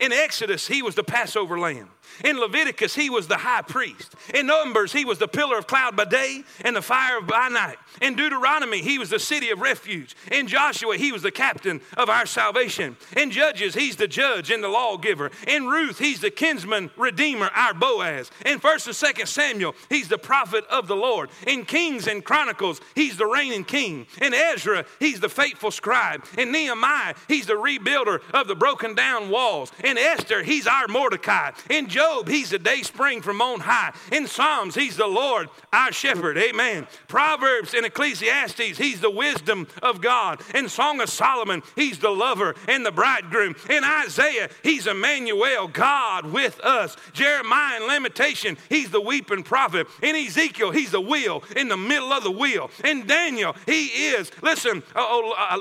In 0.00 0.12
Exodus, 0.12 0.66
he 0.66 0.82
was 0.82 0.94
the 0.94 1.04
Passover 1.04 1.58
lamb. 1.58 1.90
In 2.24 2.38
Leviticus, 2.38 2.94
he 2.94 3.10
was 3.10 3.26
the 3.26 3.38
high 3.38 3.62
priest. 3.62 4.14
In 4.34 4.46
Numbers, 4.46 4.92
he 4.92 5.04
was 5.04 5.18
the 5.18 5.28
pillar 5.28 5.58
of 5.58 5.66
cloud 5.66 5.96
by 5.96 6.04
day 6.04 6.44
and 6.60 6.76
the 6.76 6.82
fire 6.82 7.20
by 7.20 7.48
night. 7.48 7.78
In 8.00 8.14
Deuteronomy, 8.14 8.80
he 8.80 8.98
was 8.98 9.10
the 9.10 9.18
city 9.18 9.50
of 9.50 9.60
refuge. 9.60 10.14
In 10.30 10.46
Joshua, 10.46 10.96
he 10.96 11.12
was 11.12 11.22
the 11.22 11.30
captain 11.30 11.80
of 11.96 12.08
our 12.08 12.26
salvation. 12.26 12.96
In 13.16 13.30
Judges, 13.30 13.74
he's 13.74 13.96
the 13.96 14.06
judge 14.06 14.50
and 14.50 14.62
the 14.62 14.68
lawgiver. 14.68 15.30
In 15.48 15.66
Ruth, 15.66 15.98
he's 15.98 16.20
the 16.20 16.30
kinsman 16.30 16.90
redeemer, 16.96 17.50
our 17.54 17.74
Boaz. 17.74 18.30
In 18.46 18.60
1st 18.60 18.86
and 18.86 19.16
2nd 19.16 19.28
Samuel, 19.28 19.74
he's 19.88 20.08
the 20.08 20.18
prophet 20.18 20.64
of 20.70 20.86
the 20.86 20.96
Lord. 20.96 21.30
In 21.46 21.64
Kings 21.64 22.06
and 22.06 22.24
Chronicles, 22.24 22.80
he's 22.94 23.16
the 23.16 23.26
reigning 23.26 23.64
king. 23.64 24.06
In 24.20 24.34
Ezra, 24.34 24.84
he's 24.98 25.20
the 25.20 25.28
faithful 25.28 25.70
scribe. 25.70 26.24
In 26.38 26.52
Nehemiah, 26.52 27.14
he's 27.28 27.46
the 27.46 27.54
rebuilder 27.54 28.20
of 28.32 28.48
the 28.48 28.54
broken 28.54 28.94
down 28.94 29.28
walls. 29.28 29.72
In 29.82 29.98
Esther, 29.98 30.42
he's 30.42 30.66
our 30.66 30.86
Mordecai. 30.88 31.50
In 31.68 31.88
Job, 31.88 32.11
Job, 32.12 32.28
he's 32.28 32.50
the 32.50 32.58
day 32.58 32.82
spring 32.82 33.22
from 33.22 33.40
on 33.40 33.60
high. 33.60 33.92
In 34.10 34.26
Psalms, 34.26 34.74
he's 34.74 34.96
the 34.96 35.06
Lord, 35.06 35.48
our 35.72 35.92
shepherd. 35.92 36.36
Amen. 36.36 36.86
Proverbs 37.08 37.74
and 37.74 37.86
Ecclesiastes, 37.86 38.78
he's 38.78 39.00
the 39.00 39.10
wisdom 39.10 39.66
of 39.82 40.00
God. 40.00 40.40
In 40.54 40.68
Song 40.68 41.00
of 41.00 41.08
Solomon, 41.08 41.62
he's 41.74 41.98
the 41.98 42.10
lover 42.10 42.54
and 42.68 42.84
the 42.84 42.92
bridegroom. 42.92 43.54
In 43.70 43.84
Isaiah, 43.84 44.50
he's 44.62 44.86
Emmanuel, 44.86 45.68
God 45.68 46.26
with 46.26 46.60
us. 46.60 46.96
Jeremiah 47.12 47.76
and 47.76 47.86
Lamentation, 47.86 48.58
he's 48.68 48.90
the 48.90 49.00
weeping 49.00 49.42
prophet. 49.42 49.86
In 50.02 50.14
Ezekiel, 50.14 50.70
he's 50.70 50.90
the 50.90 51.00
wheel 51.00 51.42
in 51.56 51.68
the 51.68 51.76
middle 51.76 52.12
of 52.12 52.24
the 52.24 52.30
wheel. 52.30 52.70
In 52.84 53.06
Daniel, 53.06 53.56
he 53.66 53.86
is, 53.86 54.30
listen, 54.42 54.82
uh, 54.94 55.58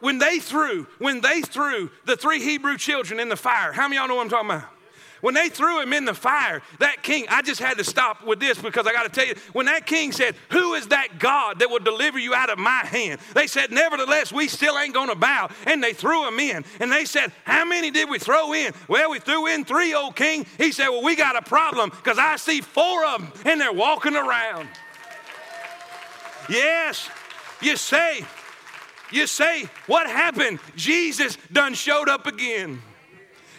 when 0.00 0.18
they 0.18 0.38
threw, 0.38 0.86
when 0.98 1.20
they 1.20 1.40
threw 1.42 1.90
the 2.04 2.16
three 2.16 2.40
Hebrew 2.40 2.76
children 2.76 3.20
in 3.20 3.28
the 3.28 3.36
fire, 3.36 3.72
how 3.72 3.88
many 3.88 3.96
y'all 3.96 4.08
know 4.08 4.16
what 4.16 4.24
I'm 4.24 4.30
talking 4.30 4.50
about? 4.50 4.68
When 5.20 5.34
they 5.34 5.48
threw 5.48 5.82
him 5.82 5.92
in 5.92 6.04
the 6.04 6.14
fire, 6.14 6.62
that 6.78 7.02
king, 7.02 7.26
I 7.28 7.42
just 7.42 7.60
had 7.60 7.78
to 7.78 7.84
stop 7.84 8.24
with 8.24 8.38
this 8.38 8.60
because 8.60 8.86
I 8.86 8.92
got 8.92 9.02
to 9.02 9.08
tell 9.08 9.26
you, 9.26 9.34
when 9.52 9.66
that 9.66 9.86
king 9.86 10.12
said, 10.12 10.36
Who 10.50 10.74
is 10.74 10.88
that 10.88 11.18
God 11.18 11.58
that 11.58 11.70
will 11.70 11.80
deliver 11.80 12.18
you 12.18 12.34
out 12.34 12.50
of 12.50 12.58
my 12.58 12.84
hand? 12.84 13.20
They 13.34 13.46
said, 13.46 13.72
Nevertheless, 13.72 14.32
we 14.32 14.46
still 14.46 14.78
ain't 14.78 14.94
going 14.94 15.08
to 15.08 15.16
bow. 15.16 15.50
And 15.66 15.82
they 15.82 15.92
threw 15.92 16.26
him 16.26 16.38
in. 16.38 16.64
And 16.78 16.92
they 16.92 17.04
said, 17.04 17.32
How 17.44 17.64
many 17.64 17.90
did 17.90 18.08
we 18.08 18.18
throw 18.18 18.52
in? 18.52 18.72
Well, 18.86 19.10
we 19.10 19.18
threw 19.18 19.46
in 19.48 19.64
three, 19.64 19.92
old 19.92 20.14
king. 20.14 20.46
He 20.56 20.70
said, 20.70 20.88
Well, 20.88 21.02
we 21.02 21.16
got 21.16 21.36
a 21.36 21.42
problem 21.42 21.90
because 21.90 22.18
I 22.18 22.36
see 22.36 22.60
four 22.60 23.04
of 23.06 23.20
them 23.20 23.32
and 23.44 23.60
they're 23.60 23.72
walking 23.72 24.14
around. 24.14 24.68
Yes, 26.48 27.10
you 27.60 27.76
say, 27.76 28.24
You 29.10 29.26
say, 29.26 29.68
What 29.86 30.06
happened? 30.06 30.60
Jesus 30.76 31.36
done 31.52 31.74
showed 31.74 32.08
up 32.08 32.26
again. 32.26 32.82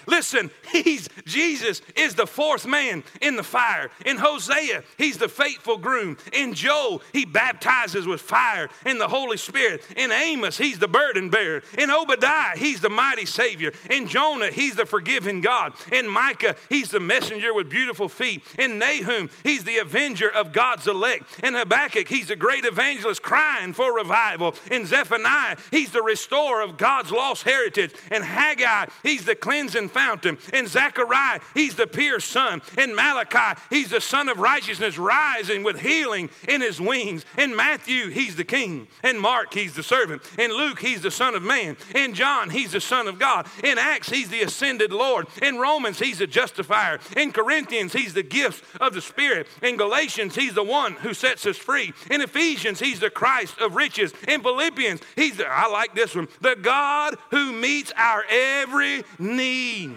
Listen, 0.05 0.49
he's 0.71 1.09
Jesus 1.25 1.81
is 1.95 2.15
the 2.15 2.27
fourth 2.27 2.65
man 2.65 3.03
in 3.21 3.35
the 3.35 3.43
fire. 3.43 3.89
In 4.05 4.17
Hosea, 4.17 4.83
he's 4.97 5.17
the 5.17 5.29
faithful 5.29 5.77
groom. 5.77 6.17
In 6.33 6.53
Joel, 6.53 7.01
he 7.13 7.25
baptizes 7.25 8.07
with 8.07 8.21
fire 8.21 8.69
and 8.85 8.99
the 8.99 9.07
Holy 9.07 9.37
Spirit. 9.37 9.83
In 9.95 10.11
Amos, 10.11 10.57
he's 10.57 10.79
the 10.79 10.87
burden 10.87 11.29
bearer. 11.29 11.61
In 11.77 11.89
Obadiah, 11.89 12.57
he's 12.57 12.81
the 12.81 12.89
mighty 12.89 13.25
Savior. 13.25 13.71
In 13.89 14.07
Jonah, 14.07 14.51
he's 14.51 14.75
the 14.75 14.85
forgiving 14.85 15.41
God. 15.41 15.73
In 15.91 16.07
Micah, 16.07 16.55
he's 16.69 16.89
the 16.89 16.99
messenger 16.99 17.53
with 17.53 17.69
beautiful 17.69 18.09
feet. 18.09 18.43
In 18.57 18.79
Nahum, 18.79 19.29
he's 19.43 19.63
the 19.63 19.77
avenger 19.77 20.29
of 20.29 20.51
God's 20.51 20.87
elect. 20.87 21.39
In 21.43 21.53
Habakkuk, 21.53 22.07
he's 22.07 22.27
the 22.27 22.35
great 22.35 22.65
evangelist 22.65 23.21
crying 23.21 23.73
for 23.73 23.95
revival. 23.95 24.55
In 24.71 24.85
Zephaniah, 24.85 25.57
he's 25.71 25.91
the 25.91 26.01
restorer 26.01 26.61
of 26.61 26.77
God's 26.77 27.11
lost 27.11 27.43
heritage. 27.43 27.93
In 28.11 28.23
Haggai, 28.23 28.87
he's 29.03 29.25
the 29.25 29.35
cleansing 29.35 29.89
fountain. 29.89 30.37
In 30.53 30.58
Zechariah, 30.67 31.39
he's 31.53 31.75
the 31.75 31.87
pierced 31.87 32.29
sun. 32.29 32.61
In 32.77 32.95
Malachi, 32.95 33.59
he's 33.69 33.89
the 33.89 34.01
son 34.01 34.29
of 34.29 34.39
righteousness 34.39 34.97
rising 34.97 35.63
with 35.63 35.79
healing 35.79 36.29
in 36.47 36.61
his 36.61 36.79
wings. 36.79 37.25
In 37.37 37.55
Matthew, 37.55 38.09
he's 38.09 38.35
the 38.35 38.43
king. 38.43 38.87
In 39.03 39.19
Mark, 39.19 39.53
he's 39.53 39.73
the 39.73 39.83
servant. 39.83 40.21
In 40.37 40.51
Luke, 40.51 40.79
he's 40.79 41.01
the 41.01 41.11
son 41.11 41.35
of 41.35 41.43
man. 41.43 41.77
In 41.95 42.13
John, 42.13 42.49
he's 42.49 42.71
the 42.71 42.81
son 42.81 43.07
of 43.07 43.19
God. 43.19 43.47
In 43.63 43.77
Acts, 43.77 44.09
he's 44.09 44.29
the 44.29 44.41
ascended 44.41 44.91
Lord. 44.91 45.27
In 45.41 45.57
Romans, 45.57 45.99
he's 45.99 46.19
the 46.19 46.27
justifier. 46.27 46.99
In 47.15 47.31
Corinthians, 47.31 47.93
he's 47.93 48.13
the 48.13 48.23
gifts 48.23 48.61
of 48.79 48.93
the 48.93 49.01
Spirit. 49.01 49.47
In 49.61 49.77
Galatians, 49.77 50.35
he's 50.35 50.53
the 50.53 50.63
one 50.63 50.93
who 50.93 51.13
sets 51.13 51.45
us 51.45 51.57
free. 51.57 51.93
In 52.09 52.21
Ephesians, 52.21 52.79
he's 52.79 52.99
the 52.99 53.09
Christ 53.09 53.59
of 53.59 53.75
riches. 53.75 54.13
In 54.27 54.41
Philippians, 54.41 55.01
he's 55.15 55.37
the, 55.37 55.47
I 55.47 55.67
like 55.67 55.95
this 55.95 56.15
one, 56.15 56.27
the 56.41 56.55
God 56.55 57.15
who 57.31 57.51
meets 57.53 57.91
our 57.95 58.23
every 58.29 59.03
need. 59.17 59.95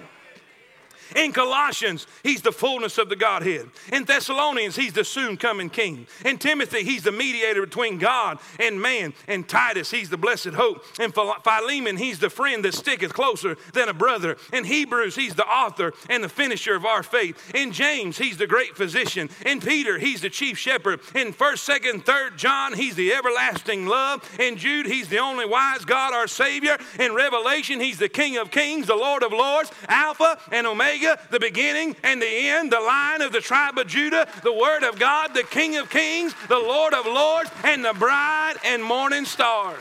In 1.16 1.32
Colossians, 1.32 2.06
he's 2.22 2.42
the 2.42 2.52
fullness 2.52 2.98
of 2.98 3.08
the 3.08 3.16
Godhead. 3.16 3.68
In 3.92 4.04
Thessalonians, 4.04 4.76
he's 4.76 4.92
the 4.92 5.04
soon 5.04 5.36
coming 5.36 5.70
king. 5.70 6.06
In 6.24 6.38
Timothy, 6.38 6.84
he's 6.84 7.02
the 7.02 7.12
mediator 7.12 7.64
between 7.64 7.98
God 7.98 8.38
and 8.58 8.80
man. 8.80 9.12
In 9.28 9.44
Titus, 9.44 9.90
he's 9.90 10.10
the 10.10 10.16
blessed 10.16 10.48
hope. 10.48 10.84
In 11.00 11.12
Philemon, 11.12 11.96
he's 11.96 12.18
the 12.18 12.30
friend 12.30 12.64
that 12.64 12.74
sticketh 12.74 13.12
closer 13.12 13.56
than 13.72 13.88
a 13.88 13.94
brother. 13.94 14.36
In 14.52 14.64
Hebrews, 14.64 15.16
he's 15.16 15.34
the 15.34 15.46
author 15.46 15.92
and 16.08 16.22
the 16.22 16.28
finisher 16.28 16.74
of 16.74 16.84
our 16.84 17.02
faith. 17.02 17.54
In 17.54 17.72
James, 17.72 18.18
he's 18.18 18.36
the 18.36 18.46
great 18.46 18.76
physician. 18.76 19.28
In 19.44 19.60
Peter, 19.60 19.98
he's 19.98 20.20
the 20.20 20.30
chief 20.30 20.58
shepherd. 20.58 21.00
In 21.14 21.32
1st, 21.32 21.80
2nd, 21.80 22.04
3rd 22.04 22.36
John, 22.36 22.72
he's 22.74 22.94
the 22.94 23.12
everlasting 23.12 23.86
love. 23.86 24.28
In 24.38 24.56
Jude, 24.56 24.86
he's 24.86 25.08
the 25.08 25.18
only 25.18 25.46
wise 25.46 25.84
God, 25.84 26.12
our 26.12 26.28
Savior. 26.28 26.78
In 26.98 27.14
Revelation, 27.14 27.80
he's 27.80 27.98
the 27.98 28.08
King 28.08 28.36
of 28.36 28.50
kings, 28.50 28.86
the 28.86 28.96
Lord 28.96 29.22
of 29.22 29.32
lords, 29.32 29.70
Alpha 29.88 30.38
and 30.50 30.66
Omega, 30.66 31.01
the 31.30 31.40
beginning 31.40 31.96
and 32.02 32.20
the 32.20 32.26
end, 32.26 32.72
the 32.72 32.80
lion 32.80 33.22
of 33.22 33.32
the 33.32 33.40
tribe 33.40 33.78
of 33.78 33.86
Judah, 33.86 34.28
the 34.42 34.52
Word 34.52 34.82
of 34.82 34.98
God, 34.98 35.34
the 35.34 35.44
King 35.44 35.76
of 35.76 35.90
kings, 35.90 36.34
the 36.48 36.58
Lord 36.58 36.94
of 36.94 37.06
lords, 37.06 37.50
and 37.64 37.84
the 37.84 37.92
bright 37.94 38.54
and 38.64 38.82
morning 38.82 39.24
star. 39.24 39.74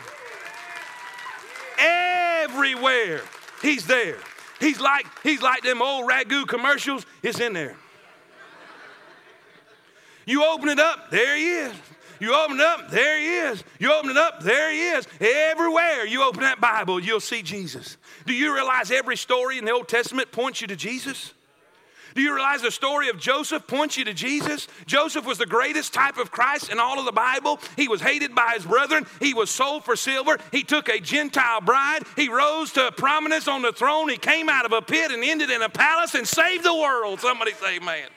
Everywhere, 1.77 3.21
he's 3.61 3.87
there. 3.87 4.17
He's 4.59 4.79
like, 4.79 5.05
he's 5.23 5.41
like 5.41 5.63
them 5.63 5.81
old 5.81 6.09
ragu 6.09 6.47
commercials. 6.47 7.05
It's 7.23 7.39
in 7.39 7.53
there. 7.53 7.75
You 10.25 10.45
open 10.45 10.69
it 10.69 10.79
up, 10.79 11.09
there 11.09 11.35
he 11.35 11.49
is. 11.49 11.73
You 12.21 12.35
open 12.35 12.59
it 12.59 12.61
up, 12.61 12.91
there 12.91 13.19
he 13.19 13.49
is. 13.49 13.63
You 13.79 13.91
open 13.91 14.11
it 14.11 14.17
up, 14.17 14.43
there 14.43 14.71
he 14.71 14.89
is. 14.89 15.07
Everywhere 15.19 16.05
you 16.05 16.23
open 16.23 16.41
that 16.41 16.61
Bible, 16.61 16.99
you'll 16.99 17.19
see 17.19 17.41
Jesus. 17.41 17.97
Do 18.27 18.33
you 18.33 18.53
realize 18.53 18.91
every 18.91 19.17
story 19.17 19.57
in 19.57 19.65
the 19.65 19.71
Old 19.71 19.87
Testament 19.87 20.31
points 20.31 20.61
you 20.61 20.67
to 20.67 20.75
Jesus? 20.75 21.33
Do 22.13 22.21
you 22.21 22.35
realize 22.35 22.61
the 22.61 22.69
story 22.69 23.09
of 23.09 23.17
Joseph 23.17 23.65
points 23.65 23.97
you 23.97 24.05
to 24.05 24.13
Jesus? 24.13 24.67
Joseph 24.85 25.25
was 25.25 25.39
the 25.39 25.47
greatest 25.47 25.95
type 25.95 26.17
of 26.17 26.29
Christ 26.29 26.71
in 26.71 26.77
all 26.77 26.99
of 26.99 27.05
the 27.05 27.11
Bible. 27.11 27.59
He 27.75 27.87
was 27.87 28.01
hated 28.01 28.35
by 28.35 28.51
his 28.53 28.65
brethren. 28.65 29.07
He 29.19 29.33
was 29.33 29.49
sold 29.49 29.83
for 29.83 29.95
silver. 29.95 30.37
He 30.51 30.61
took 30.61 30.89
a 30.89 30.99
Gentile 30.99 31.61
bride. 31.61 32.03
He 32.15 32.29
rose 32.29 32.71
to 32.73 32.91
prominence 32.91 33.47
on 33.47 33.63
the 33.63 33.71
throne. 33.71 34.09
He 34.09 34.17
came 34.17 34.47
out 34.47 34.65
of 34.65 34.73
a 34.73 34.81
pit 34.83 35.11
and 35.11 35.23
ended 35.23 35.49
in 35.49 35.63
a 35.63 35.69
palace 35.69 36.13
and 36.13 36.27
saved 36.27 36.65
the 36.65 36.75
world. 36.75 37.19
Somebody 37.19 37.53
say, 37.53 37.79
man. 37.79 38.09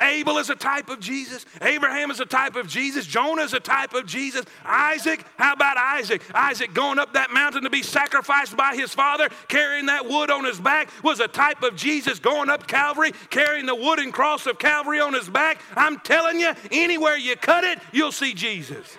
Abel 0.00 0.38
is 0.38 0.50
a 0.50 0.54
type 0.54 0.88
of 0.88 1.00
Jesus. 1.00 1.44
Abraham 1.60 2.10
is 2.10 2.20
a 2.20 2.26
type 2.26 2.56
of 2.56 2.66
Jesus. 2.66 3.06
Jonah 3.06 3.42
is 3.42 3.52
a 3.52 3.60
type 3.60 3.94
of 3.94 4.06
Jesus. 4.06 4.44
Isaac, 4.64 5.24
how 5.36 5.52
about 5.52 5.76
Isaac? 5.76 6.22
Isaac 6.34 6.72
going 6.72 6.98
up 6.98 7.12
that 7.12 7.30
mountain 7.32 7.62
to 7.64 7.70
be 7.70 7.82
sacrificed 7.82 8.56
by 8.56 8.74
his 8.74 8.94
father, 8.94 9.28
carrying 9.48 9.86
that 9.86 10.06
wood 10.06 10.30
on 10.30 10.44
his 10.44 10.58
back, 10.58 10.90
was 11.04 11.20
a 11.20 11.28
type 11.28 11.62
of 11.62 11.76
Jesus 11.76 12.18
going 12.18 12.48
up 12.48 12.66
Calvary, 12.66 13.12
carrying 13.30 13.66
the 13.66 13.74
wooden 13.74 14.12
cross 14.12 14.46
of 14.46 14.58
Calvary 14.58 15.00
on 15.00 15.12
his 15.12 15.28
back. 15.28 15.60
I'm 15.76 15.98
telling 16.00 16.40
you, 16.40 16.52
anywhere 16.70 17.16
you 17.16 17.36
cut 17.36 17.64
it, 17.64 17.78
you'll 17.92 18.12
see 18.12 18.34
Jesus. 18.34 18.96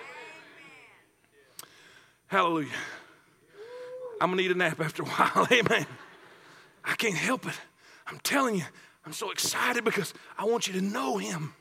Hallelujah. 2.27 2.69
I'm 4.21 4.27
going 4.27 4.37
to 4.37 4.43
need 4.43 4.51
a 4.51 4.57
nap 4.57 4.79
after 4.79 5.03
a 5.03 5.05
while. 5.05 5.47
Amen. 5.51 5.85
I 6.85 6.95
can't 6.95 7.15
help 7.15 7.47
it. 7.47 7.59
I'm 8.07 8.19
telling 8.19 8.55
you, 8.55 8.63
I'm 9.11 9.15
so 9.15 9.31
excited 9.31 9.83
because 9.83 10.13
I 10.37 10.45
want 10.45 10.69
you 10.69 10.73
to 10.75 10.81
know 10.81 11.17
him. 11.17 11.53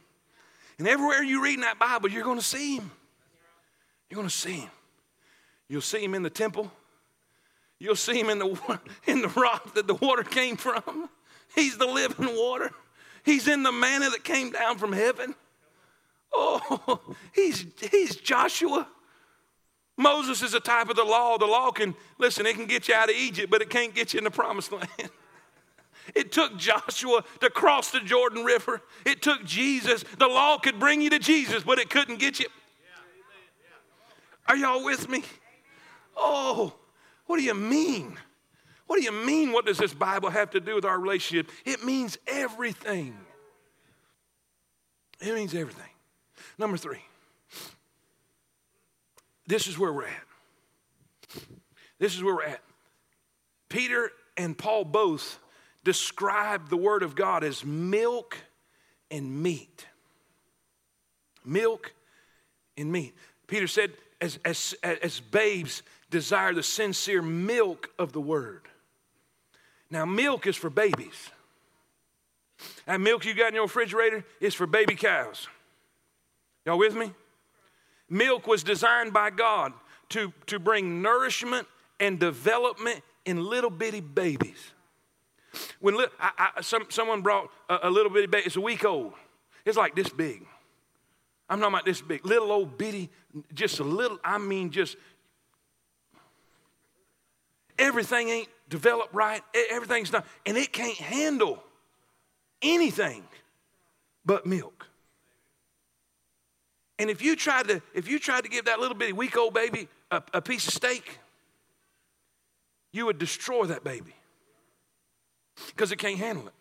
And 0.79 0.87
everywhere 0.87 1.21
you 1.21 1.43
read 1.43 1.55
in 1.55 1.63
that 1.63 1.81
Bible, 1.81 2.09
you're 2.09 2.23
going 2.23 2.39
to 2.39 2.45
see 2.45 2.77
him. 2.77 2.93
You're 4.09 4.19
going 4.19 4.29
to 4.29 4.33
see 4.33 4.61
him. 4.61 4.71
You'll 5.67 5.81
see 5.81 6.05
him 6.05 6.15
in 6.15 6.23
the 6.23 6.31
temple. 6.31 6.71
You'll 7.81 7.97
see 7.97 8.21
him 8.21 8.31
in 8.31 8.39
the, 8.39 8.81
in 9.09 9.21
the 9.21 9.29
rock 9.31 9.75
that 9.75 9.89
the 9.89 9.95
water 9.95 10.23
came 10.23 10.57
from. 10.57 11.11
He's 11.57 11.77
the 11.77 11.87
living 11.87 12.37
water. 12.37 12.71
He's 13.25 13.49
in 13.49 13.65
the 13.65 13.73
manna 13.73 14.11
that 14.11 14.23
came 14.23 14.53
down 14.53 14.79
from 14.79 14.93
heaven. 14.93 15.35
Oh, 16.33 17.01
he's, 17.35 17.67
he's 17.91 18.15
Joshua. 18.15 18.87
Moses 19.97 20.41
is 20.43 20.55
a 20.55 20.61
type 20.61 20.89
of 20.89 20.95
the 20.95 21.03
law. 21.03 21.37
The 21.37 21.47
law 21.47 21.73
can, 21.73 21.97
listen, 22.17 22.47
it 22.47 22.55
can 22.55 22.67
get 22.67 22.87
you 22.87 22.95
out 22.95 23.11
of 23.11 23.17
Egypt, 23.17 23.51
but 23.51 23.61
it 23.61 23.71
can't 23.71 23.93
get 23.93 24.15
you 24.15 24.19
in 24.19 24.25
the 24.25 24.31
promised 24.31 24.71
land. 24.71 25.11
It 26.15 26.33
took 26.33 26.57
Joshua 26.57 27.25
to 27.41 27.51
cross 27.51 27.91
the 27.91 28.01
Jordan 28.01 28.45
River. 28.45 28.83
It 29.05 29.23
took 29.23 29.45
Jesus. 29.45 30.05
The 30.19 30.27
law 30.27 30.59
could 30.59 30.79
bring 30.79 31.01
you 31.01 31.11
to 31.11 31.19
Jesus, 31.19 31.63
but 31.63 31.79
it 31.79 31.91
couldn't 31.91 32.19
get 32.19 32.41
you. 32.41 32.47
Are 34.49 34.57
y'all 34.57 34.85
with 34.85 35.09
me? 35.09 35.23
Oh, 36.17 36.75
what 37.27 37.37
do 37.37 37.43
you 37.43 37.55
mean? 37.55 38.19
What 38.87 38.97
do 38.97 39.03
you 39.03 39.13
mean? 39.13 39.53
What 39.53 39.67
does 39.67 39.79
this 39.79 39.95
Bible 39.95 40.31
have 40.31 40.51
to 40.51 40.61
do 40.61 40.75
with 40.75 40.85
our 40.85 40.99
relationship? 40.99 41.49
It 41.65 41.85
means 41.85 42.19
everything. 42.27 43.17
It 45.21 45.35
means 45.35 45.55
everything. 45.55 45.85
Number 46.59 46.77
three, 46.77 47.03
this 49.47 49.67
is 49.67 49.79
where 49.79 49.93
we're 49.93 50.07
at. 50.07 50.25
This 51.99 52.17
is 52.17 52.23
where 52.23 52.35
we're 52.35 52.45
at. 52.45 52.63
Peter 53.69 54.11
and 54.37 54.59
Paul 54.59 54.85
both 54.85 55.39
describe 55.91 56.69
the 56.69 56.77
Word 56.77 57.03
of 57.03 57.17
God 57.17 57.43
as 57.43 57.65
milk 57.65 58.37
and 59.11 59.43
meat. 59.43 59.87
Milk 61.45 61.93
and 62.77 62.93
meat. 62.93 63.13
Peter 63.49 63.67
said, 63.67 63.91
as, 64.21 64.39
as, 64.45 64.77
as 64.85 65.19
babes 65.19 65.83
desire 66.09 66.55
the 66.55 66.63
sincere 66.63 67.23
milk 67.23 67.91
of 67.99 68.13
the 68.13 68.21
Word. 68.21 68.69
Now, 69.91 70.05
milk 70.05 70.47
is 70.47 70.55
for 70.55 70.71
babies. 70.71 71.31
That 72.87 73.01
milk 73.01 73.25
you 73.25 73.35
got 73.35 73.49
in 73.49 73.55
your 73.55 73.65
refrigerator 73.65 74.25
is 74.41 74.55
for 74.55 74.69
baby 74.69 74.95
cows. 74.95 75.49
Y'all 76.65 76.79
with 76.79 76.95
me? 76.95 77.11
Milk 78.09 78.47
was 78.47 78.63
designed 78.63 79.13
by 79.13 79.31
God 79.31 79.73
to, 80.11 80.33
to 80.47 80.61
bring 80.61 81.03
nourishment 81.03 81.67
and 81.99 82.21
development 82.21 83.03
in 83.25 83.45
little 83.45 83.71
bitty 83.71 84.01
babies. 84.01 84.73
When 85.81 85.97
li- 85.97 86.07
I, 86.19 86.51
I, 86.57 86.61
some, 86.61 86.87
someone 86.89 87.23
brought 87.23 87.51
a, 87.69 87.81
a 87.85 87.91
little 87.91 88.11
bitty 88.11 88.27
baby, 88.27 88.47
it's 88.47 88.57
a 88.57 88.61
week 88.61 88.85
old. 88.85 89.13
It's 89.65 89.77
like 89.77 89.95
this 89.95 90.09
big. 90.09 90.47
I'm 91.49 91.59
talking 91.59 91.75
about 91.75 91.85
this 91.85 92.01
big, 92.01 92.25
little 92.25 92.53
old 92.53 92.79
bitty, 92.79 93.11
just 93.53 93.81
a 93.81 93.85
little, 93.85 94.19
I 94.23 94.39
mean, 94.39 94.71
just 94.71 94.97
everything 97.79 98.29
ain't 98.29 98.49
developed 98.69 99.13
right. 99.13 99.43
Everything's 99.71 100.13
not, 100.13 100.27
and 100.47 100.57
it 100.57 100.73
can't 100.73 100.97
handle 100.97 101.63
anything 102.63 103.25
but 104.25 104.47
milk. 104.47 104.87
And 107.01 107.11
if 107.11 107.23
you 107.23 107.35
tried 107.35 107.67
to, 107.69 107.83
if 107.95 108.09
you 108.09 108.19
tried 108.19 108.45
to 108.45 108.51
give 108.51 108.67
that 108.67 108.79
little 108.79 108.97
bitty 108.97 109.15
week 109.15 109.37
old 109.37 109.55
baby 109.55 109.89
a, 110.11 110.23
a 110.35 110.43
piece 110.43 110.69
of 110.69 110.75
steak, 110.75 111.19
you 112.93 113.07
would 113.07 113.19
destroy 113.19 113.65
that 113.65 113.83
baby 113.83 114.15
because 115.69 115.93
it 115.93 115.97
can't 115.97 116.19
handle 116.19 116.47
it. 116.47 116.55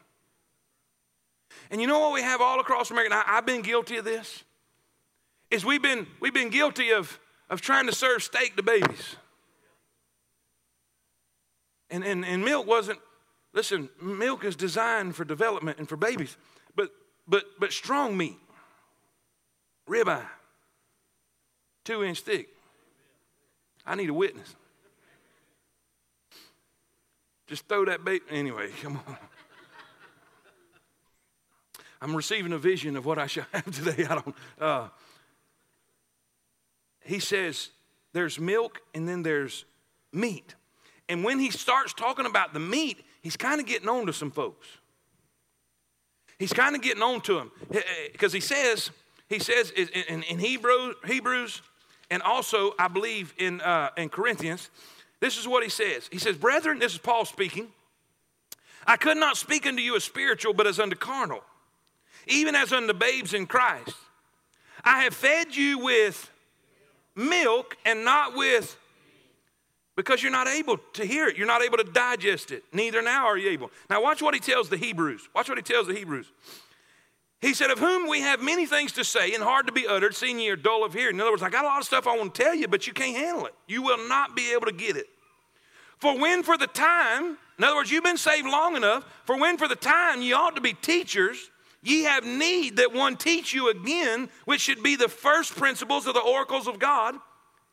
And 1.72 1.82
you 1.82 1.88
know 1.88 2.00
what 2.00 2.14
we 2.14 2.22
have 2.22 2.42
all 2.42 2.60
across 2.60 2.92
America? 2.92 3.16
I, 3.16 3.38
I've 3.38 3.46
been 3.46 3.62
guilty 3.62 3.98
of 3.98 4.06
this. 4.06 4.44
Is 5.52 5.66
we've 5.66 5.82
been 5.82 6.08
we've 6.20 6.34
been 6.34 6.50
guilty 6.50 6.92
of 6.92 7.20
of 7.50 7.62
trying 7.62 7.88
to 7.88 7.94
serve 7.94 8.24
steak 8.24 8.56
to 8.56 8.64
babies. 8.64 9.16
And, 11.90 12.04
and, 12.04 12.24
and 12.24 12.46
milk 12.46 12.68
wasn't, 12.68 13.00
listen, 13.54 13.90
milk 14.02 14.46
is 14.46 14.56
designed 14.56 15.16
for 15.16 15.26
development 15.26 15.80
and 15.80 15.90
for 15.90 15.98
babies, 15.98 16.38
but, 16.76 16.92
but, 17.28 17.46
but 17.60 17.74
strong 17.74 18.16
meat, 18.16 18.38
ribeye, 19.90 20.24
two 21.84 22.04
inch 22.04 22.22
thick. 22.22 22.50
I 23.86 23.96
need 23.96 24.10
a 24.10 24.14
witness. 24.14 24.56
Just 27.50 27.68
throw 27.68 27.84
that 27.86 28.06
bait. 28.06 28.22
Anyway, 28.30 28.70
come 28.82 29.00
on. 29.08 29.18
I'm 32.00 32.16
receiving 32.16 32.54
a 32.54 32.60
vision 32.60 32.96
of 32.96 33.06
what 33.06 33.18
I 33.18 33.26
shall 33.26 33.48
have 33.52 33.66
today. 33.66 34.06
I 34.06 34.16
don't. 34.16 34.36
Uh, 34.62 34.88
he 37.04 37.20
says 37.20 37.70
there's 38.14 38.40
milk 38.40 38.82
and 38.94 39.10
then 39.10 39.24
there's 39.24 39.66
meat. 40.14 40.54
And 41.10 41.24
when 41.24 41.40
he 41.40 41.50
starts 41.50 41.92
talking 41.94 42.28
about 42.28 42.54
the 42.54 42.60
meat, 42.60 43.04
he's 43.22 43.36
kind 43.36 43.60
of 43.60 43.66
getting 43.66 43.90
on 43.90 44.06
to 44.06 44.14
some 44.14 44.30
folks. 44.30 44.68
He's 46.38 46.54
kind 46.54 46.76
of 46.76 46.84
getting 46.84 47.02
on 47.02 47.20
to 47.22 47.34
them 47.34 47.52
because 48.12 48.32
he 48.32 48.40
says 48.40 48.92
he 49.28 49.40
says 49.40 49.72
in, 49.72 50.22
in 50.24 50.38
Hebrew, 50.38 50.94
Hebrews 51.06 51.64
and 52.12 52.22
also 52.22 52.76
I 52.78 52.88
believe 52.88 53.34
in 53.40 53.60
uh, 53.62 53.90
in 53.98 54.10
Corinthians. 54.10 54.70
This 55.20 55.38
is 55.38 55.48
what 55.48 55.64
he 55.64 55.70
says. 55.70 56.08
He 56.12 56.20
says, 56.20 56.38
"Brethren, 56.38 56.80
this 56.80 56.94
is 56.94 57.00
Paul 57.00 57.26
speaking. 57.26 57.72
I 58.88 58.98
could 58.98 59.18
not 59.18 59.38
speak 59.38 59.68
unto 59.68 59.82
you 59.82 59.96
as 59.96 60.04
spiritual, 60.04 60.54
but 60.54 60.68
as 60.68 60.80
unto 60.80 60.96
carnal." 60.96 61.44
even 62.30 62.56
as 62.56 62.72
unto 62.72 62.94
babes 62.94 63.34
in 63.34 63.46
Christ. 63.46 63.96
I 64.84 65.04
have 65.04 65.14
fed 65.14 65.56
you 65.56 65.80
with 65.80 66.30
milk 67.16 67.76
and 67.86 68.06
not 68.06 68.36
with, 68.36 68.78
because 69.96 70.24
you're 70.24 70.32
not 70.32 70.48
able 70.48 70.78
to 70.94 71.06
hear 71.06 71.28
it. 71.28 71.38
You're 71.38 71.48
not 71.48 71.62
able 71.62 71.78
to 71.78 71.84
digest 71.84 72.52
it. 72.52 72.64
Neither 72.72 73.02
now 73.02 73.26
are 73.26 73.38
you 73.38 73.50
able. 73.50 73.72
Now, 73.90 74.02
watch 74.02 74.22
what 74.22 74.34
he 74.34 74.40
tells 74.40 74.70
the 74.70 74.78
Hebrews. 74.78 75.28
Watch 75.36 75.50
what 75.50 75.58
he 75.58 75.64
tells 75.64 75.88
the 75.88 75.96
Hebrews. 75.96 76.32
He 77.42 77.54
said, 77.54 77.72
Of 77.72 77.80
whom 77.80 78.08
we 78.08 78.22
have 78.22 78.42
many 78.42 78.66
things 78.66 78.92
to 78.94 79.04
say 79.04 79.34
and 79.34 79.44
hard 79.44 79.68
to 79.68 79.74
be 79.74 79.88
uttered, 79.88 80.16
seeing 80.16 80.40
ye 80.40 80.50
are 80.50 80.56
dull 80.56 80.84
of 80.84 80.94
hearing. 80.94 81.16
In 81.16 81.22
other 81.22 81.32
words, 81.32 81.44
I 81.44 81.50
got 81.50 81.64
a 81.64 81.68
lot 81.68 81.80
of 81.80 81.86
stuff 81.86 82.06
I 82.08 82.18
want 82.18 82.36
to 82.36 82.44
tell 82.44 82.54
you, 82.54 82.68
but 82.68 82.86
you 82.86 82.94
can't 82.94 83.16
handle 83.16 83.46
it. 83.46 83.54
You 83.68 83.82
will 83.82 84.10
not 84.10 84.36
be 84.36 84.52
able 84.54 84.66
to 84.66 84.74
get 84.74 84.98
it. 84.98 85.08
For 85.98 86.18
when 86.18 86.44
for 86.44 86.58
the 86.58 86.68
time, 86.68 87.38
in 87.58 87.64
other 87.64 87.76
words, 87.76 87.92
you've 87.92 88.04
been 88.04 88.18
saved 88.18 88.48
long 88.48 88.76
enough, 88.76 89.06
for 89.26 89.38
when 89.38 89.58
for 89.58 89.68
the 89.68 89.76
time 89.76 90.22
ye 90.22 90.34
ought 90.34 90.56
to 90.56 90.62
be 90.62 90.74
teachers, 90.74 91.50
Ye 91.82 92.04
have 92.04 92.26
need 92.26 92.78
that 92.78 92.94
one 92.94 93.16
teach 93.16 93.54
you 93.54 93.70
again, 93.70 94.30
which 94.46 94.62
should 94.62 94.84
be 94.84 94.96
the 94.96 95.08
first 95.08 95.56
principles 95.56 96.08
of 96.08 96.14
the 96.14 96.20
oracles 96.20 96.68
of 96.68 96.78
God, 96.78 97.16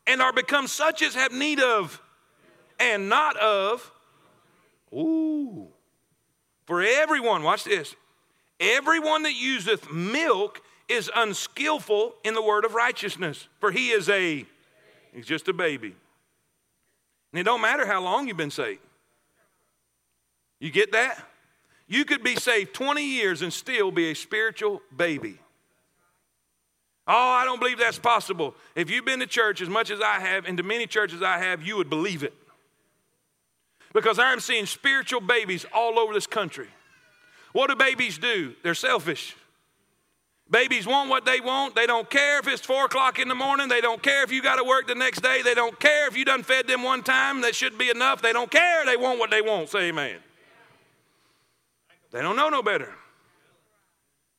and 0.05 0.21
are 0.21 0.31
become 0.31 0.67
such 0.67 1.01
as 1.01 1.15
have 1.15 1.33
need 1.33 1.59
of, 1.59 2.01
and 2.79 3.09
not 3.09 3.35
of. 3.37 3.91
Ooh. 4.93 5.67
For 6.65 6.81
everyone, 6.81 7.43
watch 7.43 7.65
this. 7.65 7.95
Everyone 8.59 9.23
that 9.23 9.35
useth 9.35 9.91
milk 9.91 10.61
is 10.87 11.11
unskillful 11.15 12.15
in 12.23 12.33
the 12.33 12.41
word 12.41 12.65
of 12.65 12.73
righteousness, 12.73 13.47
for 13.59 13.71
he 13.71 13.89
is 13.89 14.09
a, 14.09 14.45
he's 15.13 15.25
just 15.25 15.47
a 15.47 15.53
baby. 15.53 15.95
And 17.31 17.39
it 17.39 17.43
don't 17.43 17.61
matter 17.61 17.85
how 17.85 18.01
long 18.01 18.27
you've 18.27 18.37
been 18.37 18.51
saved. 18.51 18.79
You 20.59 20.71
get 20.71 20.91
that? 20.93 21.23
You 21.87 22.03
could 22.03 22.23
be 22.23 22.35
saved 22.35 22.73
20 22.73 23.03
years 23.03 23.41
and 23.41 23.53
still 23.53 23.91
be 23.91 24.11
a 24.11 24.15
spiritual 24.15 24.81
baby. 24.95 25.39
Oh, 27.07 27.13
I 27.13 27.45
don't 27.45 27.59
believe 27.59 27.79
that's 27.79 27.99
possible. 27.99 28.53
If 28.75 28.89
you've 28.89 29.05
been 29.05 29.19
to 29.19 29.27
church 29.27 29.61
as 29.61 29.69
much 29.69 29.91
as 29.91 30.01
I 30.01 30.19
have, 30.19 30.45
and 30.45 30.57
to 30.57 30.63
many 30.63 30.87
churches 30.87 31.21
I 31.21 31.37
have, 31.37 31.61
you 31.65 31.77
would 31.77 31.89
believe 31.89 32.23
it. 32.23 32.33
Because 33.93 34.19
I'm 34.19 34.41
seeing 34.41 34.65
spiritual 34.65 35.21
babies 35.21 35.65
all 35.73 35.97
over 35.97 36.13
this 36.13 36.27
country. 36.27 36.67
What 37.57 37.71
do 37.71 37.75
babies 37.75 38.19
do? 38.19 38.53
They're 38.61 38.75
selfish. 38.75 39.35
Babies 40.47 40.85
want 40.85 41.09
what 41.09 41.25
they 41.25 41.39
want. 41.39 41.73
They 41.73 41.87
don't 41.87 42.07
care 42.07 42.37
if 42.37 42.47
it's 42.47 42.63
four 42.63 42.85
o'clock 42.85 43.17
in 43.17 43.27
the 43.27 43.33
morning. 43.33 43.67
They 43.67 43.81
don't 43.81 44.03
care 44.03 44.23
if 44.23 44.31
you 44.31 44.43
got 44.43 44.57
to 44.57 44.63
work 44.63 44.85
the 44.85 44.93
next 44.93 45.21
day. 45.21 45.41
They 45.41 45.55
don't 45.55 45.79
care 45.79 46.07
if 46.07 46.15
you 46.15 46.23
done 46.23 46.43
fed 46.43 46.67
them 46.67 46.83
one 46.83 47.01
time. 47.01 47.41
That 47.41 47.55
should 47.55 47.75
be 47.75 47.89
enough. 47.89 48.21
They 48.21 48.31
don't 48.31 48.51
care. 48.51 48.85
They 48.85 48.95
want 48.95 49.17
what 49.17 49.31
they 49.31 49.41
want. 49.41 49.69
Say 49.69 49.89
amen. 49.89 50.17
They 52.11 52.21
don't 52.21 52.35
know 52.35 52.49
no 52.49 52.61
better. 52.61 52.93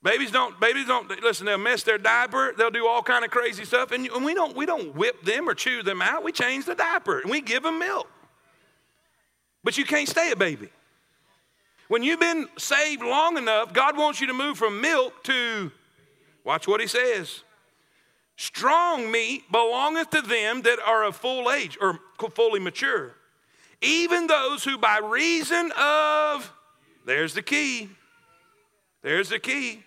Babies 0.01 0.31
don't, 0.31 0.61
babies 0.61 0.87
don't, 0.87 1.11
listen, 1.21 1.45
they'll 1.45 1.59
mess 1.59 1.83
their 1.83 1.99
diaper, 1.99 2.55
they'll 2.57 2.71
do 2.71 2.87
all 2.87 3.03
kind 3.03 3.25
of 3.25 3.33
crazy 3.33 3.65
stuff, 3.65 3.91
and, 3.91 4.07
and 4.07 4.25
we, 4.25 4.33
don't, 4.33 4.57
we 4.57 4.65
don't 4.65 4.95
whip 4.95 5.25
them 5.25 5.49
or 5.49 5.55
chew 5.55 5.83
them 5.83 6.01
out. 6.03 6.23
We 6.23 6.31
change 6.31 6.67
the 6.67 6.77
diaper 6.77 7.19
and 7.19 7.33
we 7.33 7.41
give 7.41 7.65
them 7.65 7.81
milk. 7.81 8.09
But 9.65 9.77
you 9.77 9.85
can't 9.85 10.09
stay 10.09 10.31
a 10.31 10.37
baby. 10.37 10.69
When 11.89 12.03
you've 12.03 12.21
been 12.21 12.49
saved 12.59 13.03
long 13.03 13.37
enough, 13.39 13.73
God 13.73 13.97
wants 13.97 14.21
you 14.21 14.27
to 14.29 14.35
move 14.35 14.59
from 14.59 14.81
milk 14.81 15.25
to, 15.25 15.73
watch 16.45 16.69
what 16.69 16.81
he 16.81 16.87
says. 16.87 17.43
Strong 18.37 19.11
meat 19.11 19.51
belongeth 19.51 20.11
to 20.11 20.23
them 20.23 20.63
that 20.63 20.79
are 20.87 21.05
of 21.05 21.17
full 21.17 21.51
age 21.51 21.77
or 21.81 21.99
fully 22.35 22.61
mature, 22.61 23.15
even 23.81 24.27
those 24.27 24.63
who 24.65 24.79
by 24.79 24.99
reason 24.99 25.73
of 25.79 26.53
there's 27.05 27.33
the 27.35 27.43
key. 27.43 27.89
There's 29.03 29.31
the 29.31 29.39
key. 29.39 29.83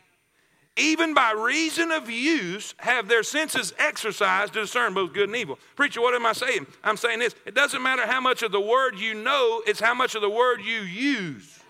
Even 0.76 1.14
by 1.14 1.32
reason 1.32 1.92
of 1.92 2.10
use, 2.10 2.74
have 2.78 3.08
their 3.08 3.24
senses 3.24 3.74
exercised 3.78 4.54
to 4.54 4.62
discern 4.62 4.94
both 4.94 5.14
good 5.14 5.30
and 5.30 5.36
evil. 5.36 5.60
Preacher, 5.76 6.02
what 6.02 6.16
am 6.16 6.26
I 6.26 6.34
saying? 6.34 6.66
I'm 6.84 6.98
saying 6.98 7.20
this 7.20 7.36
it 7.46 7.54
doesn't 7.54 7.84
matter 7.84 8.08
how 8.08 8.22
much 8.22 8.42
of 8.42 8.52
the 8.52 8.60
word 8.60 8.98
you 8.98 9.14
know, 9.14 9.62
it's 9.68 9.80
how 9.80 9.94
much 9.94 10.16
of 10.16 10.22
the 10.22 10.30
word 10.30 10.62
you 10.62 10.80
use. 10.82 11.61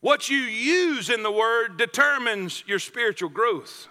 What 0.00 0.30
you 0.30 0.38
use 0.38 1.10
in 1.10 1.22
the 1.22 1.30
word 1.30 1.76
determines 1.76 2.64
your 2.66 2.78
spiritual 2.78 3.28
growth. 3.28 3.88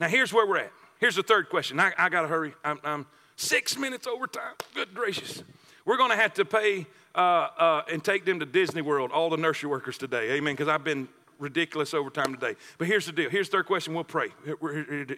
Now, 0.00 0.08
here's 0.08 0.32
where 0.32 0.46
we're 0.46 0.58
at. 0.58 0.72
Here's 0.98 1.16
the 1.16 1.22
third 1.22 1.50
question. 1.50 1.78
I, 1.78 1.92
I 1.98 2.08
got 2.08 2.22
to 2.22 2.28
hurry. 2.28 2.54
I'm, 2.64 2.80
I'm 2.84 3.06
six 3.36 3.76
minutes 3.76 4.06
over 4.06 4.26
time. 4.26 4.54
Good 4.74 4.94
gracious. 4.94 5.42
We're 5.84 5.96
going 5.98 6.10
to 6.10 6.16
have 6.16 6.34
to 6.34 6.44
pay 6.44 6.86
uh, 7.14 7.18
uh, 7.18 7.82
and 7.90 8.02
take 8.02 8.24
them 8.24 8.40
to 8.40 8.46
Disney 8.46 8.82
World, 8.82 9.10
all 9.12 9.28
the 9.28 9.36
nursery 9.36 9.68
workers 9.68 9.98
today. 9.98 10.32
Amen. 10.32 10.54
Because 10.54 10.68
I've 10.68 10.84
been 10.84 11.08
ridiculous 11.38 11.92
over 11.92 12.08
time 12.08 12.34
today. 12.34 12.56
But 12.78 12.86
here's 12.86 13.04
the 13.04 13.12
deal. 13.12 13.28
Here's 13.28 13.48
the 13.48 13.58
third 13.58 13.66
question. 13.66 13.94
We'll 13.94 14.04
pray. 14.04 14.28
Here, 14.44 14.56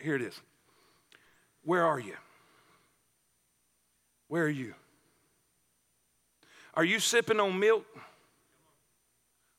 here 0.02 0.16
it 0.16 0.22
is. 0.22 0.40
Where 1.62 1.84
are 1.84 2.00
you? 2.00 2.14
Where 4.28 4.44
are 4.44 4.48
you? 4.48 4.74
Are 6.74 6.84
you 6.84 6.98
sipping 6.98 7.38
on 7.38 7.58
milk? 7.58 7.86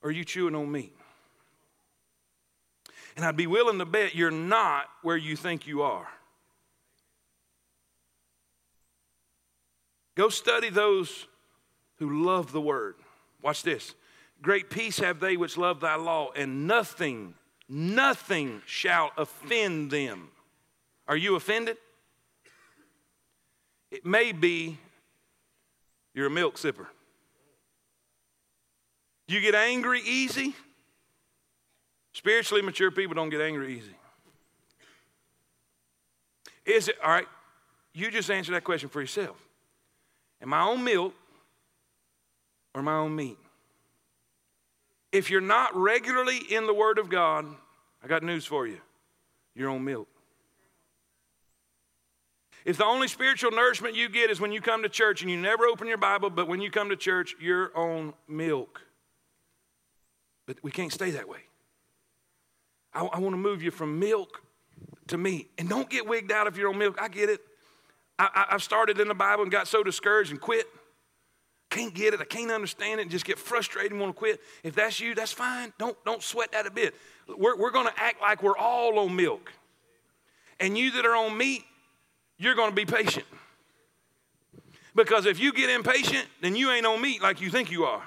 Or 0.05 0.09
are 0.09 0.11
you 0.11 0.23
chewing 0.23 0.53
on 0.53 0.71
meat? 0.71 0.93
And 3.15 3.25
I'd 3.25 3.35
be 3.35 3.47
willing 3.47 3.79
to 3.79 3.85
bet 3.85 4.13
you're 4.13 4.29
not 4.29 4.85
where 5.01 5.17
you 5.17 5.35
think 5.35 5.65
you 5.65 5.81
are. 5.81 6.07
Go 10.13 10.29
study 10.29 10.69
those 10.69 11.25
who 11.97 12.23
love 12.23 12.51
the 12.51 12.61
word. 12.61 12.97
Watch 13.41 13.63
this. 13.63 13.95
Great 14.43 14.69
peace 14.69 14.99
have 14.99 15.19
they 15.19 15.37
which 15.37 15.57
love 15.57 15.79
thy 15.79 15.95
law, 15.95 16.29
and 16.35 16.67
nothing, 16.67 17.33
nothing 17.67 18.61
shall 18.67 19.09
offend 19.17 19.89
them. 19.89 20.27
Are 21.07 21.17
you 21.17 21.35
offended? 21.35 21.77
It 23.89 24.05
may 24.05 24.33
be 24.33 24.77
you're 26.13 26.27
a 26.27 26.29
milk 26.29 26.57
sipper. 26.57 26.85
You 29.27 29.41
get 29.41 29.55
angry 29.55 30.01
easy? 30.01 30.55
Spiritually 32.13 32.61
mature 32.61 32.91
people 32.91 33.15
don't 33.15 33.29
get 33.29 33.41
angry 33.41 33.77
easy. 33.77 33.95
Is 36.65 36.87
it, 36.87 36.95
all 37.03 37.11
right, 37.11 37.27
you 37.93 38.09
just 38.09 38.29
answer 38.31 38.51
that 38.53 38.63
question 38.63 38.89
for 38.89 39.01
yourself. 39.01 39.37
Am 40.41 40.53
I 40.53 40.59
on 40.59 40.83
milk 40.83 41.13
or 42.73 42.81
my 42.81 42.95
own 42.95 43.15
meat? 43.15 43.37
If 45.11 45.29
you're 45.29 45.41
not 45.41 45.75
regularly 45.75 46.37
in 46.37 46.67
the 46.67 46.73
Word 46.73 46.97
of 46.97 47.09
God, 47.09 47.45
I 48.03 48.07
got 48.07 48.23
news 48.23 48.45
for 48.45 48.67
you. 48.67 48.79
You're 49.55 49.69
on 49.69 49.83
milk. 49.83 50.07
If 52.65 52.77
the 52.77 52.85
only 52.85 53.07
spiritual 53.07 53.51
nourishment 53.51 53.95
you 53.95 54.09
get 54.09 54.29
is 54.29 54.41
when 54.41 54.51
you 54.51 54.59
come 54.59 54.83
to 54.83 54.89
church 54.89 55.21
and 55.21 55.29
you 55.29 55.37
never 55.37 55.65
open 55.65 55.87
your 55.87 55.97
Bible, 55.97 56.29
but 56.29 56.47
when 56.47 56.61
you 56.61 56.71
come 56.71 56.89
to 56.89 56.95
church, 56.95 57.35
you're 57.39 57.75
on 57.77 58.13
milk. 58.27 58.81
But 60.45 60.57
we 60.63 60.71
can't 60.71 60.91
stay 60.91 61.11
that 61.11 61.27
way. 61.27 61.39
I, 62.93 63.05
I 63.05 63.19
want 63.19 63.33
to 63.33 63.37
move 63.37 63.61
you 63.61 63.71
from 63.71 63.99
milk 63.99 64.41
to 65.07 65.17
meat. 65.17 65.51
And 65.57 65.69
don't 65.69 65.89
get 65.89 66.07
wigged 66.07 66.31
out 66.31 66.47
if 66.47 66.57
you're 66.57 66.69
on 66.69 66.77
milk. 66.77 66.97
I 66.99 67.07
get 67.07 67.29
it. 67.29 67.41
I, 68.17 68.45
have 68.49 68.63
started 68.63 68.99
in 68.99 69.07
the 69.09 69.13
Bible 69.13 69.43
and 69.43 69.51
got 69.51 69.67
so 69.67 69.83
discouraged 69.83 70.31
and 70.31 70.39
quit. 70.39 70.67
Can't 71.69 71.93
get 71.93 72.13
it. 72.13 72.21
I 72.21 72.25
can't 72.25 72.51
understand 72.51 72.99
it 72.99 73.03
and 73.03 73.11
just 73.11 73.25
get 73.25 73.37
frustrated 73.37 73.91
and 73.91 73.99
want 73.99 74.15
to 74.15 74.17
quit. 74.17 74.39
If 74.63 74.75
that's 74.75 74.99
you, 74.99 75.15
that's 75.15 75.33
fine. 75.33 75.73
Don't, 75.77 75.97
don't 76.05 76.23
sweat 76.23 76.53
that 76.53 76.65
a 76.65 76.71
bit. 76.71 76.95
We're, 77.27 77.57
we're 77.57 77.71
going 77.71 77.87
to 77.87 77.93
act 77.97 78.21
like 78.21 78.41
we're 78.41 78.57
all 78.57 78.99
on 78.99 79.15
milk. 79.15 79.51
And 80.59 80.77
you 80.77 80.91
that 80.91 81.05
are 81.05 81.15
on 81.15 81.37
meat, 81.37 81.65
you're 82.37 82.55
going 82.55 82.69
to 82.69 82.75
be 82.75 82.85
patient. 82.85 83.25
Because 84.95 85.25
if 85.25 85.39
you 85.39 85.51
get 85.51 85.69
impatient, 85.69 86.25
then 86.39 86.55
you 86.55 86.71
ain't 86.71 86.85
on 86.85 87.01
meat 87.01 87.21
like 87.21 87.41
you 87.41 87.49
think 87.49 87.69
you 87.69 87.83
are. 87.83 88.03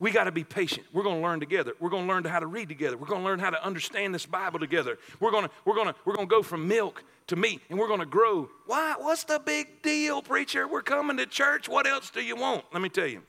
We 0.00 0.10
got 0.10 0.24
to 0.24 0.32
be 0.32 0.44
patient. 0.44 0.86
We're 0.94 1.02
going 1.02 1.20
to 1.20 1.22
learn 1.22 1.40
together. 1.40 1.74
We're 1.78 1.90
going 1.90 2.06
to 2.06 2.12
learn 2.12 2.24
how 2.24 2.40
to 2.40 2.46
read 2.46 2.68
together. 2.68 2.96
We're 2.96 3.06
going 3.06 3.20
to 3.20 3.24
learn 3.24 3.38
how 3.38 3.50
to 3.50 3.62
understand 3.62 4.14
this 4.14 4.24
Bible 4.24 4.58
together. 4.58 4.98
We're 5.20 5.30
going 5.30 5.44
to 5.44 5.50
we're 5.66 5.74
going 5.74 5.88
to 5.88 5.94
we're 6.06 6.14
going 6.14 6.26
to 6.26 6.34
go 6.34 6.42
from 6.42 6.66
milk 6.66 7.04
to 7.26 7.36
meat 7.36 7.60
and 7.68 7.78
we're 7.78 7.86
going 7.86 8.00
to 8.00 8.06
grow. 8.06 8.48
Why? 8.66 8.94
What's 8.98 9.24
the 9.24 9.38
big 9.38 9.82
deal, 9.82 10.22
preacher? 10.22 10.66
We're 10.66 10.82
coming 10.82 11.18
to 11.18 11.26
church. 11.26 11.68
What 11.68 11.86
else 11.86 12.08
do 12.08 12.22
you 12.22 12.34
want? 12.34 12.64
Let 12.72 12.80
me 12.80 12.88
tell 12.88 13.06
you. 13.06 13.22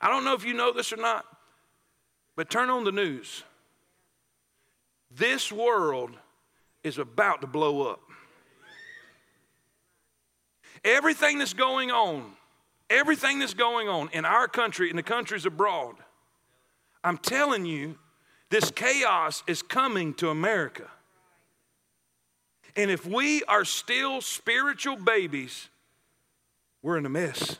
I 0.00 0.08
don't 0.08 0.24
know 0.24 0.34
if 0.34 0.44
you 0.44 0.54
know 0.54 0.72
this 0.72 0.92
or 0.92 0.98
not, 0.98 1.24
but 2.36 2.48
turn 2.48 2.70
on 2.70 2.84
the 2.84 2.92
news. 2.92 3.42
This 5.10 5.50
world 5.50 6.12
is 6.84 6.98
about 6.98 7.40
to 7.40 7.48
blow 7.48 7.90
up. 7.90 8.00
Everything 10.84 11.38
that's 11.38 11.54
going 11.54 11.90
on, 11.90 12.32
everything 12.90 13.38
that's 13.38 13.54
going 13.54 13.88
on 13.88 14.08
in 14.12 14.24
our 14.24 14.48
country 14.48 14.90
and 14.90 14.98
the 14.98 15.02
countries 15.02 15.46
abroad, 15.46 15.96
I'm 17.02 17.18
telling 17.18 17.64
you, 17.66 17.98
this 18.50 18.70
chaos 18.70 19.42
is 19.46 19.62
coming 19.62 20.14
to 20.14 20.30
America. 20.30 20.88
And 22.76 22.90
if 22.90 23.06
we 23.06 23.42
are 23.44 23.64
still 23.64 24.20
spiritual 24.20 24.96
babies, 24.96 25.68
we're 26.82 26.98
in 26.98 27.06
a 27.06 27.10
mess. 27.10 27.58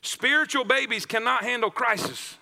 Spiritual 0.00 0.64
babies 0.64 1.04
cannot 1.04 1.42
handle 1.42 1.70
crisis. 1.70 2.36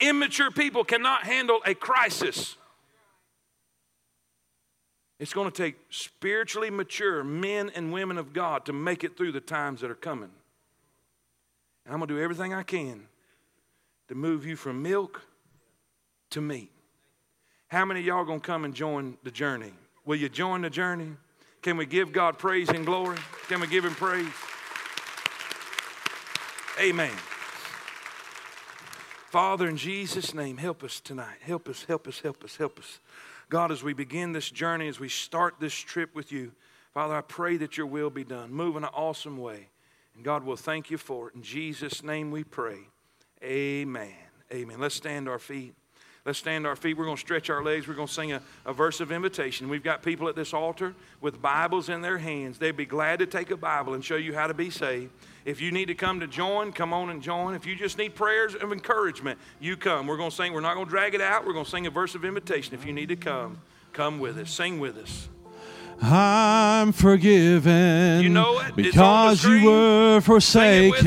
Immature 0.00 0.50
people 0.50 0.82
cannot 0.82 1.24
handle 1.24 1.60
a 1.64 1.74
crisis. 1.74 2.56
It's 5.18 5.32
going 5.32 5.50
to 5.50 5.56
take 5.56 5.76
spiritually 5.88 6.70
mature 6.70 7.24
men 7.24 7.70
and 7.74 7.92
women 7.92 8.18
of 8.18 8.32
God 8.32 8.66
to 8.66 8.72
make 8.72 9.02
it 9.02 9.16
through 9.16 9.32
the 9.32 9.40
times 9.40 9.80
that 9.80 9.90
are 9.90 9.94
coming. 9.94 10.30
And 11.84 11.94
I'm 11.94 12.00
going 12.00 12.08
to 12.08 12.14
do 12.14 12.20
everything 12.20 12.52
I 12.52 12.62
can 12.62 13.06
to 14.08 14.14
move 14.14 14.44
you 14.44 14.56
from 14.56 14.82
milk 14.82 15.22
to 16.30 16.40
meat. 16.40 16.70
How 17.68 17.84
many 17.84 18.00
of 18.00 18.06
y'all 18.06 18.24
going 18.24 18.40
to 18.40 18.46
come 18.46 18.64
and 18.64 18.74
join 18.74 19.16
the 19.22 19.30
journey? 19.30 19.72
Will 20.04 20.16
you 20.16 20.28
join 20.28 20.62
the 20.62 20.70
journey? 20.70 21.12
Can 21.62 21.76
we 21.76 21.86
give 21.86 22.12
God 22.12 22.38
praise 22.38 22.68
and 22.68 22.84
glory? 22.86 23.18
Can 23.48 23.60
we 23.60 23.66
give 23.66 23.84
Him 23.84 23.94
praise? 23.94 24.28
Amen. 26.80 27.16
Father, 29.30 29.68
in 29.68 29.76
Jesus' 29.76 30.32
name, 30.34 30.58
help 30.58 30.84
us 30.84 31.00
tonight. 31.00 31.38
Help 31.40 31.68
us, 31.68 31.84
help 31.84 32.06
us, 32.06 32.20
help 32.20 32.44
us, 32.44 32.56
help 32.56 32.78
us. 32.78 33.00
God, 33.48 33.70
as 33.70 33.82
we 33.82 33.92
begin 33.92 34.32
this 34.32 34.50
journey, 34.50 34.88
as 34.88 34.98
we 34.98 35.08
start 35.08 35.56
this 35.60 35.74
trip 35.74 36.14
with 36.14 36.32
you, 36.32 36.52
Father, 36.92 37.14
I 37.14 37.20
pray 37.20 37.56
that 37.58 37.76
your 37.76 37.86
will 37.86 38.10
be 38.10 38.24
done. 38.24 38.52
Move 38.52 38.76
in 38.76 38.84
an 38.84 38.90
awesome 38.92 39.38
way. 39.38 39.68
And 40.14 40.24
God 40.24 40.44
will 40.44 40.56
thank 40.56 40.90
you 40.90 40.98
for 40.98 41.28
it. 41.28 41.34
In 41.34 41.42
Jesus' 41.42 42.02
name 42.02 42.30
we 42.30 42.42
pray. 42.42 42.78
Amen. 43.42 44.14
Amen. 44.52 44.80
Let's 44.80 44.94
stand 44.94 45.28
our 45.28 45.38
feet. 45.38 45.74
Let's 46.24 46.38
stand 46.38 46.66
our 46.66 46.74
feet. 46.74 46.96
We're 46.96 47.04
going 47.04 47.16
to 47.16 47.20
stretch 47.20 47.50
our 47.50 47.62
legs. 47.62 47.86
We're 47.86 47.94
going 47.94 48.08
to 48.08 48.12
sing 48.12 48.32
a, 48.32 48.42
a 48.64 48.72
verse 48.72 49.00
of 49.00 49.12
invitation. 49.12 49.68
We've 49.68 49.82
got 49.82 50.02
people 50.02 50.28
at 50.28 50.34
this 50.34 50.52
altar 50.52 50.94
with 51.20 51.40
Bibles 51.40 51.88
in 51.88 52.00
their 52.00 52.18
hands. 52.18 52.58
They'd 52.58 52.76
be 52.76 52.86
glad 52.86 53.20
to 53.20 53.26
take 53.26 53.52
a 53.52 53.56
Bible 53.56 53.94
and 53.94 54.04
show 54.04 54.16
you 54.16 54.34
how 54.34 54.48
to 54.48 54.54
be 54.54 54.70
saved. 54.70 55.12
If 55.46 55.60
you 55.60 55.70
need 55.70 55.86
to 55.86 55.94
come 55.94 56.18
to 56.20 56.26
join, 56.26 56.72
come 56.72 56.92
on 56.92 57.08
and 57.08 57.22
join. 57.22 57.54
If 57.54 57.66
you 57.66 57.76
just 57.76 57.98
need 57.98 58.16
prayers 58.16 58.56
of 58.56 58.72
encouragement, 58.72 59.38
you 59.60 59.76
come. 59.76 60.08
We're 60.08 60.16
going 60.16 60.30
to 60.30 60.36
sing. 60.36 60.52
We're 60.52 60.60
not 60.60 60.74
going 60.74 60.86
to 60.86 60.90
drag 60.90 61.14
it 61.14 61.20
out. 61.20 61.46
We're 61.46 61.52
going 61.52 61.64
to 61.64 61.70
sing 61.70 61.86
a 61.86 61.90
verse 61.90 62.16
of 62.16 62.24
invitation. 62.24 62.74
If 62.74 62.84
you 62.84 62.92
need 62.92 63.10
to 63.10 63.16
come, 63.16 63.60
come 63.92 64.18
with 64.18 64.38
us. 64.38 64.50
Sing 64.50 64.80
with 64.80 64.98
us. 64.98 65.28
I'm 66.02 66.92
forgiven 66.92 68.20
You 68.20 68.28
know 68.28 68.58
it. 68.60 68.72
It's 68.76 68.98
on 68.98 69.28
the 69.28 69.32
because 69.32 69.44
you 69.44 69.70
were 69.70 70.20
Sing 70.40 70.84
it 70.86 70.90
with 70.90 70.98
us. 70.98 71.04